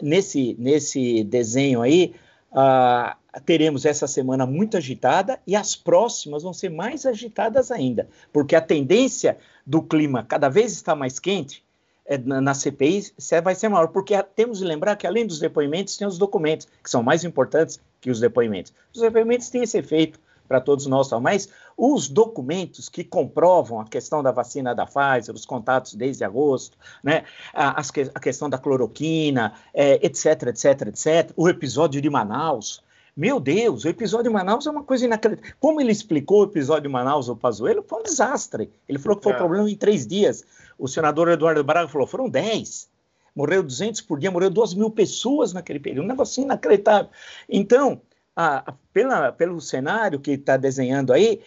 nesse, 0.00 0.56
nesse 0.58 1.22
desenho 1.22 1.82
aí, 1.82 2.14
ah, 2.50 3.14
teremos 3.44 3.84
essa 3.84 4.06
semana 4.06 4.46
muito 4.46 4.78
agitada 4.78 5.38
e 5.46 5.54
as 5.54 5.76
próximas 5.76 6.42
vão 6.42 6.54
ser 6.54 6.70
mais 6.70 7.04
agitadas 7.04 7.70
ainda, 7.70 8.08
porque 8.32 8.56
a 8.56 8.60
tendência 8.62 9.36
do 9.66 9.82
clima 9.82 10.24
cada 10.24 10.48
vez 10.48 10.72
está 10.72 10.96
mais 10.96 11.18
quente 11.18 11.62
é, 12.06 12.16
na, 12.16 12.40
na 12.40 12.54
CPI 12.54 13.12
vai 13.42 13.54
ser 13.54 13.68
maior, 13.68 13.88
porque 13.88 14.14
temos 14.34 14.60
de 14.60 14.64
lembrar 14.64 14.96
que 14.96 15.06
além 15.06 15.26
dos 15.26 15.38
depoimentos, 15.38 15.98
tem 15.98 16.06
os 16.06 16.16
documentos, 16.16 16.66
que 16.82 16.88
são 16.88 17.02
mais 17.02 17.22
importantes 17.22 17.78
que 18.00 18.10
os 18.10 18.18
depoimentos. 18.18 18.72
Os 18.94 19.02
depoimentos 19.02 19.50
têm 19.50 19.62
esse 19.62 19.76
efeito 19.76 20.18
para 20.46 20.60
todos 20.60 20.86
nós, 20.86 21.10
mas 21.20 21.48
os 21.76 22.08
documentos 22.08 22.88
que 22.88 23.04
comprovam 23.04 23.80
a 23.80 23.84
questão 23.84 24.22
da 24.22 24.30
vacina 24.30 24.74
da 24.74 24.86
Pfizer, 24.86 25.34
os 25.34 25.44
contatos 25.44 25.94
desde 25.94 26.24
agosto, 26.24 26.78
né, 27.02 27.24
a, 27.52 27.80
a 27.80 28.20
questão 28.20 28.48
da 28.48 28.58
cloroquina, 28.58 29.52
é, 29.74 30.04
etc, 30.06 30.44
etc, 30.48 30.88
etc, 30.88 31.32
o 31.36 31.48
episódio 31.48 32.00
de 32.00 32.08
Manaus, 32.08 32.82
meu 33.16 33.40
Deus, 33.40 33.84
o 33.84 33.88
episódio 33.88 34.24
de 34.24 34.30
Manaus 34.30 34.66
é 34.66 34.70
uma 34.70 34.84
coisa 34.84 35.06
inacreditável. 35.06 35.54
Como 35.58 35.80
ele 35.80 35.90
explicou 35.90 36.40
o 36.40 36.44
episódio 36.44 36.82
de 36.82 36.88
Manaus, 36.88 37.30
o 37.30 37.36
Pazuello, 37.36 37.82
foi 37.82 38.00
um 38.00 38.02
desastre. 38.02 38.70
Ele 38.86 38.98
falou 38.98 39.16
que 39.16 39.22
foi 39.22 39.32
é. 39.32 39.36
um 39.36 39.38
problema 39.38 39.70
em 39.70 39.74
três 39.74 40.06
dias. 40.06 40.44
O 40.78 40.86
senador 40.86 41.28
Eduardo 41.28 41.64
Braga 41.64 41.88
falou, 41.88 42.06
foram 42.06 42.28
dez. 42.28 42.90
Morreu 43.34 43.62
200 43.62 44.02
por 44.02 44.18
dia, 44.18 44.30
morreu 44.30 44.50
2 44.50 44.74
mil 44.74 44.90
pessoas 44.90 45.54
naquele 45.54 45.80
período. 45.80 46.04
Um 46.04 46.08
negócio 46.08 46.42
inacreditável. 46.42 47.10
Então, 47.48 48.00
a, 48.36 48.70
a, 48.70 48.74
pela, 48.92 49.32
pelo 49.32 49.60
cenário 49.60 50.20
que 50.20 50.32
está 50.32 50.56
desenhando 50.56 51.12
aí, 51.12 51.40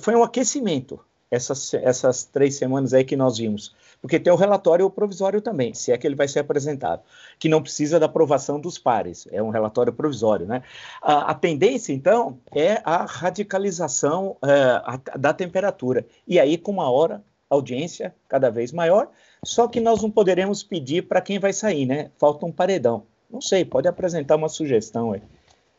foi 0.00 0.14
um 0.14 0.22
aquecimento 0.22 1.00
essas, 1.30 1.72
essas 1.74 2.24
três 2.24 2.56
semanas 2.56 2.92
aí 2.92 3.04
que 3.04 3.16
nós 3.16 3.38
vimos 3.38 3.74
porque 4.00 4.20
tem 4.20 4.32
o 4.32 4.36
relatório 4.36 4.88
provisório 4.90 5.40
também, 5.40 5.74
se 5.74 5.92
é 5.92 5.98
que 5.98 6.06
ele 6.06 6.14
vai 6.14 6.28
ser 6.28 6.40
apresentado, 6.40 7.02
que 7.38 7.48
não 7.48 7.62
precisa 7.62 7.98
da 7.98 8.06
aprovação 8.06 8.60
dos 8.60 8.78
pares, 8.78 9.26
é 9.30 9.42
um 9.42 9.50
relatório 9.50 9.92
provisório, 9.92 10.46
né? 10.46 10.62
A, 11.02 11.30
a 11.30 11.34
tendência, 11.34 11.92
então, 11.92 12.38
é 12.54 12.80
a 12.84 13.04
radicalização 13.04 14.36
é, 14.42 14.80
a, 14.84 15.00
da 15.16 15.32
temperatura, 15.32 16.06
e 16.26 16.38
aí 16.38 16.58
com 16.58 16.72
uma 16.72 16.90
hora, 16.90 17.22
audiência 17.48 18.14
cada 18.28 18.50
vez 18.50 18.72
maior, 18.72 19.08
só 19.44 19.68
que 19.68 19.80
nós 19.80 20.02
não 20.02 20.10
poderemos 20.10 20.62
pedir 20.62 21.02
para 21.02 21.20
quem 21.20 21.38
vai 21.38 21.52
sair, 21.52 21.86
né? 21.86 22.10
Falta 22.18 22.44
um 22.44 22.52
paredão. 22.52 23.04
Não 23.30 23.40
sei, 23.40 23.64
pode 23.64 23.88
apresentar 23.88 24.36
uma 24.36 24.48
sugestão 24.48 25.12
aí. 25.12 25.22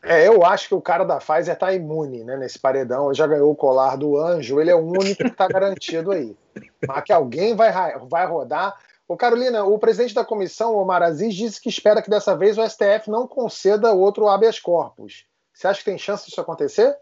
É, 0.02 0.28
eu 0.28 0.44
acho 0.44 0.68
que 0.68 0.74
o 0.74 0.80
cara 0.80 1.04
da 1.04 1.18
Pfizer 1.18 1.54
está 1.54 1.72
imune 1.72 2.22
né, 2.24 2.36
nesse 2.36 2.58
paredão. 2.58 3.12
Já 3.12 3.26
ganhou 3.26 3.50
o 3.50 3.56
colar 3.56 3.96
do 3.96 4.16
anjo, 4.16 4.60
ele 4.60 4.70
é 4.70 4.74
o 4.74 4.86
único 4.86 5.22
que 5.22 5.28
está 5.28 5.48
garantido 5.48 6.12
aí. 6.12 6.36
Mas 6.86 7.04
que 7.04 7.12
alguém 7.12 7.54
vai, 7.54 7.72
vai 8.08 8.26
rodar. 8.26 8.76
Ô 9.08 9.16
Carolina, 9.16 9.64
o 9.64 9.78
presidente 9.78 10.14
da 10.14 10.24
comissão, 10.24 10.76
Omar 10.76 11.02
Aziz, 11.02 11.34
disse 11.34 11.60
que 11.60 11.68
espera 11.68 12.02
que 12.02 12.10
dessa 12.10 12.36
vez 12.36 12.58
o 12.58 12.68
STF 12.68 13.08
não 13.10 13.26
conceda 13.26 13.92
outro 13.92 14.28
habeas 14.28 14.60
corpus. 14.60 15.24
Você 15.52 15.66
acha 15.66 15.78
que 15.78 15.86
tem 15.86 15.98
chance 15.98 16.26
disso 16.26 16.40
acontecer? 16.40 16.96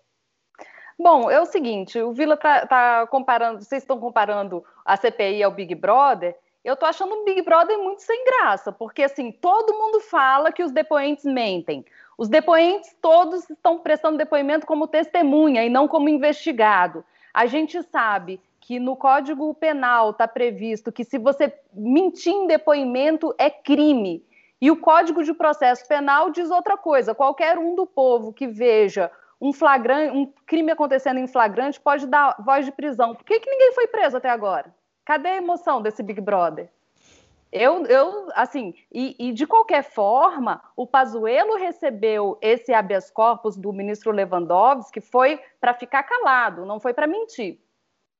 Bom, 0.98 1.30
é 1.30 1.38
o 1.38 1.44
seguinte, 1.44 2.00
o 2.00 2.12
Vila 2.12 2.34
está 2.34 2.66
tá 2.66 3.06
comparando, 3.08 3.62
vocês 3.62 3.82
estão 3.82 4.00
comparando 4.00 4.64
a 4.82 4.96
CPI 4.96 5.42
ao 5.42 5.50
Big 5.50 5.74
Brother, 5.74 6.34
eu 6.64 6.72
estou 6.74 6.88
achando 6.88 7.14
o 7.14 7.24
Big 7.24 7.42
Brother 7.42 7.78
muito 7.78 8.02
sem 8.02 8.24
graça, 8.24 8.72
porque 8.72 9.02
assim, 9.02 9.30
todo 9.30 9.72
mundo 9.72 10.00
fala 10.00 10.50
que 10.50 10.64
os 10.64 10.72
depoentes 10.72 11.24
mentem. 11.24 11.84
Os 12.18 12.28
depoentes 12.28 12.96
todos 13.00 13.48
estão 13.50 13.78
prestando 13.78 14.16
depoimento 14.16 14.66
como 14.66 14.88
testemunha 14.88 15.64
e 15.64 15.68
não 15.68 15.86
como 15.86 16.08
investigado. 16.08 17.04
A 17.32 17.44
gente 17.44 17.82
sabe 17.82 18.40
que 18.60 18.80
no 18.80 18.96
Código 18.96 19.52
Penal 19.54 20.10
está 20.10 20.26
previsto 20.26 20.90
que 20.90 21.04
se 21.04 21.18
você 21.18 21.52
mentir 21.72 22.32
em 22.32 22.46
depoimento 22.46 23.34
é 23.38 23.50
crime. 23.50 24.24
E 24.60 24.70
o 24.70 24.76
Código 24.78 25.22
de 25.22 25.34
Processo 25.34 25.86
Penal 25.86 26.30
diz 26.30 26.50
outra 26.50 26.76
coisa: 26.76 27.14
qualquer 27.14 27.58
um 27.58 27.74
do 27.74 27.86
povo 27.86 28.32
que 28.32 28.46
veja 28.46 29.10
um 29.38 29.52
flagrante, 29.52 30.16
um 30.16 30.32
crime 30.46 30.72
acontecendo 30.72 31.18
em 31.18 31.26
flagrante 31.26 31.78
pode 31.78 32.06
dar 32.06 32.34
voz 32.38 32.64
de 32.64 32.72
prisão. 32.72 33.14
Por 33.14 33.24
que, 33.24 33.38
que 33.38 33.50
ninguém 33.50 33.72
foi 33.74 33.86
preso 33.86 34.16
até 34.16 34.30
agora? 34.30 34.74
Cadê 35.04 35.28
a 35.28 35.36
emoção 35.36 35.82
desse 35.82 36.02
Big 36.02 36.20
Brother? 36.20 36.70
Eu, 37.52 37.86
eu 37.86 38.28
assim, 38.34 38.74
e, 38.92 39.16
e, 39.18 39.32
de 39.32 39.46
qualquer 39.46 39.82
forma, 39.82 40.60
o 40.76 40.86
Pazuello 40.86 41.56
recebeu 41.56 42.36
esse 42.42 42.72
habeas 42.74 43.10
corpus 43.10 43.56
do 43.56 43.72
ministro 43.72 44.10
Lewandowski 44.10 45.00
foi 45.00 45.40
para 45.60 45.72
ficar 45.72 46.02
calado, 46.02 46.66
não 46.66 46.80
foi 46.80 46.92
para 46.92 47.06
mentir. 47.06 47.60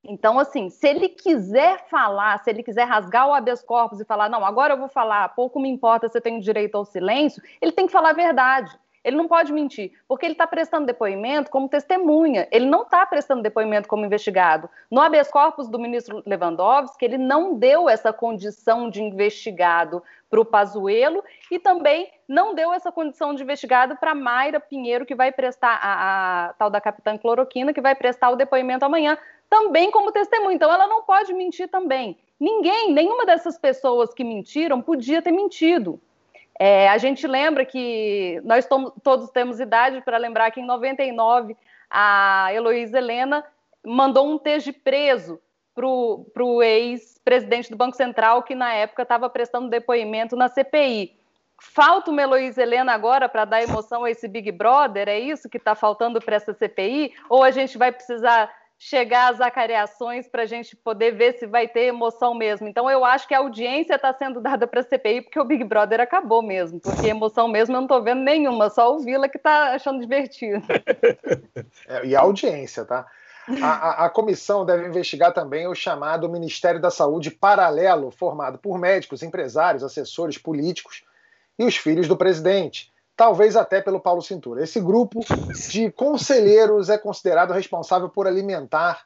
Então, 0.03 0.39
assim, 0.39 0.69
se 0.69 0.87
ele 0.87 1.09
quiser 1.09 1.87
falar, 1.89 2.41
se 2.41 2.49
ele 2.49 2.63
quiser 2.63 2.85
rasgar 2.85 3.27
o 3.27 3.33
habeas 3.33 3.61
corpus 3.61 3.99
e 3.99 4.05
falar, 4.05 4.29
não, 4.29 4.45
agora 4.45 4.73
eu 4.73 4.77
vou 4.77 4.87
falar, 4.87 5.35
pouco 5.35 5.59
me 5.59 5.69
importa 5.69 6.07
se 6.07 6.17
eu 6.17 6.21
tenho 6.21 6.39
direito 6.39 6.75
ao 6.75 6.85
silêncio, 6.85 7.43
ele 7.61 7.73
tem 7.73 7.85
que 7.85 7.91
falar 7.91 8.11
a 8.11 8.13
verdade. 8.13 8.71
Ele 9.03 9.15
não 9.15 9.27
pode 9.27 9.53
mentir, 9.53 9.91
porque 10.07 10.25
ele 10.25 10.33
está 10.33 10.45
prestando 10.45 10.85
depoimento 10.85 11.49
como 11.49 11.69
testemunha, 11.69 12.47
ele 12.51 12.65
não 12.65 12.83
está 12.83 13.05
prestando 13.05 13.41
depoimento 13.41 13.87
como 13.87 14.05
investigado. 14.05 14.69
No 14.91 15.01
habeas 15.01 15.29
corpus 15.29 15.67
do 15.67 15.79
ministro 15.79 16.23
Lewandowski, 16.25 17.05
ele 17.05 17.17
não 17.17 17.55
deu 17.55 17.89
essa 17.89 18.11
condição 18.11 18.89
de 18.89 19.01
investigado 19.01 20.01
para 20.29 20.41
o 20.41 20.45
Pazuello 20.45 21.23
e 21.49 21.57
também 21.57 22.11
não 22.27 22.53
deu 22.53 22.73
essa 22.73 22.91
condição 22.91 23.33
de 23.33 23.43
investigado 23.43 23.95
para 23.95 24.13
Mayra 24.13 24.59
Pinheiro, 24.59 25.05
que 25.05 25.15
vai 25.15 25.31
prestar, 25.31 25.79
a, 25.81 26.47
a 26.47 26.53
tal 26.53 26.69
da 26.69 26.81
capitã 26.81 27.17
cloroquina, 27.17 27.73
que 27.73 27.81
vai 27.81 27.95
prestar 27.95 28.29
o 28.29 28.35
depoimento 28.35 28.83
amanhã, 28.83 29.17
também 29.49 29.89
como 29.91 30.11
testemunha. 30.11 30.55
Então 30.55 30.71
ela 30.71 30.87
não 30.87 31.03
pode 31.03 31.33
mentir 31.33 31.69
também. 31.69 32.17
Ninguém, 32.39 32.93
nenhuma 32.93 33.25
dessas 33.25 33.57
pessoas 33.57 34.13
que 34.13 34.23
mentiram 34.23 34.81
podia 34.81 35.21
ter 35.21 35.31
mentido. 35.31 35.99
É, 36.59 36.89
a 36.89 36.97
gente 36.97 37.27
lembra 37.27 37.65
que 37.65 38.41
nós 38.43 38.67
todos 39.03 39.29
temos 39.29 39.59
idade 39.59 40.01
para 40.01 40.17
lembrar 40.17 40.49
que 40.51 40.59
em 40.59 40.65
99 40.65 41.55
a 41.89 42.49
Heloísa 42.51 42.97
Helena 42.97 43.45
mandou 43.85 44.27
um 44.27 44.37
texto 44.37 44.65
de 44.65 44.73
preso 44.73 45.39
para 45.75 45.85
o 46.43 46.63
ex-presidente 46.63 47.69
do 47.69 47.77
Banco 47.77 47.95
Central, 47.95 48.41
que 48.41 48.55
na 48.55 48.73
época 48.73 49.03
estava 49.03 49.29
prestando 49.29 49.69
depoimento 49.69 50.35
na 50.35 50.47
CPI. 50.47 51.15
Falta 51.61 52.09
uma 52.09 52.21
Heloísa 52.21 52.63
Helena 52.63 52.93
agora 52.93 53.29
para 53.29 53.45
dar 53.45 53.61
emoção 53.61 54.03
a 54.03 54.09
esse 54.09 54.27
Big 54.27 54.51
Brother? 54.51 55.07
É 55.07 55.19
isso 55.19 55.49
que 55.49 55.57
está 55.57 55.75
faltando 55.75 56.19
para 56.19 56.35
essa 56.35 56.53
CPI? 56.53 57.13
Ou 57.29 57.43
a 57.43 57.51
gente 57.51 57.77
vai 57.77 57.91
precisar 57.91 58.51
chegar 58.77 59.33
às 59.33 59.41
acariações 59.41 60.27
para 60.27 60.43
a 60.43 60.45
gente 60.45 60.75
poder 60.75 61.11
ver 61.11 61.33
se 61.33 61.47
vai 61.47 61.67
ter 61.67 61.85
emoção 61.85 62.35
mesmo. 62.35 62.67
Então, 62.67 62.89
eu 62.89 63.03
acho 63.03 63.27
que 63.27 63.33
a 63.33 63.39
audiência 63.39 63.95
está 63.95 64.13
sendo 64.13 64.39
dada 64.39 64.67
para 64.67 64.81
a 64.81 64.83
CPI 64.83 65.21
porque 65.21 65.39
o 65.39 65.45
Big 65.45 65.63
Brother 65.63 65.99
acabou 65.99 66.43
mesmo, 66.43 66.79
porque 66.79 67.07
emoção 67.07 67.47
mesmo 67.47 67.73
eu 67.73 67.79
não 67.79 67.85
estou 67.85 68.03
vendo 68.03 68.21
nenhuma, 68.21 68.69
só 68.69 68.95
o 68.95 68.99
Vila 68.99 69.27
que 69.27 69.37
está 69.37 69.73
achando 69.73 69.99
divertido. 69.99 70.65
É, 71.87 72.05
e 72.05 72.15
a 72.15 72.21
audiência, 72.21 72.83
tá? 72.83 73.05
A, 73.61 73.67
a, 73.67 74.05
a, 74.05 74.09
comissão 74.09 74.65
deve 74.65 74.87
investigar 74.87 75.33
também 75.33 75.67
o 75.67 75.75
chamado 75.75 76.29
Ministério 76.29 76.81
da 76.81 76.91
Saúde 76.91 77.31
paralelo, 77.31 78.11
formado 78.11 78.57
por 78.57 78.77
médicos, 78.77 79.23
empresários, 79.23 79.83
assessores 79.83 80.37
políticos 80.37 81.03
e 81.57 81.63
os 81.63 81.77
filhos 81.77 82.07
do 82.07 82.17
presidente 82.17 82.91
talvez 83.17 83.55
até 83.55 83.81
pelo 83.81 83.99
Paulo 83.99 84.21
Cintura. 84.21 84.63
Esse 84.63 84.79
grupo 84.79 85.21
de 85.71 85.91
conselheiros 85.91 86.87
é 86.87 86.99
considerado 86.99 87.51
responsável 87.51 88.07
por 88.07 88.27
alimentar 88.27 89.03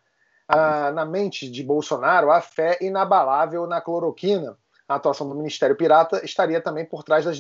ah, 0.50 0.92
na 0.92 1.06
mente 1.06 1.50
de 1.50 1.64
Bolsonaro 1.64 2.30
a 2.30 2.42
fé 2.42 2.78
inabalável 2.82 3.66
na 3.66 3.80
cloroquina. 3.80 4.58
A 4.86 4.96
atuação 4.96 5.30
do 5.30 5.36
Ministério 5.36 5.78
Pirata 5.78 6.24
estaria 6.26 6.60
também 6.60 6.84
por 6.84 7.04
trás 7.04 7.24
das, 7.24 7.40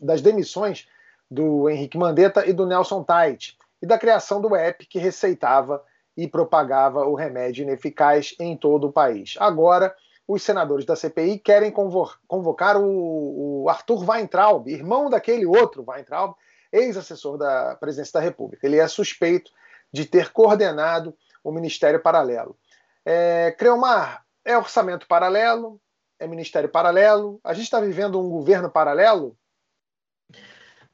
das 0.00 0.22
demissões 0.22 0.86
do 1.28 1.68
Henrique 1.68 1.98
Mandetta 1.98 2.46
e 2.46 2.52
do 2.52 2.66
Nelson 2.66 3.02
Tait 3.02 3.56
e 3.82 3.86
da 3.86 3.98
criação 3.98 4.40
do 4.40 4.54
app 4.54 4.86
que 4.86 5.00
receitava 5.00 5.82
e 6.16 6.28
propagava 6.28 7.04
o 7.04 7.16
remédio 7.16 7.62
ineficaz 7.62 8.36
em 8.38 8.56
todo 8.56 8.86
o 8.86 8.92
país. 8.92 9.34
Agora, 9.40 9.92
os 10.32 10.42
senadores 10.42 10.84
da 10.84 10.96
CPI 10.96 11.38
querem 11.38 11.70
convocar 11.70 12.76
o, 12.76 13.62
o 13.64 13.68
Arthur 13.68 14.08
Weintraub, 14.08 14.66
irmão 14.68 15.10
daquele 15.10 15.44
outro 15.44 15.84
Weintraub, 15.86 16.34
ex-assessor 16.72 17.36
da 17.36 17.76
presidência 17.76 18.14
da 18.14 18.20
República. 18.20 18.66
Ele 18.66 18.78
é 18.78 18.88
suspeito 18.88 19.50
de 19.92 20.06
ter 20.06 20.32
coordenado 20.32 21.14
o 21.44 21.52
Ministério 21.52 22.00
Paralelo. 22.00 22.56
É, 23.04 23.54
Creomar, 23.58 24.24
é 24.44 24.56
orçamento 24.56 25.06
paralelo? 25.06 25.80
É 26.18 26.26
ministério 26.26 26.68
paralelo? 26.68 27.40
A 27.44 27.52
gente 27.52 27.64
está 27.64 27.80
vivendo 27.80 28.20
um 28.20 28.30
governo 28.30 28.70
paralelo? 28.70 29.36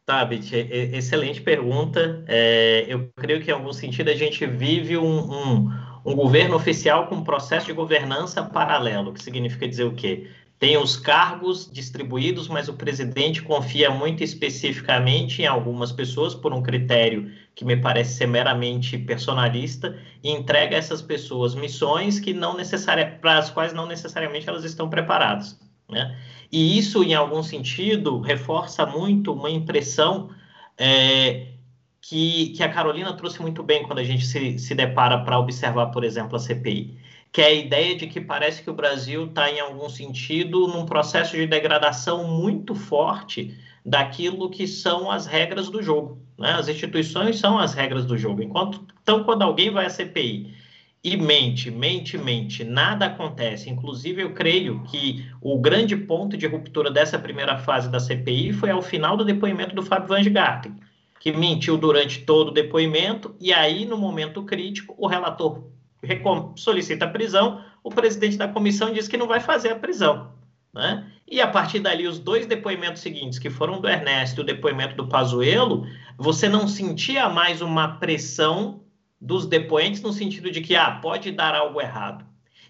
Tabit, 0.05 0.57
excelente 0.57 1.43
pergunta. 1.43 2.24
É, 2.26 2.86
eu 2.89 3.11
creio 3.14 3.43
que, 3.43 3.51
em 3.51 3.55
algum 3.55 3.72
sentido, 3.74 4.09
a 4.09 4.14
gente 4.14 4.47
vive 4.47 4.97
um, 4.97 5.05
um 5.05 5.68
um 6.05 6.14
governo 6.14 6.57
oficial 6.57 7.07
com 7.07 7.22
processo 7.22 7.66
de 7.66 7.72
governança 7.72 8.42
paralelo, 8.42 9.12
que 9.12 9.22
significa 9.22 9.68
dizer 9.68 9.84
o 9.84 9.94
quê? 9.94 10.30
Tem 10.59 10.76
os 10.76 10.96
cargos 10.96 11.70
distribuídos, 11.70 12.49
mas 12.49 12.68
o 12.68 12.72
presidente 12.72 13.42
confia 13.42 13.90
muito 13.90 14.24
especificamente 14.24 15.42
em 15.42 15.46
algumas 15.46 15.92
pessoas 15.92 16.34
por 16.34 16.53
um 16.53 16.62
critério 16.62 17.30
que 17.55 17.64
me 17.64 17.76
parece 17.76 18.16
ser 18.16 18.26
meramente 18.26 18.99
personalista 18.99 19.96
e 20.22 20.30
entrega 20.30 20.74
a 20.74 20.78
essas 20.78 21.01
pessoas 21.01 21.55
missões 21.55 22.18
que 22.18 22.34
não 22.34 22.57
necessária, 22.57 23.18
para 23.20 23.38
as 23.38 23.51
quais 23.51 23.72
não 23.72 23.86
necessariamente 23.86 24.49
elas 24.49 24.64
estão 24.64 24.90
preparadas. 24.90 25.59
Né? 25.88 26.16
E 26.51 26.76
isso, 26.76 27.05
em 27.05 27.14
algum 27.14 27.42
sentido, 27.42 28.20
reforça 28.20 28.84
muito 28.84 29.32
uma 29.32 29.51
impressão 29.51 30.30
é, 30.76 31.46
que, 32.01 32.51
que 32.51 32.62
a 32.62 32.68
Carolina 32.68 33.12
trouxe 33.12 33.40
muito 33.42 33.62
bem 33.62 33.82
quando 33.84 33.99
a 33.99 34.05
gente 34.05 34.24
se, 34.24 34.59
se 34.59 34.74
depara 34.74 35.18
para 35.18 35.38
observar, 35.38 35.86
por 35.86 36.05
exemplo, 36.05 36.36
a 36.36 36.38
CPI, 36.38 36.96
que 37.32 37.42
é 37.42 37.46
a 37.46 37.53
ideia 37.53 37.96
de 37.96 38.07
que 38.07 38.20
parece 38.20 38.62
que 38.62 38.70
o 38.70 38.74
Brasil 38.74 39.26
está, 39.26 39.51
em 39.51 39.61
algum 39.61 39.88
sentido, 39.88 40.66
num 40.68 40.86
processo 40.86 41.36
de 41.36 41.46
degradação 41.46 42.24
muito 42.24 42.74
forte 42.74 43.57
daquilo 43.84 44.51
que 44.51 44.66
são 44.66 45.11
as 45.11 45.26
regras 45.26 45.68
do 45.68 45.82
jogo. 45.82 46.18
Né? 46.38 46.53
As 46.53 46.68
instituições 46.68 47.38
são 47.38 47.59
as 47.59 47.74
regras 47.74 48.05
do 48.05 48.16
jogo. 48.16 48.42
Enquanto, 48.42 48.84
então, 49.03 49.24
quando 49.24 49.42
alguém 49.42 49.70
vai 49.70 49.86
à 49.86 49.90
CPI 49.90 50.55
e 51.03 51.16
mente, 51.16 51.70
mente, 51.70 52.16
mente, 52.16 52.64
nada 52.64 53.07
acontece. 53.07 53.70
Inclusive, 53.70 54.22
eu 54.22 54.32
creio 54.32 54.82
que 54.84 55.26
o 55.40 55.59
grande 55.59 55.96
ponto 55.96 56.36
de 56.36 56.46
ruptura 56.46 56.90
dessa 56.90 57.18
primeira 57.18 57.59
fase 57.59 57.90
da 57.90 58.01
CPI 58.01 58.53
foi 58.53 58.70
ao 58.70 58.82
final 58.82 59.16
do 59.16 59.24
depoimento 59.24 59.74
do 59.74 59.82
Fábio 59.82 60.09
Van 60.09 60.22
Garten 60.24 60.74
que 61.21 61.33
mentiu 61.33 61.77
durante 61.77 62.21
todo 62.21 62.49
o 62.49 62.53
depoimento, 62.53 63.35
e 63.41 63.53
aí, 63.53 63.85
no 63.85 63.97
momento 63.97 64.43
crítico, 64.43 64.95
o 64.99 65.07
relator 65.07 65.64
solicita 66.57 67.05
a 67.05 67.11
prisão, 67.11 67.64
o 67.83 67.91
presidente 67.91 68.37
da 68.37 68.49
comissão 68.49 68.93
diz 68.93 69.09
que 69.09 69.16
não 69.16 69.27
vai 69.27 69.41
fazer 69.41 69.71
a 69.71 69.77
prisão. 69.77 70.33
Né? 70.73 71.11
E 71.27 71.41
a 71.41 71.47
partir 71.47 71.81
dali, 71.81 72.07
os 72.07 72.19
dois 72.19 72.47
depoimentos 72.47 73.03
seguintes, 73.03 73.39
que 73.39 73.51
foram 73.51 73.81
do 73.81 73.89
Ernesto 73.89 74.41
e 74.41 74.43
o 74.43 74.47
depoimento 74.47 74.95
do 74.95 75.09
Pazuello, 75.09 75.87
você 76.16 76.49
não 76.49 76.69
sentia 76.69 77.29
mais 77.29 77.61
uma 77.61 77.99
pressão 77.99 78.83
dos 79.21 79.47
depoentes 79.47 80.01
no 80.01 80.12
sentido 80.12 80.51
de 80.51 80.61
que 80.61 80.77
ah, 80.77 80.93
pode 81.03 81.33
dar 81.33 81.55
algo 81.55 81.81
errado. 81.81 82.25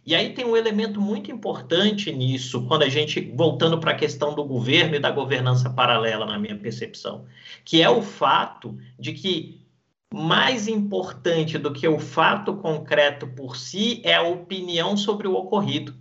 E 0.09 0.15
aí 0.15 0.33
tem 0.33 0.43
um 0.43 0.57
elemento 0.57 1.03
muito 1.03 1.31
importante 1.31 2.11
nisso, 2.11 2.63
quando 2.63 2.83
a 2.83 2.89
gente, 2.89 3.21
voltando 3.37 3.79
para 3.79 3.91
a 3.91 3.95
questão 3.95 4.35
do 4.35 4.43
governo 4.43 4.95
e 4.95 4.99
da 4.99 5.11
governança 5.11 5.69
paralela, 5.69 6.25
na 6.25 6.39
minha 6.39 6.57
percepção, 6.57 7.27
que 7.63 7.83
é 7.83 7.91
o 7.91 8.01
fato 8.01 8.79
de 8.99 9.13
que 9.13 9.61
mais 10.11 10.67
importante 10.67 11.59
do 11.59 11.75
que 11.75 11.87
o 11.87 11.99
fato 11.99 12.57
concreto 12.57 13.27
por 13.27 13.59
si 13.59 14.01
é 14.03 14.15
a 14.15 14.23
opinião 14.23 14.97
sobre 14.97 15.29
o 15.29 15.35
ocorrido. 15.35 15.95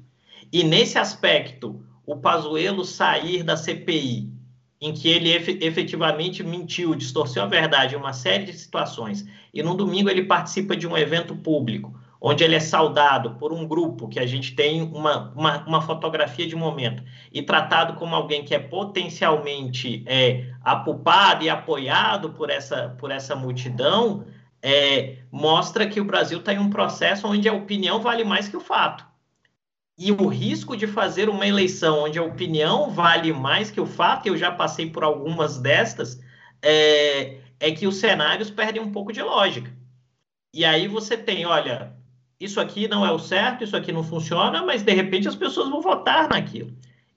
E 0.54 0.64
nesse 0.64 0.98
aspecto, 0.98 1.84
o 2.06 2.16
Pazuello 2.16 2.86
sair 2.86 3.44
da 3.44 3.58
CPI, 3.58 4.32
em 4.80 4.94
que 4.94 5.10
ele 5.10 5.34
efetivamente 5.34 6.42
mentiu, 6.46 6.96
distorceu 6.96 7.44
a 7.44 7.48
verdade 7.48 7.94
em 7.94 7.98
uma 7.98 8.14
série 8.14 8.46
de 8.46 8.54
situações, 8.54 9.28
e 9.54 9.62
no 9.62 9.76
domingo 9.76 10.10
ele 10.10 10.24
participa 10.24 10.78
de 10.78 10.88
um 10.88 10.98
evento 10.98 11.36
público, 11.36 12.07
onde 12.20 12.44
ele 12.44 12.56
é 12.56 12.60
saudado 12.60 13.36
por 13.36 13.54
um 13.54 13.68
grupo 13.68 14.08
que 14.08 14.20
a 14.20 14.26
gente 14.26 14.56
tem 14.56 14.82
uma, 14.82 15.32
uma, 15.36 15.66
uma, 15.66 15.82
fotografia 15.82 16.48
de 16.48 16.56
momento 16.56 17.04
e 17.32 17.42
tratado 17.42 17.94
como 17.94 18.16
alguém 18.16 18.44
que 18.44 18.56
é 18.56 18.60
potencialmente 18.60 20.04
é, 20.06 20.52
apupado 20.64 21.44
e 21.44 21.50
apoiado 21.50 22.32
por 22.32 22.50
essa, 22.50 22.96
por 23.00 23.12
essa 23.12 23.36
multidão, 23.36 24.26
é, 24.62 25.18
mostra 25.32 25.88
que 25.88 26.02
o 26.02 26.06
Brasil 26.06 26.40
está 26.40 26.54
em 26.54 26.60
um 26.60 26.70
processo 26.70 27.28
onde 27.28 27.48
a 27.48 27.54
opinião 27.54 28.02
vale 28.02 28.24
mais 28.24 28.48
que 28.48 28.58
o 28.58 28.62
fato. 28.62 29.06
E 29.98 30.12
o 30.12 30.28
risco 30.28 30.78
de 30.78 30.86
fazer 30.86 31.28
uma 31.28 31.48
eleição 31.48 32.04
onde 32.04 32.20
a 32.20 32.24
opinião 32.24 32.92
vale 32.92 33.34
mais 33.34 33.72
que 33.72 33.82
o 33.82 33.86
fato, 33.86 34.28
eu 34.28 34.38
já 34.38 34.52
passei 34.52 34.90
por 34.90 35.04
algumas 35.04 35.58
destas, 35.58 36.20
é, 36.62 37.40
é 37.60 37.72
que 37.72 37.88
os 37.88 37.96
cenários 37.96 38.52
perdem 38.52 38.82
um 38.82 38.92
pouco 38.92 39.12
de 39.12 39.22
lógica. 39.22 39.72
E 40.54 40.64
aí 40.64 40.88
você 40.88 41.18
tem, 41.18 41.46
olha, 41.46 41.97
isso 42.40 42.60
aqui 42.60 42.88
não 42.88 43.06
é 43.06 43.12
o 43.12 43.20
certo, 43.20 43.64
isso 43.64 43.76
aqui 43.76 43.92
não 43.92 44.04
funciona, 44.04 44.64
mas 44.64 44.84
de 44.84 44.94
repente 44.94 45.28
as 45.28 45.36
pessoas 45.36 45.70
vão 45.70 45.82
votar 45.82 46.30
naquilo. 46.30 46.72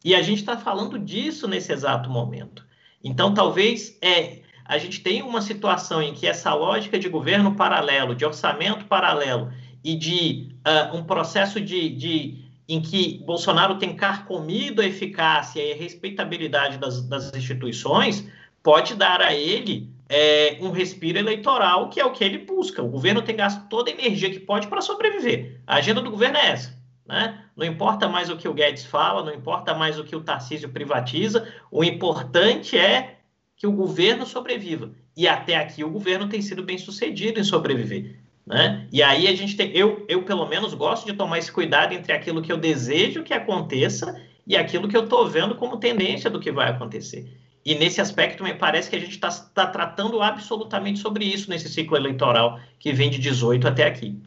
E 0.05 0.15
a 0.15 0.23
gente 0.23 0.39
está 0.39 0.57
falando 0.57 0.99
disso 0.99 1.47
nesse 1.47 1.73
exato 1.73 2.09
momento. 2.09 2.65
Então, 3.05 3.35
talvez 3.35 3.99
é, 4.01 4.41
a 4.65 4.79
gente 4.79 5.01
tenha 5.01 5.25
uma 5.25 5.43
situação 5.43 6.01
em 6.01 6.15
que 6.15 6.27
essa 6.27 6.55
lógica 6.55 6.99
de 6.99 7.09
governo 7.09 7.55
paralelo, 7.55 8.15
de 8.15 8.25
orçamento 8.25 8.87
paralelo 8.87 9.53
e 9.85 9.95
de 9.95 10.55
uh, 10.67 10.97
um 10.97 11.05
processo 11.05 11.61
de, 11.61 11.91
de 11.91 12.45
em 12.69 12.81
que 12.81 13.19
Bolsonaro 13.27 13.77
tem 13.77 13.95
carcomido 13.97 14.81
a 14.81 14.87
eficácia 14.87 15.61
e 15.61 15.73
a 15.73 15.77
respeitabilidade 15.77 16.79
das, 16.79 17.03
das 17.03 17.35
instituições, 17.35 18.27
pode 18.63 18.95
dar 18.95 19.21
a 19.21 19.35
ele 19.35 19.90
é, 20.13 20.59
um 20.61 20.73
respiro 20.73 21.17
eleitoral, 21.17 21.89
que 21.89 22.01
é 22.01 22.05
o 22.05 22.11
que 22.11 22.25
ele 22.25 22.39
busca. 22.39 22.83
O 22.83 22.89
governo 22.89 23.23
tem 23.23 23.37
gasto 23.37 23.69
toda 23.69 23.89
a 23.89 23.95
energia 23.95 24.29
que 24.29 24.41
pode 24.41 24.67
para 24.67 24.81
sobreviver. 24.81 25.61
A 25.65 25.77
agenda 25.77 26.03
do 26.03 26.11
governo 26.11 26.37
é 26.37 26.47
essa. 26.47 26.77
Né? 27.07 27.45
Não 27.57 27.65
importa 27.65 28.09
mais 28.09 28.29
o 28.29 28.37
que 28.37 28.49
o 28.49 28.53
Guedes 28.53 28.85
fala, 28.85 29.25
não 29.25 29.33
importa 29.33 29.73
mais 29.73 30.01
o 30.01 30.05
que 30.05 30.17
o 30.17 30.21
Tarcísio 30.21 30.69
privatiza, 30.71 31.47
o 31.71 31.85
importante 31.85 32.77
é 32.77 33.19
que 33.57 33.69
o 33.69 33.73
governo 33.73 34.27
sobreviva. 34.27 34.91
E 35.17 35.29
até 35.29 35.55
aqui 35.55 35.85
o 35.85 35.91
governo 35.91 36.29
tem 36.29 36.43
sido 36.43 36.65
bem 36.65 36.77
sucedido 36.77 37.39
em 37.39 37.45
sobreviver. 37.45 38.19
Né? 38.45 38.89
E 38.91 39.05
aí 39.05 39.29
a 39.29 39.35
gente 39.35 39.57
tem, 39.57 39.71
eu, 39.77 40.05
eu 40.09 40.25
pelo 40.25 40.45
menos 40.47 40.75
gosto 40.75 41.07
de 41.07 41.13
tomar 41.13 41.39
esse 41.39 41.53
cuidado 41.53 41.93
entre 41.93 42.13
aquilo 42.13 42.43
que 42.43 42.51
eu 42.51 42.57
desejo 42.57 43.23
que 43.23 43.33
aconteça 43.33 44.21
e 44.45 44.57
aquilo 44.57 44.89
que 44.89 44.97
eu 44.97 45.05
estou 45.05 45.29
vendo 45.29 45.55
como 45.55 45.77
tendência 45.77 46.29
do 46.29 46.41
que 46.41 46.51
vai 46.51 46.69
acontecer. 46.69 47.40
E 47.65 47.75
nesse 47.75 48.01
aspecto, 48.01 48.43
me 48.43 48.55
parece 48.55 48.89
que 48.89 48.97
a 48.97 48.99
gente 48.99 49.13
está 49.13 49.31
tá 49.31 49.67
tratando 49.67 50.23
absolutamente 50.23 50.99
sobre 50.99 51.25
isso 51.25 51.51
nesse 51.51 51.69
ciclo 51.69 51.97
eleitoral 51.97 52.59
que 52.79 52.93
vem 52.93 53.11
de 53.11 53.19
18 53.19 53.69
até 53.69 53.85
aqui. 53.85 54.21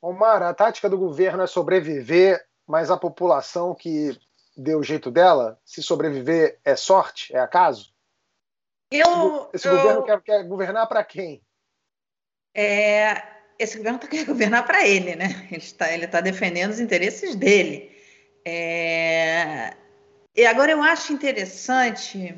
Omar, 0.00 0.42
a 0.42 0.52
tática 0.52 0.88
do 0.88 0.98
governo 0.98 1.42
é 1.42 1.46
sobreviver, 1.46 2.44
mas 2.66 2.90
a 2.90 2.96
população 2.96 3.74
que 3.74 4.16
deu 4.56 4.80
o 4.80 4.84
jeito 4.84 5.10
dela, 5.10 5.58
se 5.64 5.82
sobreviver 5.82 6.58
é 6.64 6.76
sorte, 6.76 7.34
é 7.34 7.38
acaso? 7.38 7.92
Eu, 8.90 9.50
esse, 9.52 9.66
eu, 9.66 9.76
governo 9.76 10.02
quer, 10.02 10.20
quer 10.22 10.44
governar 10.44 10.86
para 10.86 11.02
quem? 11.04 11.42
É, 12.54 13.22
esse 13.58 13.78
governo 13.78 13.98
quer 13.98 14.24
governar 14.24 14.66
para 14.66 14.86
ele, 14.86 15.16
né? 15.16 15.46
Ele 15.50 15.62
está 15.62 15.92
ele 15.92 16.06
tá 16.06 16.20
defendendo 16.20 16.70
os 16.70 16.80
interesses 16.80 17.34
dele. 17.34 17.96
É, 18.44 19.74
e 20.34 20.46
agora 20.46 20.70
eu 20.70 20.82
acho 20.82 21.12
interessante 21.12 22.34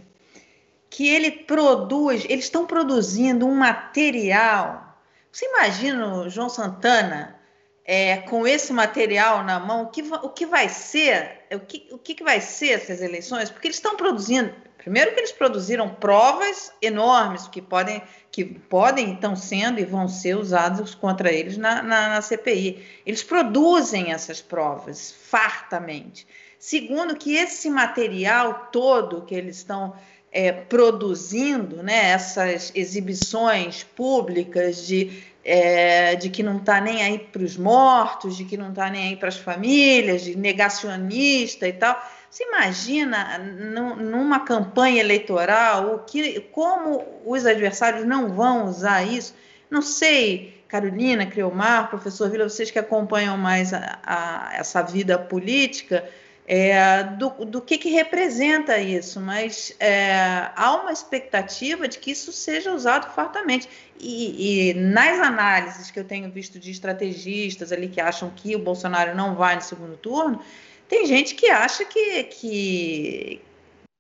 que 0.91 1.09
ele 1.09 1.31
produz, 1.31 2.25
eles 2.29 2.47
estão 2.47 2.67
produzindo 2.67 3.47
um 3.47 3.55
material. 3.55 4.99
Você 5.31 5.47
imagina 5.47 6.15
o 6.17 6.29
João 6.29 6.49
Santana 6.49 7.41
é, 7.85 8.17
com 8.19 8.47
esse 8.47 8.73
material 8.73 9.45
na 9.45 9.61
mão, 9.61 9.85
o 9.85 9.87
que, 9.87 10.03
o 10.03 10.29
que 10.29 10.45
vai 10.45 10.69
ser, 10.69 11.45
o 11.53 11.61
que, 11.61 11.89
o 11.93 11.99
que 11.99 12.23
vai 12.23 12.41
ser 12.41 12.71
essas 12.71 13.01
eleições? 13.01 13.51
Porque 13.51 13.69
eles 13.69 13.77
estão 13.77 13.97
produzindo, 13.97 14.53
primeiro 14.79 15.13
que 15.15 15.21
eles 15.21 15.31
produziram 15.31 15.89
provas 15.89 16.73
enormes 16.83 17.47
que 17.47 17.63
podem, 17.63 18.03
que 18.31 18.45
podem, 18.45 19.15
estão 19.15 19.37
sendo 19.37 19.79
e 19.79 19.85
vão 19.85 20.09
ser 20.09 20.37
usadas 20.37 20.93
contra 20.95 21.33
eles 21.33 21.57
na, 21.57 21.83
na, 21.83 22.09
na 22.09 22.23
CPI. 22.23 22.85
Eles 23.07 23.23
produzem 23.23 24.13
essas 24.13 24.41
provas 24.41 25.15
fartamente. 25.29 26.27
Segundo, 26.59 27.17
que 27.17 27.37
esse 27.37 27.71
material 27.71 28.69
todo 28.71 29.23
que 29.23 29.35
eles 29.35 29.57
estão 29.57 29.95
é, 30.33 30.53
produzindo 30.53 31.83
né, 31.83 32.11
essas 32.11 32.71
exibições 32.75 33.83
públicas 33.83 34.87
de, 34.87 35.23
é, 35.45 36.15
de 36.15 36.31
que 36.31 36.43
não 36.43 36.59
está 36.59 36.81
nem 36.81 37.03
aí 37.03 37.19
para 37.19 37.43
os 37.43 37.57
mortos, 37.57 38.37
de 38.37 38.45
que 38.45 38.57
não 38.57 38.71
está 38.71 38.89
nem 38.89 39.09
aí 39.09 39.17
para 39.17 39.29
as 39.29 39.37
famílias, 39.37 40.23
de 40.23 40.37
negacionista 40.37 41.67
e 41.67 41.73
tal. 41.73 42.01
Você 42.31 42.45
imagina 42.45 43.39
numa 43.39 44.41
campanha 44.41 45.01
eleitoral 45.01 45.95
o 45.95 45.99
que, 46.01 46.41
como 46.53 47.05
os 47.27 47.45
adversários 47.45 48.07
não 48.07 48.29
vão 48.29 48.67
usar 48.67 49.03
isso? 49.03 49.35
Não 49.69 49.83
sei, 49.83 50.63
Carolina, 50.69 51.27
Creomar, 51.27 51.91
professor 51.91 52.31
Vila, 52.31 52.49
vocês 52.49 52.71
que 52.71 52.79
acompanham 52.79 53.37
mais 53.37 53.75
a, 53.75 53.99
a, 54.05 54.51
essa 54.55 54.81
vida 54.81 55.19
política, 55.19 56.09
é, 56.47 57.05
do, 57.05 57.31
do 57.45 57.61
que, 57.61 57.79
que 57.79 57.91
representa 57.91 58.79
isso, 58.79 59.21
mas 59.21 59.75
é, 59.79 60.51
há 60.57 60.75
uma 60.81 60.93
expectativa 60.93 61.87
de 61.87 61.99
que 61.99 62.11
isso 62.11 62.33
seja 62.33 62.73
usado 62.73 63.13
fartamente. 63.15 63.69
E, 63.99 64.71
e, 64.71 64.75
nas 64.75 65.21
análises 65.21 65.91
que 65.91 66.01
eu 66.01 66.05
tenho 66.05 66.31
visto 66.31 66.59
de 66.59 66.71
estrategistas 66.71 67.71
ali 67.71 67.89
que 67.89 68.01
acham 68.01 68.31
que 68.31 68.57
o 68.57 68.59
Bolsonaro 68.59 69.15
não 69.15 69.37
vai 69.37 69.55
no 69.55 69.63
segundo 69.63 69.97
turno, 69.97 70.43
tem 70.89 71.07
gente 71.07 71.35
que 71.35 71.49
acha 71.51 71.85
que, 71.85 72.25
que, 72.25 73.41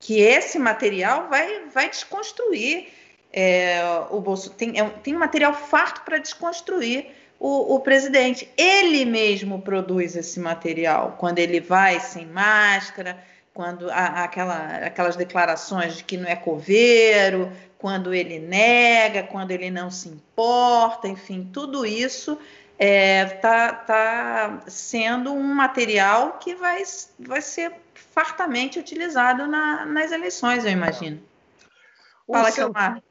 que 0.01 0.18
esse 0.18 0.59
material 0.59 1.28
vai, 1.28 1.66
vai 1.66 1.88
desconstruir 1.88 2.88
é, 3.32 3.80
o 4.11 4.20
Bolsonaro. 4.20 4.59
Tem, 4.59 4.80
é, 4.80 4.84
tem 4.88 5.14
material 5.14 5.55
farto 5.55 6.01
para 6.03 6.18
desconstruir 6.18 7.07
o, 7.41 7.76
o, 7.76 7.80
presidente. 7.80 8.49
Ele 8.57 9.07
mesmo 9.07 9.62
produz 9.62 10.14
esse 10.14 10.38
material, 10.38 11.16
quando 11.18 11.38
ele 11.38 11.59
vai 11.59 11.99
sem 11.99 12.26
máscara, 12.26 13.18
quando 13.55 13.91
há 13.91 14.24
aquela, 14.24 14.76
aquelas 14.76 15.16
declarações 15.16 15.97
de 15.97 16.05
que 16.05 16.18
não 16.18 16.28
é 16.28 16.36
coveiro, 16.36 17.51
quando 17.78 18.12
ele 18.12 18.38
nega, 18.38 19.22
quando 19.22 19.51
ele 19.53 19.70
não 19.70 19.91
se 19.91 20.09
importa, 20.09 21.09
enfim, 21.09 21.49
tudo 21.51 21.86
isso 21.86 22.38
está 22.78 22.78
é, 22.78 23.24
tá, 23.24 23.72
tá 23.72 24.61
sendo 24.66 25.32
um 25.32 25.55
material 25.55 26.38
que 26.38 26.55
vai, 26.55 26.82
vai 27.18 27.41
ser 27.41 27.72
fartamente 27.95 28.78
utilizado 28.78 29.47
na, 29.47 29.86
nas 29.86 30.12
eleições, 30.12 30.64
eu 30.64 30.70
imagino. 30.70 31.20
Fala, 32.26 32.53
Camar. 32.53 33.03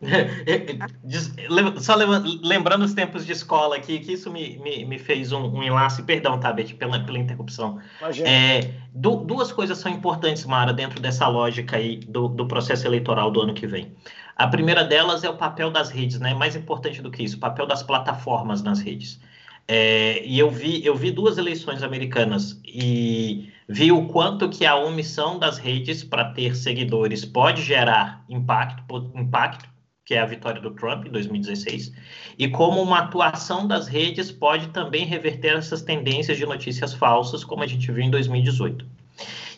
Só 1.80 1.96
lembrando 2.42 2.84
os 2.84 2.94
tempos 2.94 3.26
de 3.26 3.32
escola 3.32 3.76
aqui, 3.76 3.98
que 3.98 4.12
isso 4.12 4.30
me, 4.30 4.58
me, 4.58 4.84
me 4.84 4.98
fez 4.98 5.32
um, 5.32 5.56
um 5.56 5.62
enlace, 5.62 6.02
perdão, 6.02 6.38
Tabet, 6.38 6.74
pela, 6.74 7.00
pela 7.00 7.18
interrupção. 7.18 7.80
É, 8.24 8.70
du, 8.94 9.16
duas 9.16 9.50
coisas 9.50 9.78
são 9.78 9.90
importantes, 9.90 10.44
Mara, 10.44 10.72
dentro 10.72 11.00
dessa 11.00 11.26
lógica 11.26 11.76
aí 11.76 11.96
do, 11.96 12.28
do 12.28 12.46
processo 12.46 12.86
eleitoral 12.86 13.30
do 13.30 13.40
ano 13.40 13.54
que 13.54 13.66
vem. 13.66 13.92
A 14.36 14.46
primeira 14.46 14.84
delas 14.84 15.24
é 15.24 15.28
o 15.28 15.36
papel 15.36 15.70
das 15.70 15.90
redes, 15.90 16.20
né? 16.20 16.32
Mais 16.32 16.54
importante 16.54 17.02
do 17.02 17.10
que 17.10 17.24
isso, 17.24 17.36
o 17.36 17.40
papel 17.40 17.66
das 17.66 17.82
plataformas 17.82 18.62
nas 18.62 18.80
redes. 18.80 19.20
É, 19.66 20.24
e 20.24 20.38
eu 20.38 20.50
vi, 20.50 20.84
eu 20.86 20.94
vi 20.94 21.10
duas 21.10 21.36
eleições 21.36 21.82
americanas 21.82 22.58
e 22.64 23.52
vi 23.68 23.92
o 23.92 24.06
quanto 24.06 24.48
que 24.48 24.64
a 24.64 24.76
omissão 24.76 25.38
das 25.38 25.58
redes 25.58 26.02
para 26.02 26.32
ter 26.32 26.56
seguidores 26.56 27.24
pode 27.24 27.62
gerar 27.62 28.24
impacto, 28.30 29.10
impacto 29.14 29.68
que 30.08 30.14
é 30.14 30.20
a 30.20 30.24
vitória 30.24 30.58
do 30.58 30.70
Trump 30.70 31.06
em 31.06 31.10
2016, 31.10 31.92
e 32.38 32.48
como 32.48 32.80
uma 32.80 33.00
atuação 33.00 33.68
das 33.68 33.86
redes 33.86 34.32
pode 34.32 34.68
também 34.68 35.04
reverter 35.04 35.54
essas 35.54 35.82
tendências 35.82 36.38
de 36.38 36.46
notícias 36.46 36.94
falsas, 36.94 37.44
como 37.44 37.62
a 37.62 37.66
gente 37.66 37.92
viu 37.92 38.02
em 38.02 38.10
2018. 38.10 38.86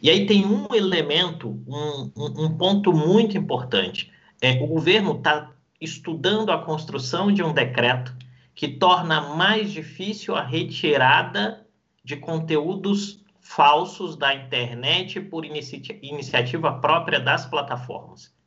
E 0.02 0.10
aí 0.10 0.26
tem 0.26 0.44
um 0.44 0.66
elemento, 0.74 1.50
um, 1.68 2.10
um, 2.16 2.56
ponto 2.56 2.92
muito 2.92 3.38
importante. 3.38 4.10
É, 4.42 4.60
o 4.60 4.66
governo 4.66 5.12
está 5.18 5.52
estudando 5.80 6.50
a 6.50 6.58
construção 6.58 7.30
de 7.30 7.44
um 7.44 7.52
decreto 7.52 8.12
que 8.52 8.66
torna 8.66 9.20
mais 9.36 9.70
difícil 9.70 10.34
a 10.34 10.42
retirada 10.42 11.64
de 12.02 12.16
conteúdos 12.16 13.24
falsos 13.38 14.16
da 14.16 14.34
internet 14.34 15.20
por 15.20 15.44
inici 15.44 15.80
iniciativa 16.02 16.72
própria 16.72 17.20
das 17.20 17.46
plataformas. 17.46 18.39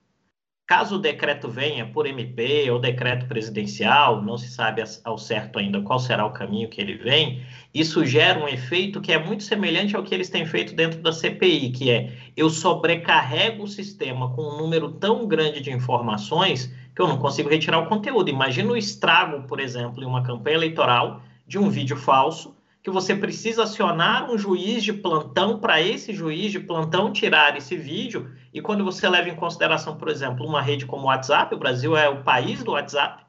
Caso 0.66 0.96
o 0.96 1.00
decreto 1.00 1.50
venha 1.50 1.86
por 1.86 2.06
MP 2.06 2.72
ou 2.72 2.80
decreto 2.80 3.28
presidencial, 3.28 4.22
não 4.22 4.38
se 4.38 4.48
sabe 4.48 4.82
ao 5.04 5.18
certo 5.18 5.60
ainda 5.60 5.82
qual 5.82 6.00
será 6.00 6.26
o 6.26 6.32
caminho 6.32 6.70
que 6.70 6.80
ele 6.80 6.96
vem, 6.96 7.46
isso 7.74 8.06
gera 8.06 8.40
um 8.40 8.48
efeito 8.48 9.02
que 9.02 9.12
é 9.12 9.20
muito 9.20 9.44
semelhante 9.44 9.94
ao 9.94 10.04
que 10.04 10.16
eles 10.16 10.30
têm 10.30 10.46
feito 10.46 10.74
dentro 10.74 11.02
da 11.02 11.12
CPI, 11.12 11.72
que 11.72 11.92
é 11.92 12.14
eu 12.38 12.50
sobrecarrego 12.50 13.64
o 13.64 13.68
sistema 13.68 14.34
com 14.34 14.42
um 14.42 14.58
número 14.58 14.90
tão 14.94 15.28
grande 15.28 15.60
de 15.60 15.70
informações 15.70 16.74
que 16.96 17.02
eu 17.02 17.10
não 17.10 17.18
consigo 17.18 17.50
retirar 17.50 17.80
o 17.80 17.88
conteúdo. 17.88 18.30
Imagina 18.30 18.72
o 18.72 18.78
estrago, 18.78 19.46
por 19.46 19.60
exemplo, 19.60 20.02
em 20.02 20.08
uma 20.08 20.24
campanha 20.24 20.56
eleitoral 20.56 21.22
de 21.46 21.60
um 21.60 21.70
vídeo 21.70 21.98
falso 21.98 22.56
que 22.84 22.92
você 22.92 23.16
precisa 23.16 23.64
acionar 23.64 24.30
um 24.30 24.38
juiz 24.38 24.84
de 24.84 24.92
plantão 24.92 25.58
para 25.58 25.82
esse 25.82 26.14
juiz 26.14 26.52
de 26.52 26.60
plantão 26.60 27.14
tirar 27.14 27.56
esse 27.56 27.78
vídeo. 27.78 28.30
E 28.54 28.62
quando 28.62 28.84
você 28.84 29.08
leva 29.08 29.30
em 29.30 29.36
consideração, 29.36 29.96
por 29.96 30.10
exemplo, 30.10 30.46
uma 30.46 30.62
rede 30.62 30.86
como 30.86 31.04
o 31.04 31.06
WhatsApp, 31.08 31.56
o 31.56 31.58
Brasil 31.58 31.96
é 31.96 32.10
o 32.10 32.24
país 32.24 32.62
do 32.62 32.72
WhatsApp, 32.72 33.24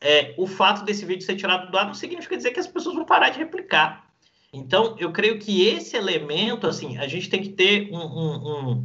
é, 0.00 0.32
o 0.38 0.46
fato 0.46 0.84
desse 0.84 1.04
vídeo 1.04 1.24
ser 1.24 1.34
tirado 1.34 1.72
do 1.72 1.76
ar 1.76 1.86
não 1.86 1.94
significa 1.94 2.36
dizer 2.36 2.52
que 2.52 2.60
as 2.60 2.68
pessoas 2.68 2.94
vão 2.94 3.04
parar 3.04 3.30
de 3.30 3.38
replicar. 3.38 4.04
Então, 4.52 4.94
eu 5.00 5.10
creio 5.10 5.40
que 5.40 5.66
esse 5.66 5.96
elemento, 5.96 6.68
assim, 6.68 6.96
a 6.98 7.08
gente 7.08 7.28
tem 7.28 7.42
que 7.42 7.48
ter 7.48 7.90
um, 7.90 7.98
um, 7.98 8.48
um, 8.48 8.84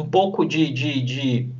um 0.00 0.06
pouco 0.06 0.44
de, 0.44 0.70
de, 0.70 1.00
de, 1.00 1.50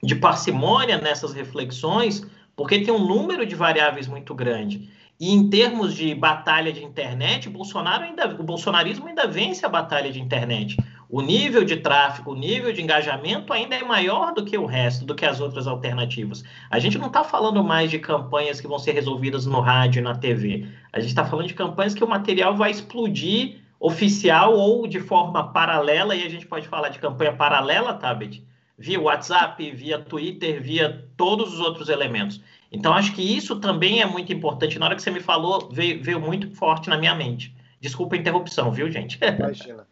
de 0.00 0.14
parcimônia 0.14 0.98
nessas 0.98 1.32
reflexões, 1.32 2.24
porque 2.54 2.78
tem 2.78 2.94
um 2.94 3.04
número 3.04 3.44
de 3.44 3.56
variáveis 3.56 4.06
muito 4.06 4.32
grande. 4.32 4.88
E 5.24 5.32
em 5.32 5.48
termos 5.48 5.94
de 5.94 6.14
batalha 6.14 6.70
de 6.70 6.84
internet, 6.84 7.48
Bolsonaro 7.48 8.04
ainda, 8.04 8.28
o 8.38 8.42
bolsonarismo 8.42 9.08
ainda 9.08 9.26
vence 9.26 9.64
a 9.64 9.70
batalha 9.70 10.12
de 10.12 10.20
internet. 10.20 10.76
O 11.08 11.22
nível 11.22 11.64
de 11.64 11.76
tráfego, 11.78 12.32
o 12.32 12.36
nível 12.36 12.70
de 12.74 12.82
engajamento 12.82 13.50
ainda 13.50 13.74
é 13.74 13.82
maior 13.82 14.34
do 14.34 14.44
que 14.44 14.58
o 14.58 14.66
resto, 14.66 15.06
do 15.06 15.14
que 15.14 15.24
as 15.24 15.40
outras 15.40 15.66
alternativas. 15.66 16.44
A 16.70 16.78
gente 16.78 16.98
não 16.98 17.06
está 17.06 17.24
falando 17.24 17.64
mais 17.64 17.90
de 17.90 17.98
campanhas 17.98 18.60
que 18.60 18.68
vão 18.68 18.78
ser 18.78 18.92
resolvidas 18.92 19.46
no 19.46 19.60
rádio 19.60 20.00
e 20.00 20.02
na 20.02 20.14
TV. 20.14 20.66
A 20.92 21.00
gente 21.00 21.08
está 21.08 21.24
falando 21.24 21.46
de 21.46 21.54
campanhas 21.54 21.94
que 21.94 22.04
o 22.04 22.08
material 22.08 22.54
vai 22.54 22.70
explodir 22.70 23.62
oficial 23.80 24.54
ou 24.54 24.86
de 24.86 25.00
forma 25.00 25.54
paralela, 25.54 26.14
e 26.14 26.22
a 26.22 26.28
gente 26.28 26.44
pode 26.44 26.68
falar 26.68 26.90
de 26.90 26.98
campanha 26.98 27.32
paralela, 27.32 27.94
Tabet, 27.94 28.44
via 28.78 29.00
WhatsApp, 29.00 29.70
via 29.70 29.98
Twitter, 29.98 30.62
via 30.62 31.08
todos 31.16 31.54
os 31.54 31.60
outros 31.60 31.88
elementos. 31.88 32.42
Então, 32.74 32.92
acho 32.92 33.14
que 33.14 33.22
isso 33.22 33.60
também 33.60 34.02
é 34.02 34.06
muito 34.06 34.32
importante. 34.32 34.80
Na 34.80 34.86
hora 34.86 34.96
que 34.96 35.02
você 35.02 35.10
me 35.10 35.20
falou, 35.20 35.68
veio, 35.70 36.02
veio 36.02 36.20
muito 36.20 36.50
forte 36.56 36.90
na 36.90 36.98
minha 36.98 37.14
mente. 37.14 37.54
Desculpa 37.80 38.16
a 38.16 38.18
interrupção, 38.18 38.72
viu, 38.72 38.90
gente? 38.90 39.16
Imagina. 39.22 39.86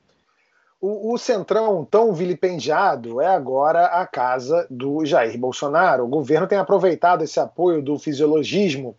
O, 0.80 1.12
o, 1.12 1.16
Centrão, 1.16 1.84
tão 1.84 2.12
vilipendiado, 2.12 3.20
é 3.20 3.28
agora 3.28 3.84
a 3.86 4.04
casa 4.04 4.66
do 4.68 5.06
Jair 5.06 5.38
Bolsonaro. 5.38 6.02
O 6.02 6.08
governo 6.08 6.48
tem 6.48 6.58
aproveitado 6.58 7.22
esse 7.22 7.38
apoio 7.38 7.80
do 7.80 7.96
fisiologismo 8.00 8.96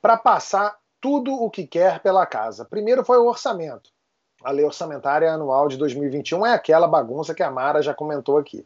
para 0.00 0.16
passar 0.16 0.78
tudo 0.98 1.34
o 1.34 1.50
que 1.50 1.66
quer 1.66 2.00
pela 2.00 2.24
casa. 2.24 2.64
Primeiro 2.64 3.04
foi 3.04 3.18
o 3.18 3.26
orçamento. 3.26 3.90
A 4.42 4.50
lei 4.50 4.64
orçamentária 4.64 5.30
anual 5.30 5.68
de 5.68 5.76
2021 5.76 6.46
é 6.46 6.54
aquela 6.54 6.88
bagunça 6.88 7.34
que 7.34 7.42
a 7.42 7.50
Mara 7.50 7.82
já 7.82 7.92
comentou 7.92 8.38
aqui. 8.38 8.64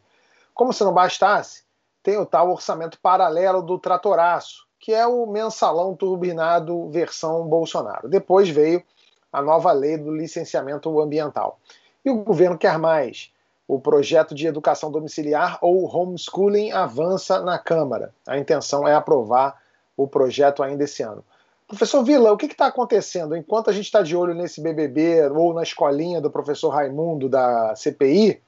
Como 0.53 0.71
se 0.71 0.85
não 0.85 0.93
bastasse, 0.93 1.63
tem 2.03 2.17
o 2.17 2.25
tal 2.25 2.51
orçamento 2.51 2.99
paralelo 2.99 3.63
do 3.63 3.79
tratoraço, 3.79 4.67
que 4.77 4.93
é 4.93 5.07
o 5.07 5.25
mensalão 5.25 5.95
turbinado 5.95 6.89
versão 6.89 7.47
Bolsonaro. 7.47 8.09
Depois 8.09 8.49
veio 8.49 8.83
a 9.31 9.41
nova 9.41 9.71
lei 9.71 9.97
do 9.97 10.13
licenciamento 10.13 10.99
ambiental. 10.99 11.57
E 12.03 12.09
o 12.09 12.17
governo 12.17 12.57
quer 12.57 12.77
mais. 12.77 13.31
O 13.65 13.79
projeto 13.79 14.35
de 14.35 14.45
educação 14.45 14.91
domiciliar 14.91 15.57
ou 15.61 15.85
homeschooling 15.87 16.73
avança 16.73 17.41
na 17.41 17.57
Câmara. 17.57 18.13
A 18.27 18.37
intenção 18.37 18.85
é 18.85 18.93
aprovar 18.93 19.57
o 19.95 20.05
projeto 20.05 20.61
ainda 20.61 20.83
esse 20.83 21.01
ano. 21.01 21.23
Professor 21.65 22.03
Vila, 22.03 22.31
o 22.31 22.37
que 22.37 22.45
está 22.45 22.67
acontecendo? 22.67 23.35
Enquanto 23.35 23.69
a 23.69 23.73
gente 23.73 23.85
está 23.85 24.01
de 24.01 24.15
olho 24.15 24.33
nesse 24.33 24.61
BBB 24.61 25.29
ou 25.29 25.53
na 25.53 25.63
escolinha 25.63 26.19
do 26.19 26.29
professor 26.29 26.69
Raimundo 26.69 27.29
da 27.29 27.73
CPI, 27.75 28.41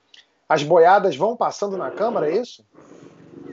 as 0.48 0.64
boiadas 0.64 1.16
vão 1.16 1.36
passando 1.36 1.78
na 1.78 1.90
Câmara, 1.90 2.30
é 2.30 2.36
isso? 2.36 2.64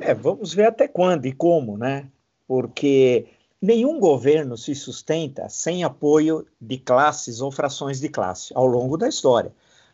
É, 0.01 0.15
vamos 0.15 0.53
ver 0.53 0.67
até 0.67 0.89
quando 0.89 1.27
e 1.27 1.33
como, 1.33 1.77
né? 1.77 2.09
Porque 2.47 3.27
nenhum 3.61 4.01
governo 4.01 4.57
se 4.57 4.75
sustenta 4.75 5.49
sem 5.49 5.85
apoio 5.85 6.47
de 6.61 6.79
classes 6.79 7.41
ou 7.41 7.53
frações 7.53 8.01
de 8.01 8.09
classe 8.09 8.53
ao 8.55 8.67
longo 8.67 8.97
da 8.97 9.09
história. 9.09 9.53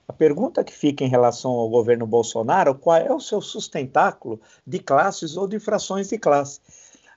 A 0.08 0.12
pergunta 0.12 0.64
que 0.64 0.72
fica 0.72 1.04
em 1.04 1.08
relação 1.08 1.50
ao 1.50 1.68
governo 1.68 2.06
Bolsonaro, 2.06 2.74
qual 2.74 2.96
é 2.96 3.12
o 3.12 3.20
seu 3.20 3.42
sustentáculo 3.42 4.40
de 4.66 4.78
classes 4.78 5.36
ou 5.36 5.46
de 5.46 5.58
frações 5.60 6.08
de 6.08 6.16
classe? 6.16 6.60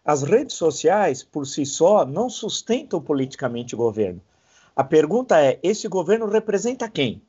As 0.03 0.23
redes 0.23 0.55
sociais, 0.55 1.23
por 1.23 1.47
si 1.47 1.65
só, 1.65 2.05
não 2.05 2.29
sustentam 2.29 3.01
politicamente 3.01 3.75
o 3.75 3.77
governo. 3.77 4.21
A 4.75 4.84
pergunta 4.84 5.39
é: 5.39 5.59
esse 5.63 5.88
governo 5.88 6.25
representa 6.27 6.89
quem? 6.89 7.21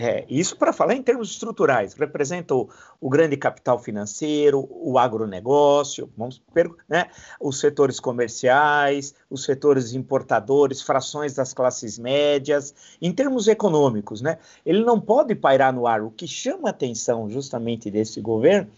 É, 0.00 0.24
isso 0.28 0.56
para 0.56 0.72
falar 0.72 0.94
em 0.94 1.02
termos 1.02 1.28
estruturais, 1.28 1.92
representa 1.94 2.54
o, 2.54 2.68
o, 3.00 3.10
grande 3.10 3.36
capital 3.36 3.80
financeiro, 3.80 4.68
o 4.70 4.96
agronegócio, 4.96 6.08
vamos 6.16 6.40
né, 6.88 7.10
os 7.40 7.58
setores 7.58 7.98
comerciais, 7.98 9.12
os 9.28 9.42
setores 9.42 9.94
importadores, 9.94 10.80
frações 10.82 11.34
das 11.34 11.52
classes 11.52 11.98
médias, 11.98 12.72
em 13.02 13.12
termos 13.12 13.48
econômicos, 13.48 14.22
né, 14.22 14.38
ele 14.64 14.84
não 14.84 15.00
pode 15.00 15.34
pairar 15.34 15.72
no 15.72 15.84
ar. 15.84 16.00
O 16.00 16.12
que 16.12 16.28
chama 16.28 16.68
a 16.68 16.70
atenção 16.70 17.28
justamente 17.28 17.90
desse 17.90 18.20
governo 18.20 18.70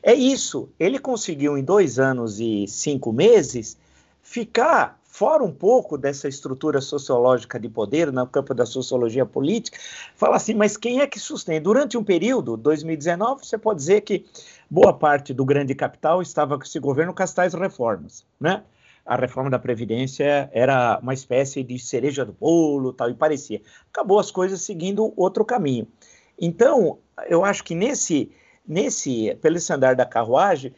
é 0.00 0.14
isso. 0.14 0.68
Ele 0.78 1.00
conseguiu 1.00 1.58
em 1.58 1.64
dois 1.64 1.98
anos 1.98 2.38
e 2.38 2.68
cinco 2.68 3.12
meses 3.12 3.76
ficar 4.22 4.97
fora 5.18 5.42
um 5.42 5.50
pouco 5.50 5.98
dessa 5.98 6.28
estrutura 6.28 6.80
sociológica 6.80 7.58
de 7.58 7.68
poder 7.68 8.12
no 8.12 8.24
campo 8.24 8.54
da 8.54 8.64
sociologia 8.64 9.26
política, 9.26 9.76
fala 10.14 10.36
assim, 10.36 10.54
mas 10.54 10.76
quem 10.76 11.00
é 11.00 11.08
que 11.08 11.18
sustenta? 11.18 11.60
Durante 11.62 11.98
um 11.98 12.04
período, 12.04 12.56
2019, 12.56 13.44
você 13.44 13.58
pode 13.58 13.80
dizer 13.80 14.02
que 14.02 14.24
boa 14.70 14.92
parte 14.92 15.34
do 15.34 15.44
grande 15.44 15.74
capital 15.74 16.22
estava 16.22 16.56
com 16.56 16.62
esse 16.62 16.78
governo 16.78 17.12
com 17.12 17.20
as 17.20 17.34
tais 17.34 17.52
reformas, 17.52 18.24
né? 18.40 18.62
A 19.04 19.16
reforma 19.16 19.50
da 19.50 19.58
Previdência 19.58 20.48
era 20.52 21.00
uma 21.02 21.14
espécie 21.14 21.64
de 21.64 21.80
cereja 21.80 22.24
do 22.24 22.32
bolo, 22.32 22.92
tal, 22.92 23.10
e 23.10 23.14
parecia. 23.14 23.60
Acabou 23.92 24.20
as 24.20 24.30
coisas 24.30 24.60
seguindo 24.60 25.12
outro 25.16 25.44
caminho. 25.44 25.88
Então, 26.38 26.98
eu 27.28 27.44
acho 27.44 27.64
que 27.64 27.74
nesse, 27.74 28.30
nesse 28.64 29.34
pelo 29.42 29.56
andar 29.72 29.96
da 29.96 30.06
carruagem, 30.06 30.72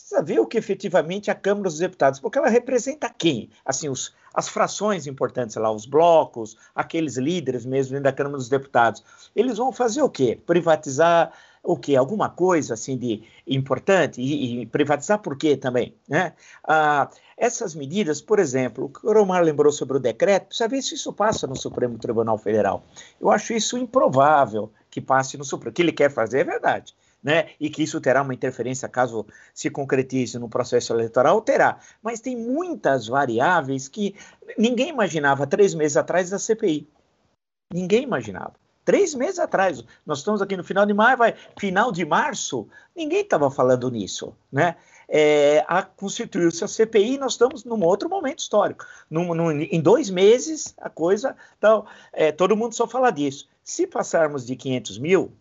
precisa 0.00 0.22
ver 0.22 0.40
o 0.40 0.46
que 0.46 0.58
efetivamente 0.58 1.30
a 1.30 1.34
Câmara 1.34 1.68
dos 1.68 1.78
Deputados, 1.78 2.20
porque 2.20 2.38
ela 2.38 2.48
representa 2.48 3.08
quem? 3.08 3.50
Assim, 3.64 3.88
os, 3.88 4.14
as 4.32 4.48
frações 4.48 5.06
importantes 5.06 5.56
lá, 5.56 5.70
os 5.70 5.86
blocos, 5.86 6.56
aqueles 6.74 7.16
líderes 7.16 7.64
mesmo 7.64 7.92
dentro 7.92 8.04
da 8.04 8.12
Câmara 8.12 8.36
dos 8.36 8.48
Deputados, 8.48 9.02
eles 9.34 9.58
vão 9.58 9.72
fazer 9.72 10.02
o 10.02 10.08
quê? 10.08 10.38
Privatizar 10.46 11.32
o 11.62 11.76
quê? 11.76 11.96
Alguma 11.96 12.28
coisa 12.28 12.74
assim 12.74 12.96
de 12.96 13.22
importante 13.46 14.20
e, 14.20 14.62
e 14.62 14.66
privatizar 14.66 15.18
por 15.18 15.36
quê 15.36 15.56
também, 15.56 15.94
né? 16.08 16.34
Ah, 16.62 17.08
essas 17.36 17.74
medidas, 17.74 18.20
por 18.20 18.38
exemplo, 18.38 18.84
o 18.84 18.88
que 18.88 19.06
o 19.06 19.12
Romar 19.12 19.42
lembrou 19.42 19.72
sobre 19.72 19.96
o 19.96 20.00
decreto, 20.00 20.48
precisa 20.48 20.68
ver 20.68 20.82
se 20.82 20.94
isso 20.94 21.12
passa 21.12 21.46
no 21.46 21.56
Supremo 21.56 21.98
Tribunal 21.98 22.38
Federal. 22.38 22.84
Eu 23.20 23.30
acho 23.30 23.52
isso 23.52 23.78
improvável 23.78 24.70
que 24.90 25.00
passe 25.00 25.36
no 25.36 25.44
Supremo. 25.44 25.70
O 25.70 25.74
que 25.74 25.82
ele 25.82 25.92
quer 25.92 26.10
fazer 26.10 26.40
é 26.40 26.44
verdade 26.44 26.94
né, 27.24 27.48
e 27.58 27.70
que 27.70 27.82
isso 27.82 27.98
terá 28.02 28.20
uma 28.20 28.34
interferência 28.34 28.86
caso 28.86 29.26
se 29.54 29.70
concretize 29.70 30.38
no 30.38 30.48
processo 30.48 30.92
eleitoral, 30.92 31.40
terá. 31.40 31.78
Mas 32.02 32.20
tem 32.20 32.36
muitas 32.36 33.08
variáveis 33.08 33.88
que 33.88 34.14
ninguém 34.58 34.90
imaginava 34.90 35.46
três 35.46 35.72
meses 35.72 35.96
atrás 35.96 36.28
da 36.28 36.38
CPI. 36.38 36.86
Ninguém 37.72 38.02
imaginava. 38.02 38.52
Três 38.84 39.14
meses 39.14 39.38
atrás, 39.38 39.82
nós 40.04 40.18
estamos 40.18 40.42
aqui 40.42 40.54
no 40.54 40.62
final 40.62 40.84
de 40.84 40.92
maio, 40.92 41.16
vai 41.16 41.34
final 41.58 41.90
de 41.90 42.04
março, 42.04 42.68
ninguém 42.94 43.22
estava 43.22 43.50
falando 43.50 43.90
nisso, 43.90 44.36
né? 44.52 44.76
É, 45.08 45.64
a 45.66 45.82
constituiu-se 45.82 46.64
a 46.64 46.68
CPI, 46.68 47.18
nós 47.18 47.32
estamos 47.32 47.64
num 47.64 47.82
outro 47.82 48.08
momento 48.08 48.40
histórico. 48.40 48.84
Num, 49.08 49.34
num, 49.34 49.50
em 49.50 49.80
dois 49.80 50.10
meses, 50.10 50.74
a 50.78 50.90
coisa. 50.90 51.36
Então, 51.58 51.86
é, 52.12 52.32
todo 52.32 52.56
mundo 52.56 52.74
só 52.74 52.86
fala 52.86 53.10
disso. 53.10 53.48
Se 53.62 53.86
passarmos 53.86 54.46
de 54.46 54.56
500 54.56 54.98
mil, 54.98 55.32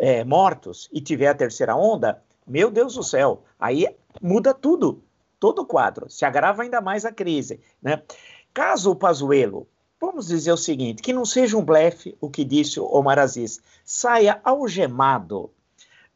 é, 0.00 0.24
mortos 0.24 0.88
e 0.90 1.00
tiver 1.00 1.28
a 1.28 1.34
terceira 1.34 1.76
onda, 1.76 2.22
meu 2.46 2.70
Deus 2.70 2.94
do 2.94 3.02
céu, 3.02 3.44
aí 3.58 3.86
muda 4.20 4.54
tudo, 4.54 5.04
todo 5.38 5.60
o 5.60 5.66
quadro, 5.66 6.08
se 6.08 6.24
agrava 6.24 6.62
ainda 6.62 6.80
mais 6.80 7.04
a 7.04 7.12
crise. 7.12 7.60
Né? 7.82 8.02
Caso 8.52 8.90
o 8.90 8.96
Pazuello, 8.96 9.68
vamos 10.00 10.26
dizer 10.26 10.52
o 10.52 10.56
seguinte, 10.56 11.02
que 11.02 11.12
não 11.12 11.26
seja 11.26 11.56
um 11.56 11.64
blefe 11.64 12.16
o 12.18 12.30
que 12.30 12.44
disse 12.44 12.80
o 12.80 12.86
Omar 12.86 13.18
Aziz, 13.18 13.60
saia 13.84 14.40
algemado 14.42 15.50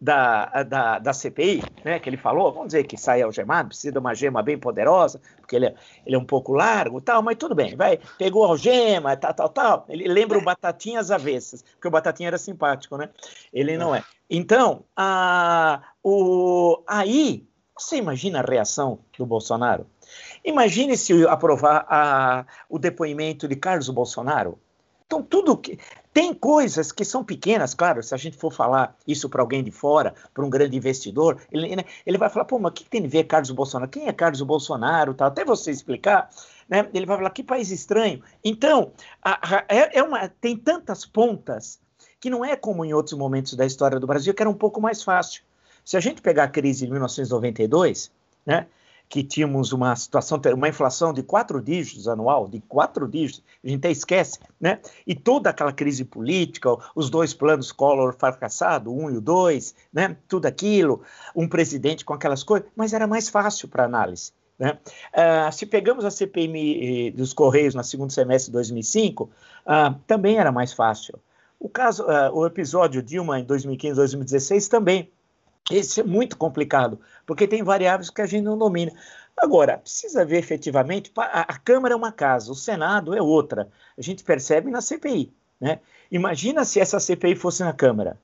da, 0.00 0.62
da, 0.64 0.98
da 0.98 1.12
CPI, 1.12 1.62
né, 1.84 1.98
que 1.98 2.08
ele 2.08 2.16
falou, 2.16 2.52
vamos 2.52 2.68
dizer 2.68 2.84
que 2.84 2.96
sai 2.96 3.22
algemado, 3.22 3.68
precisa 3.68 3.92
de 3.92 3.98
uma 3.98 4.14
gema 4.14 4.42
bem 4.42 4.58
poderosa, 4.58 5.20
porque 5.38 5.56
ele 5.56 5.66
é, 5.66 5.74
ele 6.04 6.16
é 6.16 6.18
um 6.18 6.24
pouco 6.24 6.52
largo 6.52 7.00
tal, 7.00 7.22
mas 7.22 7.36
tudo 7.36 7.54
bem, 7.54 7.74
vai, 7.74 7.98
pegou 8.18 8.44
algema, 8.44 9.16
tal, 9.16 9.32
tal, 9.32 9.48
tal. 9.48 9.84
Ele 9.88 10.06
lembra 10.08 10.38
o 10.38 10.44
Batatinhas 10.44 11.10
avessas, 11.10 11.62
porque 11.62 11.88
o 11.88 11.90
Batatinha 11.90 12.28
era 12.28 12.38
simpático, 12.38 12.96
né? 12.96 13.08
Ele 13.52 13.78
não 13.78 13.94
é. 13.94 14.04
Então, 14.28 14.84
a, 14.96 15.82
o, 16.02 16.82
aí, 16.86 17.46
você 17.78 17.96
imagina 17.96 18.40
a 18.40 18.42
reação 18.42 19.00
do 19.18 19.24
Bolsonaro? 19.24 19.86
Imagine 20.44 20.96
se 20.96 21.26
aprovar 21.26 21.86
a, 21.88 22.44
o 22.68 22.78
depoimento 22.78 23.48
de 23.48 23.56
Carlos 23.56 23.88
Bolsonaro. 23.88 24.58
Então, 25.06 25.22
tudo 25.22 25.56
que. 25.56 25.78
Tem 26.14 26.32
coisas 26.32 26.92
que 26.92 27.04
são 27.04 27.24
pequenas, 27.24 27.74
claro, 27.74 28.00
se 28.00 28.14
a 28.14 28.16
gente 28.16 28.36
for 28.36 28.52
falar 28.52 28.96
isso 29.04 29.28
para 29.28 29.42
alguém 29.42 29.64
de 29.64 29.72
fora, 29.72 30.14
para 30.32 30.44
um 30.44 30.48
grande 30.48 30.76
investidor, 30.76 31.42
ele, 31.50 31.74
né, 31.74 31.84
ele 32.06 32.16
vai 32.16 32.30
falar, 32.30 32.44
pô, 32.44 32.56
mas 32.56 32.70
o 32.70 32.72
que 32.72 32.84
tem 32.84 33.04
a 33.04 33.08
ver 33.08 33.24
Carlos 33.24 33.50
Bolsonaro? 33.50 33.90
Quem 33.90 34.06
é 34.06 34.12
Carlos 34.12 34.40
Bolsonaro? 34.40 35.16
Até 35.18 35.44
você 35.44 35.72
explicar, 35.72 36.30
né, 36.68 36.88
ele 36.94 37.04
vai 37.04 37.16
falar, 37.16 37.30
que 37.30 37.42
país 37.42 37.72
estranho. 37.72 38.22
Então, 38.44 38.92
a, 39.20 39.56
a, 39.56 39.64
é, 39.68 39.98
é 39.98 40.02
uma, 40.04 40.28
tem 40.28 40.56
tantas 40.56 41.04
pontas 41.04 41.80
que 42.20 42.30
não 42.30 42.44
é 42.44 42.54
como 42.54 42.84
em 42.84 42.94
outros 42.94 43.18
momentos 43.18 43.54
da 43.54 43.66
história 43.66 43.98
do 43.98 44.06
Brasil, 44.06 44.32
que 44.32 44.40
era 44.40 44.48
um 44.48 44.54
pouco 44.54 44.80
mais 44.80 45.02
fácil. 45.02 45.42
Se 45.84 45.96
a 45.96 46.00
gente 46.00 46.22
pegar 46.22 46.44
a 46.44 46.48
crise 46.48 46.86
de 46.86 46.92
1992, 46.92 48.12
né, 48.46 48.68
que 49.08 49.22
tínhamos 49.22 49.72
uma 49.72 49.94
situação, 49.94 50.40
uma 50.54 50.68
inflação 50.68 51.12
de 51.12 51.22
quatro 51.22 51.60
dígitos 51.62 52.08
anual, 52.08 52.48
de 52.48 52.60
quatro 52.60 53.06
dígitos, 53.06 53.42
a 53.62 53.68
gente 53.68 53.78
até 53.78 53.90
esquece, 53.90 54.38
né? 54.60 54.80
E 55.06 55.14
toda 55.14 55.50
aquela 55.50 55.72
crise 55.72 56.04
política, 56.04 56.76
os 56.94 57.10
dois 57.10 57.32
planos 57.32 57.70
Collor 57.70 58.14
fracassado, 58.18 58.92
um 58.92 59.10
e 59.10 59.16
o 59.16 59.20
dois, 59.20 59.74
né? 59.92 60.16
Tudo 60.26 60.46
aquilo, 60.46 61.02
um 61.34 61.46
presidente 61.46 62.04
com 62.04 62.12
aquelas 62.12 62.42
coisas, 62.42 62.68
mas 62.74 62.92
era 62.92 63.06
mais 63.06 63.28
fácil 63.28 63.68
para 63.68 63.84
análise. 63.84 64.32
Né? 64.58 64.78
Uh, 65.12 65.52
se 65.52 65.66
pegamos 65.66 66.04
a 66.04 66.10
CPMI 66.10 67.10
dos 67.10 67.32
Correios 67.32 67.74
no 67.74 67.82
segundo 67.82 68.12
semestre 68.12 68.50
de 68.50 68.52
2005, 68.52 69.24
uh, 69.24 69.30
ah, 69.66 69.94
também 70.06 70.38
era 70.38 70.52
mais 70.52 70.72
fácil. 70.72 71.18
O 71.58 71.68
caso, 71.68 72.04
uh, 72.04 72.32
o 72.32 72.46
episódio 72.46 73.02
Dilma 73.02 73.40
em 73.40 73.44
2015, 73.44 73.96
2016 73.96 74.68
também 74.68 75.10
esse 75.70 76.00
é 76.00 76.04
muito 76.04 76.36
complicado, 76.36 77.00
porque 77.26 77.48
tem 77.48 77.62
variáveis 77.62 78.10
que 78.10 78.20
a 78.20 78.26
gente 78.26 78.44
não 78.44 78.58
domina. 78.58 78.92
Agora, 79.36 79.78
precisa 79.78 80.24
ver 80.24 80.38
efetivamente, 80.38 81.10
a, 81.16 81.40
a 81.40 81.58
Câmara 81.58 81.94
é 81.94 81.96
uma 81.96 82.12
casa, 82.12 82.52
o 82.52 82.54
Senado 82.54 83.14
é 83.14 83.22
outra. 83.22 83.68
A 83.96 84.02
gente 84.02 84.22
percebe 84.22 84.70
na 84.70 84.80
CPI. 84.80 85.32
Né? 85.60 85.80
Imagina 86.10 86.64
se 86.64 86.78
essa 86.78 87.00
CPI 87.00 87.34
fosse 87.34 87.64
na 87.64 87.72
Câmara. 87.72 88.18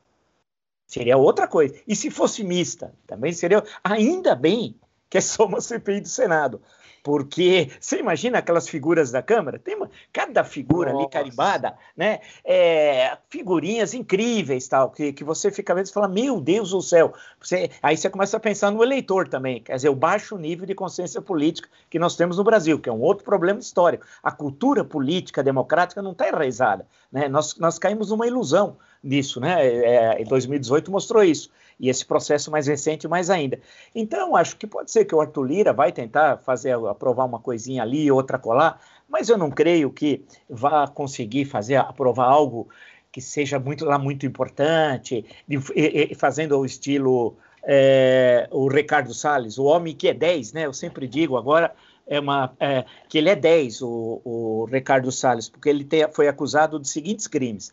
Seria 0.87 1.17
outra 1.17 1.47
coisa. 1.47 1.75
E 1.87 1.95
se 1.95 2.11
fosse 2.11 2.43
mista, 2.45 2.93
também 3.07 3.33
seria. 3.33 3.63
Ainda 3.83 4.35
bem 4.35 4.75
que 5.09 5.19
é 5.19 5.21
só 5.21 5.47
uma 5.47 5.61
CPI 5.61 6.01
do 6.01 6.09
Senado. 6.09 6.61
Porque 7.03 7.71
você 7.81 7.99
imagina 7.99 8.39
aquelas 8.39 8.69
figuras 8.69 9.11
da 9.11 9.23
Câmara? 9.23 9.59
Tem 9.59 9.75
uma, 9.75 9.91
cada 10.13 10.45
figura 10.45 10.93
Nossa. 10.93 11.05
ali 11.05 11.11
carimbada, 11.11 11.75
né? 11.97 12.21
É, 12.45 13.17
figurinhas 13.29 13.95
incríveis, 13.95 14.69
tal, 14.69 14.91
que, 14.91 15.13
que 15.13 15.25
você 15.25 15.51
fica 15.51 15.75
vendo 15.75 15.87
e 15.87 15.93
fala, 15.93 16.09
meu 16.09 16.41
Deus 16.41 16.71
do 16.71 16.83
céu. 16.83 17.15
Você, 17.41 17.71
aí 17.83 17.97
você 17.97 18.11
começa 18.11 18.37
a 18.37 18.41
pensar 18.41 18.71
no 18.71 18.83
eleitor 18.83 19.29
também, 19.29 19.63
quer 19.63 19.77
dizer, 19.77 19.89
o 19.89 19.95
baixo 19.95 20.37
nível 20.37 20.67
de 20.67 20.75
consciência 20.75 21.23
política 21.23 21.69
que 21.89 21.99
nós 21.99 22.17
temos 22.17 22.37
no 22.37 22.45
Brasil, 22.45 22.79
que 22.79 22.89
é 22.89 22.93
um 22.93 23.01
outro 23.01 23.25
problema 23.25 23.61
histórico. 23.61 24.05
A 24.23 24.31
cultura 24.31 24.85
política 24.85 25.43
democrática 25.43 26.03
não 26.03 26.13
está 26.13 26.29
enraizada. 26.29 26.87
Né? 27.11 27.29
Nós, 27.29 27.57
nós 27.57 27.79
caímos 27.79 28.11
numa 28.11 28.27
ilusão 28.27 28.77
nisso, 29.03 29.41
né? 29.41 29.67
É, 29.67 30.21
em 30.21 30.25
2018 30.25 30.91
mostrou 30.91 31.25
isso 31.25 31.51
e 31.81 31.89
esse 31.89 32.05
processo 32.05 32.51
mais 32.51 32.67
recente 32.67 33.09
mais 33.09 33.31
ainda. 33.31 33.59
Então, 33.95 34.37
acho 34.37 34.57
que 34.57 34.67
pode 34.67 34.91
ser 34.91 35.07
que 35.07 35.15
o 35.15 35.21
Arthur 35.21 35.45
Lira 35.45 35.73
vai 35.73 35.91
tentar 35.91 36.37
fazer 36.37 36.73
aprovar 36.73 37.25
uma 37.25 37.41
coisinha 37.41 37.83
ali, 37.83 38.11
outra 38.13 38.39
colar, 38.39 38.79
mas 39.09 39.31
eu 39.31 39.39
não 39.39 39.51
creio 39.51 39.91
que 39.91 40.23
vá 40.49 40.87
conseguir 40.87 41.47
fazer 41.47 41.77
aprovar 41.77 42.27
algo 42.27 42.69
que 43.11 43.21
seja 43.21 43.59
muito 43.59 43.85
lá 43.85 43.99
muito 43.99 44.27
importante, 44.27 45.25
e, 45.49 45.59
e, 45.75 46.15
fazendo 46.15 46.57
o 46.59 46.65
estilo 46.65 47.37
é, 47.63 48.47
o 48.53 48.69
Ricardo 48.69 49.13
Salles, 49.13 49.59
o 49.59 49.65
homem 49.65 49.95
que 49.95 50.09
é 50.09 50.15
10, 50.15 50.53
né? 50.53 50.67
Eu 50.67 50.73
sempre 50.73 51.09
digo 51.09 51.37
agora 51.37 51.75
é 52.07 52.21
uma, 52.21 52.53
é, 52.61 52.85
que 53.09 53.19
ele 53.19 53.31
é 53.31 53.37
10, 53.37 53.83
o, 53.83 54.21
o 54.25 54.69
Ricardo 54.71 55.11
Salles, 55.11 55.49
porque 55.49 55.69
ele 55.69 55.87
foi 56.13 56.29
acusado 56.29 56.79
de 56.79 56.89
seguintes 56.89 57.27
crimes 57.27 57.73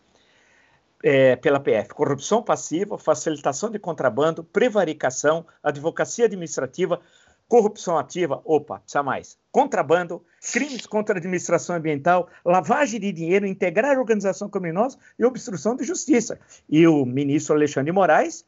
é, 1.08 1.38
pela 1.38 1.58
PF: 1.58 1.94
corrupção 1.94 2.44
passiva, 2.44 2.98
facilitação 2.98 3.72
de 3.72 3.80
contrabando, 3.80 4.44
prevaricação, 4.44 5.46
advocacia 5.64 6.26
administrativa, 6.26 7.00
corrupção 7.48 7.98
ativa, 7.98 8.42
opa, 8.44 8.80
precisa 8.80 9.02
mais, 9.02 9.38
contrabando, 9.50 10.22
crimes 10.52 10.86
contra 10.86 11.16
a 11.16 11.20
administração 11.20 11.78
ambiental, 11.78 12.28
lavagem 12.44 13.00
de 13.00 13.14
dinheiro, 13.14 13.48
integrar 13.48 13.98
organização 13.98 14.50
criminosa 14.50 14.98
e 15.18 15.24
obstrução 15.24 15.78
de 15.78 15.86
justiça. 15.86 16.38
E 16.70 16.86
o 16.86 17.06
ministro 17.06 17.56
Alexandre 17.56 17.94
Moraes 17.94 18.44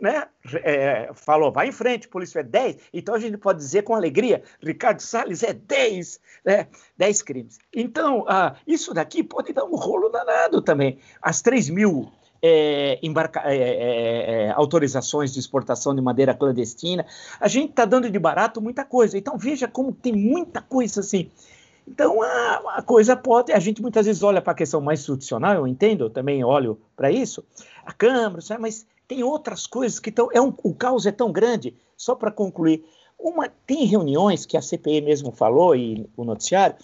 né, 0.00 0.28
é, 0.62 1.10
falou, 1.14 1.50
vai 1.50 1.68
em 1.68 1.72
frente, 1.72 2.08
polícia 2.08 2.40
é 2.40 2.42
10, 2.42 2.76
então 2.92 3.14
a 3.14 3.18
gente 3.18 3.36
pode 3.36 3.58
dizer 3.58 3.82
com 3.82 3.94
alegria, 3.94 4.42
Ricardo 4.62 5.00
Salles 5.00 5.42
é 5.42 5.52
10, 5.52 6.20
né, 6.44 6.68
10 6.96 7.22
crimes. 7.22 7.58
Então, 7.74 8.24
ah, 8.28 8.54
isso 8.66 8.94
daqui 8.94 9.22
pode 9.22 9.52
dar 9.52 9.64
um 9.64 9.74
rolo 9.74 10.08
danado 10.08 10.62
também. 10.62 10.98
As 11.20 11.42
3 11.42 11.68
mil 11.70 12.12
é, 12.42 12.98
embarca, 13.02 13.42
é, 13.44 13.56
é, 13.56 14.46
é, 14.46 14.50
autorizações 14.50 15.32
de 15.32 15.40
exportação 15.40 15.94
de 15.94 16.00
madeira 16.00 16.34
clandestina, 16.34 17.04
a 17.40 17.48
gente 17.48 17.70
está 17.70 17.84
dando 17.84 18.10
de 18.10 18.18
barato 18.18 18.60
muita 18.60 18.84
coisa. 18.84 19.18
Então, 19.18 19.36
veja 19.36 19.66
como 19.66 19.92
tem 19.92 20.12
muita 20.12 20.60
coisa 20.62 21.00
assim. 21.00 21.30
Então, 21.86 22.22
a, 22.22 22.76
a 22.76 22.82
coisa 22.82 23.16
pode. 23.16 23.50
A 23.50 23.58
gente 23.58 23.80
muitas 23.80 24.06
vezes 24.06 24.22
olha 24.22 24.42
para 24.42 24.52
a 24.52 24.56
questão 24.56 24.80
mais 24.80 25.00
institucional, 25.00 25.54
eu 25.54 25.66
entendo, 25.66 26.04
eu 26.04 26.10
também 26.10 26.44
olho 26.44 26.78
para 26.94 27.10
isso, 27.10 27.44
a 27.84 27.92
Câmara, 27.92 28.42
mas 28.60 28.86
tem 29.08 29.24
outras 29.24 29.66
coisas 29.66 29.98
que 29.98 30.10
estão. 30.10 30.28
É 30.32 30.40
um, 30.40 30.52
o 30.62 30.74
caos 30.74 31.06
é 31.06 31.10
tão 31.10 31.32
grande, 31.32 31.74
só 31.96 32.14
para 32.14 32.30
concluir. 32.30 32.84
Uma, 33.18 33.48
tem 33.66 33.84
reuniões 33.84 34.46
que 34.46 34.56
a 34.56 34.62
CPI 34.62 35.00
mesmo 35.00 35.32
falou, 35.32 35.74
e 35.74 36.06
o 36.16 36.22
noticiário, 36.22 36.76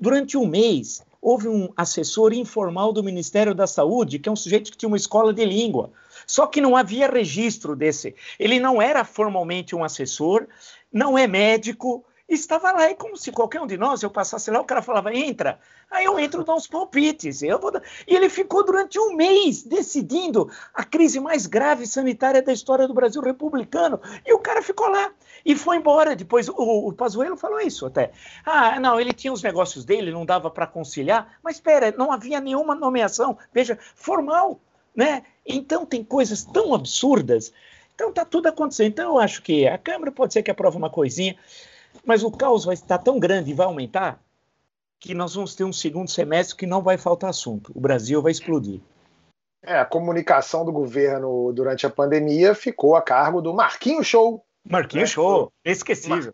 durante 0.00 0.38
um 0.38 0.46
mês 0.46 1.04
houve 1.20 1.48
um 1.48 1.68
assessor 1.76 2.32
informal 2.32 2.92
do 2.92 3.04
Ministério 3.04 3.54
da 3.54 3.66
Saúde, 3.66 4.18
que 4.18 4.28
é 4.28 4.32
um 4.32 4.36
sujeito 4.36 4.70
que 4.70 4.76
tinha 4.76 4.88
uma 4.88 4.96
escola 4.96 5.32
de 5.32 5.44
língua. 5.44 5.92
Só 6.26 6.46
que 6.46 6.60
não 6.60 6.76
havia 6.76 7.10
registro 7.10 7.76
desse. 7.76 8.14
Ele 8.38 8.58
não 8.58 8.80
era 8.80 9.04
formalmente 9.04 9.76
um 9.76 9.84
assessor, 9.84 10.46
não 10.92 11.16
é 11.16 11.26
médico, 11.26 12.04
estava 12.34 12.72
lá, 12.72 12.90
e 12.90 12.94
como 12.94 13.16
se 13.16 13.30
qualquer 13.32 13.60
um 13.60 13.66
de 13.66 13.76
nós, 13.76 14.02
eu 14.02 14.10
passasse 14.10 14.50
lá, 14.50 14.60
o 14.60 14.64
cara 14.64 14.82
falava, 14.82 15.14
entra. 15.14 15.58
Aí 15.90 16.04
eu 16.04 16.18
entro, 16.18 16.44
dou 16.44 16.56
uns 16.56 16.66
palpites. 16.66 17.42
Eu 17.42 17.58
vou. 17.58 17.72
E 18.06 18.14
ele 18.14 18.28
ficou 18.28 18.64
durante 18.64 18.98
um 18.98 19.14
mês 19.14 19.62
decidindo 19.62 20.50
a 20.72 20.84
crise 20.84 21.20
mais 21.20 21.46
grave 21.46 21.86
sanitária 21.86 22.42
da 22.42 22.52
história 22.52 22.88
do 22.88 22.94
Brasil 22.94 23.20
republicano. 23.20 24.00
E 24.24 24.32
o 24.32 24.38
cara 24.38 24.62
ficou 24.62 24.88
lá 24.88 25.12
e 25.44 25.54
foi 25.54 25.76
embora. 25.76 26.16
Depois 26.16 26.48
o, 26.48 26.54
o 26.56 26.92
Pazuello 26.92 27.36
falou 27.36 27.60
isso 27.60 27.84
até. 27.86 28.12
Ah, 28.44 28.80
não, 28.80 28.98
ele 28.98 29.12
tinha 29.12 29.32
os 29.32 29.42
negócios 29.42 29.84
dele, 29.84 30.10
não 30.10 30.24
dava 30.24 30.50
para 30.50 30.66
conciliar. 30.66 31.38
Mas 31.42 31.56
espera, 31.56 31.92
não 31.96 32.10
havia 32.10 32.40
nenhuma 32.40 32.74
nomeação, 32.74 33.36
veja, 33.52 33.78
formal, 33.94 34.60
né? 34.94 35.24
Então 35.44 35.84
tem 35.84 36.02
coisas 36.02 36.44
tão 36.44 36.74
absurdas. 36.74 37.52
Então 37.94 38.08
está 38.08 38.24
tudo 38.24 38.46
acontecendo. 38.46 38.88
Então 38.88 39.10
eu 39.10 39.18
acho 39.18 39.42
que 39.42 39.66
a 39.66 39.76
Câmara 39.76 40.10
pode 40.10 40.32
ser 40.32 40.42
que 40.42 40.50
aprove 40.50 40.76
uma 40.76 40.90
coisinha. 40.90 41.36
Mas 42.04 42.22
o 42.22 42.30
caos 42.30 42.64
vai 42.64 42.74
estar 42.74 42.98
tão 42.98 43.18
grande 43.18 43.50
e 43.50 43.54
vai 43.54 43.66
aumentar 43.66 44.20
que 44.98 45.14
nós 45.14 45.34
vamos 45.34 45.54
ter 45.54 45.64
um 45.64 45.72
segundo 45.72 46.08
semestre 46.10 46.56
que 46.56 46.66
não 46.66 46.80
vai 46.80 46.96
faltar 46.96 47.30
assunto. 47.30 47.72
O 47.74 47.80
Brasil 47.80 48.22
vai 48.22 48.30
explodir. 48.30 48.80
É, 49.62 49.78
a 49.78 49.84
comunicação 49.84 50.64
do 50.64 50.72
governo 50.72 51.52
durante 51.52 51.86
a 51.86 51.90
pandemia 51.90 52.54
ficou 52.54 52.96
a 52.96 53.02
cargo 53.02 53.40
do 53.40 53.52
Marquinho 53.52 54.02
Show. 54.02 54.44
Marquinho 54.68 55.02
né? 55.02 55.06
Show, 55.06 55.52
esquecível. 55.64 56.16
Mar... 56.16 56.32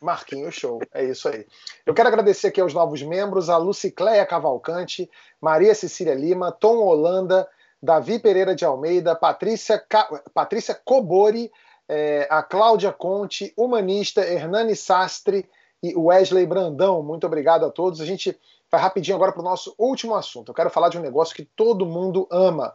Marquinho 0.00 0.50
Show, 0.52 0.80
é 0.92 1.04
isso 1.04 1.28
aí. 1.28 1.46
Eu 1.84 1.94
quero 1.94 2.08
agradecer 2.08 2.48
aqui 2.48 2.60
aos 2.60 2.74
novos 2.74 3.02
membros, 3.02 3.48
a 3.48 3.56
Lucicléia 3.56 4.26
Cavalcante, 4.26 5.10
Maria 5.40 5.74
Cecília 5.74 6.14
Lima, 6.14 6.52
Tom 6.52 6.76
Holanda, 6.76 7.48
Davi 7.82 8.18
Pereira 8.18 8.54
de 8.54 8.64
Almeida, 8.64 9.14
Patrícia, 9.14 9.78
Ca... 9.78 10.22
Patrícia 10.34 10.74
Cobori, 10.74 11.50
é, 11.88 12.26
a 12.30 12.42
Cláudia 12.42 12.92
Conte, 12.92 13.52
Humanista, 13.56 14.26
Hernani 14.26 14.74
Sastre 14.74 15.48
e 15.82 15.96
Wesley 15.96 16.46
Brandão. 16.46 17.02
Muito 17.02 17.26
obrigado 17.26 17.64
a 17.64 17.70
todos. 17.70 18.00
A 18.00 18.06
gente 18.06 18.38
vai 18.70 18.80
rapidinho 18.80 19.16
agora 19.16 19.32
para 19.32 19.40
o 19.40 19.44
nosso 19.44 19.74
último 19.78 20.14
assunto. 20.14 20.50
Eu 20.50 20.54
quero 20.54 20.70
falar 20.70 20.88
de 20.88 20.98
um 20.98 21.02
negócio 21.02 21.34
que 21.34 21.44
todo 21.44 21.86
mundo 21.86 22.26
ama: 22.30 22.74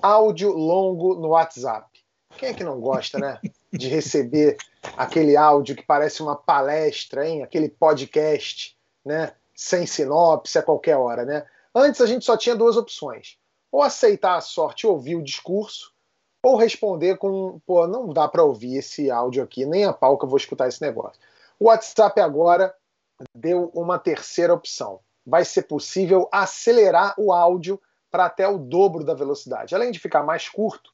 áudio 0.00 0.52
longo 0.52 1.14
no 1.14 1.28
WhatsApp. 1.28 1.88
Quem 2.36 2.50
é 2.50 2.54
que 2.54 2.64
não 2.64 2.80
gosta, 2.80 3.18
né? 3.18 3.38
De 3.72 3.88
receber 3.88 4.56
aquele 4.96 5.36
áudio 5.36 5.74
que 5.74 5.82
parece 5.82 6.22
uma 6.22 6.36
palestra, 6.36 7.26
hein? 7.26 7.42
Aquele 7.42 7.68
podcast, 7.68 8.76
né? 9.04 9.32
Sem 9.54 9.86
sinopse 9.86 10.58
a 10.58 10.62
qualquer 10.62 10.96
hora, 10.96 11.24
né? 11.24 11.44
Antes 11.74 12.00
a 12.00 12.06
gente 12.06 12.24
só 12.24 12.36
tinha 12.36 12.54
duas 12.54 12.76
opções: 12.76 13.38
ou 13.70 13.82
aceitar 13.82 14.36
a 14.36 14.40
sorte 14.40 14.82
e 14.82 14.86
ouvir 14.86 15.16
o 15.16 15.24
discurso, 15.24 15.91
ou 16.42 16.56
responder 16.56 17.16
com, 17.16 17.60
pô, 17.64 17.86
não 17.86 18.08
dá 18.12 18.26
para 18.26 18.42
ouvir 18.42 18.76
esse 18.76 19.10
áudio 19.10 19.42
aqui, 19.42 19.64
nem 19.64 19.84
a 19.84 19.92
pau 19.92 20.18
que 20.18 20.24
eu 20.24 20.28
vou 20.28 20.36
escutar 20.36 20.68
esse 20.68 20.82
negócio. 20.82 21.20
O 21.58 21.66
WhatsApp 21.66 22.20
agora 22.20 22.74
deu 23.34 23.70
uma 23.74 23.98
terceira 23.98 24.52
opção. 24.52 24.98
Vai 25.24 25.44
ser 25.44 25.62
possível 25.62 26.28
acelerar 26.32 27.14
o 27.16 27.32
áudio 27.32 27.80
para 28.10 28.26
até 28.26 28.48
o 28.48 28.58
dobro 28.58 29.04
da 29.04 29.14
velocidade. 29.14 29.74
Além 29.74 29.92
de 29.92 30.00
ficar 30.00 30.24
mais 30.24 30.48
curto, 30.48 30.90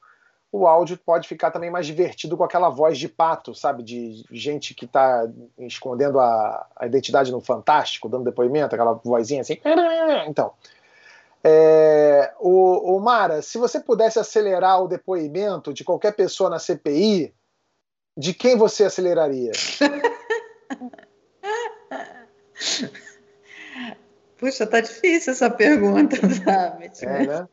o 0.51 0.65
áudio 0.65 0.97
pode 0.97 1.27
ficar 1.27 1.51
também 1.51 1.69
mais 1.69 1.85
divertido 1.85 2.37
com 2.37 2.43
aquela 2.43 2.69
voz 2.69 2.97
de 2.97 3.07
pato, 3.07 3.53
sabe? 3.53 3.83
De 3.83 4.23
gente 4.31 4.73
que 4.73 4.85
está 4.85 5.27
escondendo 5.57 6.19
a, 6.19 6.67
a, 6.75 6.85
identidade 6.85 7.31
no 7.31 7.41
Fantástico, 7.41 8.09
dando 8.09 8.23
depoimento, 8.23 8.73
aquela 8.73 8.93
vozinha 8.93 9.41
assim. 9.41 9.59
Então, 10.27 10.53
é, 11.43 12.33
o, 12.39 12.95
o, 12.95 12.99
Mara, 12.99 13.41
se 13.41 13.57
você 13.57 13.79
pudesse 13.79 14.19
acelerar 14.19 14.83
o 14.83 14.87
depoimento 14.87 15.73
de 15.73 15.83
qualquer 15.83 16.13
pessoa 16.13 16.49
na 16.49 16.59
CPI, 16.59 17.33
de 18.17 18.33
quem 18.33 18.57
você 18.57 18.83
aceleraria? 18.83 19.51
Puxa, 24.37 24.65
tá 24.65 24.79
difícil 24.79 25.33
essa 25.33 25.49
pergunta, 25.49 26.15
sabe? 26.43 26.89
É, 27.01 27.27
né? 27.27 27.47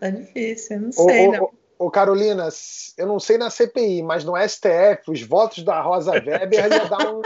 tá 0.00 0.10
difícil, 0.10 0.80
não 0.80 0.92
sei. 0.92 1.28
Ô, 1.28 1.32
não. 1.32 1.50
Ô, 1.78 1.90
Carolina, 1.92 2.48
eu 2.96 3.06
não 3.06 3.20
sei 3.20 3.38
na 3.38 3.50
CPI, 3.50 4.02
mas 4.02 4.24
no 4.24 4.32
STF, 4.36 5.12
os 5.12 5.22
votos 5.22 5.62
da 5.62 5.80
Rosa 5.80 6.10
Weber 6.10 6.52
ia 6.52 6.88
dar, 6.88 7.14
um, 7.14 7.22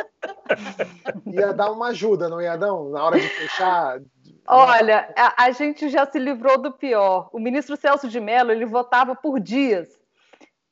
ia 1.32 1.54
dar 1.54 1.72
uma 1.72 1.88
ajuda, 1.88 2.28
não 2.28 2.38
ia 2.38 2.54
não? 2.58 2.90
Na 2.90 3.02
hora 3.02 3.18
de 3.18 3.26
fechar, 3.26 3.98
Olha, 4.46 5.12
a, 5.16 5.44
a, 5.44 5.50
gente 5.52 5.88
já 5.88 6.04
se 6.04 6.18
livrou 6.18 6.60
do 6.60 6.72
pior. 6.72 7.30
O 7.32 7.38
ministro 7.38 7.76
Celso 7.76 8.08
de 8.08 8.20
Mello 8.20 8.50
ele 8.50 8.66
votava 8.66 9.14
por 9.14 9.38
dias. 9.38 9.88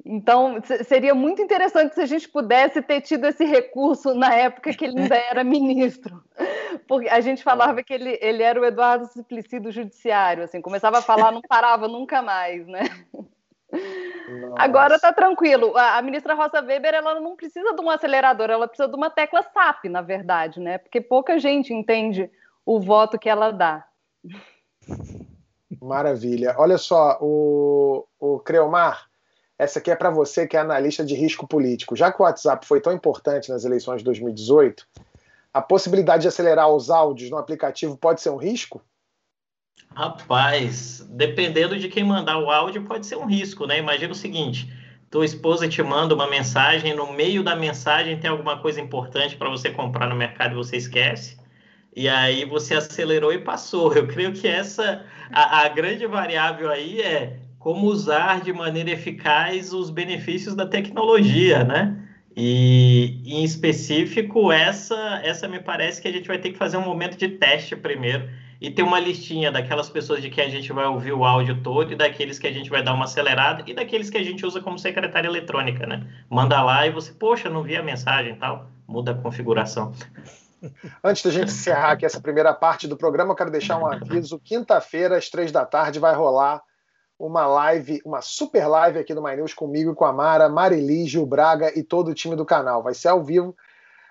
Então, 0.05 0.61
seria 0.85 1.14
muito 1.14 1.43
interessante 1.43 1.95
se 1.95 2.01
a 2.01 2.07
gente 2.07 2.29
pudesse 2.29 2.81
ter 2.81 3.03
tido 3.03 3.27
esse 3.27 3.45
recurso 3.45 4.14
na 4.14 4.35
época 4.35 4.73
que 4.73 4.85
ele 4.85 5.01
ainda 5.01 5.14
era 5.31 5.45
ministro. 5.45 6.23
Porque 6.89 7.09
a 7.09 7.21
gente 7.21 7.43
falava 7.43 7.83
que 7.83 7.93
ele, 7.93 8.18
ele 8.21 8.43
era 8.43 8.61
o 8.61 8.64
Eduardo 8.64 9.07
Suplicy 9.07 9.61
do 9.61 9.71
Judiciário, 9.71 10.45
assim, 10.45 10.61
começava 10.61 10.99
a 10.99 11.03
falar, 11.03 11.31
não 11.31 11.43
parava 11.43 11.87
nunca 11.87 12.23
mais, 12.23 12.66
né? 12.66 12.85
Nossa. 13.73 14.55
Agora 14.57 14.99
tá 14.99 15.12
tranquilo. 15.12 15.77
A, 15.77 15.99
a, 15.99 16.03
ministra 16.03 16.35
Rosa 16.35 16.61
Weber, 16.61 16.95
ela 16.95 17.21
não 17.21 17.37
precisa 17.37 17.75
de 17.75 17.81
um 17.81 17.91
acelerador, 17.91 18.51
ela 18.51 18.66
precisa 18.66 18.89
de 18.89 18.97
uma 18.97 19.11
tecla 19.11 19.43
SAP, 19.43 19.85
na 19.85 20.03
verdade, 20.03 20.61
né? 20.61 20.79
Porque 20.79 21.01
pouca 21.01 21.39
gente 21.39 21.73
entende 21.73 22.31
o 22.65 22.81
voto 22.81 23.19
que 23.19 23.29
ela 23.29 23.51
dá. 23.51 23.87
Maravilha. 25.81 26.55
Olha 26.59 26.79
só, 26.79 27.19
o, 27.21 28.07
o 28.19 28.39
Creomar, 28.41 29.09
essa 29.59 29.79
aqui 29.79 29.91
é 29.91 29.97
para 29.97 30.11
você 30.11 30.47
que 30.47 30.57
é 30.57 30.61
analista 30.61 31.05
de 31.05 31.15
risco 31.15 31.47
político. 31.47 31.97
Já 31.97 32.13
que 32.13 32.21
o 32.21 32.25
WhatsApp 32.25 32.67
foi 32.67 32.81
tão 32.81 32.93
importante 32.93 33.51
nas 33.51 33.65
eleições 33.65 33.99
de 33.99 34.05
2018, 34.05 34.87
a 35.53 35.61
possibilidade 35.63 36.23
de 36.23 36.29
acelerar 36.29 36.69
os 36.71 36.91
áudios 36.91 37.31
no 37.31 37.37
aplicativo 37.37 37.97
pode 37.97 38.21
ser 38.21 38.31
um 38.31 38.37
risco? 38.37 38.83
Rapaz, 39.95 41.05
dependendo 41.11 41.79
de 41.79 41.89
quem 41.89 42.05
mandar 42.05 42.39
o 42.39 42.51
áudio, 42.51 42.85
pode 42.85 43.07
ser 43.07 43.17
um 43.17 43.27
risco, 43.27 43.67
né? 43.67 43.79
Imagina 43.79 44.13
o 44.13 44.17
seguinte: 44.17 44.73
tua 45.11 45.25
esposa 45.25 45.69
te 45.69 45.83
manda 45.83 46.15
uma 46.15 46.29
mensagem, 46.29 46.95
no 46.95 47.13
meio 47.13 47.43
da 47.43 47.57
mensagem 47.57 48.19
tem 48.19 48.31
alguma 48.31 48.61
coisa 48.61 48.81
importante 48.81 49.37
para 49.37 49.49
você 49.49 49.71
comprar 49.71 50.09
no 50.09 50.15
mercado 50.15 50.53
e 50.53 50.57
você 50.57 50.77
esquece. 50.77 51.39
E 51.95 52.09
aí 52.09 52.45
você 52.45 52.74
acelerou 52.74 53.32
e 53.32 53.38
passou. 53.38 53.93
Eu 53.95 54.07
creio 54.07 54.32
que 54.32 54.47
essa 54.47 55.05
a, 55.32 55.64
a 55.64 55.68
grande 55.68 56.07
variável 56.07 56.70
aí 56.70 57.01
é 57.01 57.38
como 57.59 57.86
usar 57.86 58.41
de 58.41 58.53
maneira 58.53 58.91
eficaz 58.91 59.72
os 59.72 59.91
benefícios 59.91 60.55
da 60.55 60.66
tecnologia, 60.66 61.62
né? 61.62 61.97
E 62.36 63.20
em 63.26 63.45
específico, 63.45 64.51
essa, 64.53 65.20
essa 65.22 65.49
me 65.49 65.61
parece 65.61 66.01
que 66.01 66.09
a 66.09 66.12
gente 66.12 66.28
vai 66.28 66.38
ter 66.38 66.53
que 66.53 66.59
fazer 66.59 66.76
um 66.76 66.84
momento 66.84 67.16
de 67.16 67.28
teste 67.28 67.76
primeiro 67.76 68.30
e 68.61 68.70
ter 68.70 68.82
uma 68.82 69.01
listinha 69.01 69.51
daquelas 69.51 69.88
pessoas 69.88 70.22
de 70.22 70.30
que 70.30 70.41
a 70.41 70.49
gente 70.49 70.72
vai 70.72 70.86
ouvir 70.86 71.12
o 71.12 71.24
áudio 71.24 71.61
todo 71.62 71.93
e 71.93 71.97
daqueles 71.97 72.38
que 72.38 72.47
a 72.47 72.53
gente 72.53 72.70
vai 72.70 72.82
dar 72.82 72.95
uma 72.95 73.05
acelerada 73.05 73.64
e 73.66 73.74
daqueles 73.74 74.11
que 74.11 74.18
a 74.18 74.22
gente 74.22 74.45
usa 74.47 74.61
como 74.61 74.78
secretária 74.78 75.28
eletrônica, 75.28 75.86
né? 75.86 76.07
Manda 76.28 76.62
lá 76.62 76.86
e 76.86 76.91
você, 76.91 77.12
poxa, 77.12 77.51
não 77.51 77.62
vi 77.62 77.76
a 77.76 77.82
mensagem 77.82 78.32
e 78.32 78.36
tal, 78.36 78.70
muda 78.86 79.12
a 79.12 79.14
configuração. 79.14 79.93
Antes 81.03 81.23
da 81.23 81.31
gente 81.31 81.51
encerrar 81.51 81.93
aqui 81.93 82.05
essa 82.05 82.21
primeira 82.21 82.53
parte 82.53 82.87
do 82.87 82.97
programa, 82.97 83.33
eu 83.33 83.37
quero 83.37 83.51
deixar 83.51 83.79
um 83.79 83.87
aviso. 83.87 84.39
Quinta-feira, 84.39 85.17
às 85.17 85.29
três 85.29 85.51
da 85.51 85.65
tarde, 85.65 85.99
vai 85.99 86.15
rolar 86.15 86.63
uma 87.19 87.47
live, 87.47 88.01
uma 88.05 88.23
super 88.23 88.67
live 88.67 88.99
aqui 88.99 89.13
no 89.13 89.23
My 89.23 89.37
News 89.37 89.53
comigo 89.53 89.93
e 89.93 89.95
com 89.95 90.05
a 90.07 90.13
Mara, 90.13 90.49
Marili, 90.49 91.07
Gil 91.07 91.27
Braga 91.27 91.71
e 91.79 91.83
todo 91.83 92.09
o 92.09 92.15
time 92.15 92.35
do 92.35 92.47
canal. 92.47 92.83
Vai 92.83 92.95
ser 92.95 93.09
ao 93.09 93.23
vivo, 93.23 93.55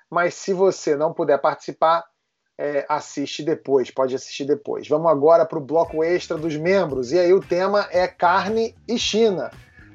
mas 0.10 0.36
se 0.36 0.54
você 0.54 0.96
não 0.96 1.12
puder 1.12 1.40
participar, 1.40 2.06
é, 2.58 2.86
assiste 2.90 3.42
depois, 3.42 3.90
pode 3.90 4.14
assistir 4.14 4.46
depois. 4.46 4.88
Vamos 4.88 5.10
agora 5.10 5.46
para 5.46 5.58
o 5.58 5.62
bloco 5.62 6.04
extra 6.04 6.38
dos 6.38 6.56
membros. 6.56 7.12
E 7.12 7.18
aí 7.18 7.34
o 7.34 7.40
tema 7.40 7.88
é 7.90 8.08
carne 8.08 8.76
e 8.88 9.00
China. 9.00 9.50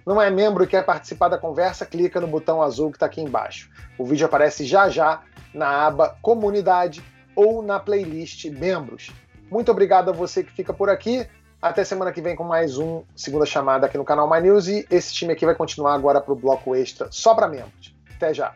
Não 0.06 0.20
é 0.20 0.30
membro 0.30 0.64
e 0.64 0.66
quer 0.66 0.84
participar 0.84 1.28
da 1.28 1.38
conversa? 1.38 1.86
Clica 1.86 2.20
no 2.20 2.26
botão 2.26 2.62
azul 2.62 2.90
que 2.90 2.96
está 2.96 3.06
aqui 3.06 3.20
embaixo. 3.20 3.70
O 3.98 4.04
vídeo 4.04 4.26
aparece 4.26 4.64
já 4.64 4.88
já 4.88 5.22
na 5.54 5.86
aba 5.86 6.16
Comunidade 6.20 7.02
ou 7.34 7.62
na 7.62 7.78
playlist 7.78 8.44
Membros. 8.46 9.10
Muito 9.50 9.70
obrigado 9.70 10.10
a 10.10 10.12
você 10.12 10.42
que 10.42 10.52
fica 10.52 10.72
por 10.72 10.90
aqui. 10.90 11.26
Até 11.62 11.84
semana 11.84 12.12
que 12.12 12.20
vem 12.20 12.36
com 12.36 12.44
mais 12.44 12.76
um 12.76 13.04
Segunda 13.16 13.46
Chamada 13.46 13.86
aqui 13.86 13.96
no 13.96 14.04
canal 14.04 14.28
My 14.28 14.40
News. 14.40 14.68
E 14.68 14.86
esse 14.90 15.14
time 15.14 15.32
aqui 15.32 15.46
vai 15.46 15.54
continuar 15.54 15.94
agora 15.94 16.20
para 16.20 16.32
o 16.32 16.36
bloco 16.36 16.74
extra 16.74 17.08
só 17.10 17.34
para 17.34 17.48
membros. 17.48 17.94
Até 18.16 18.34
já! 18.34 18.52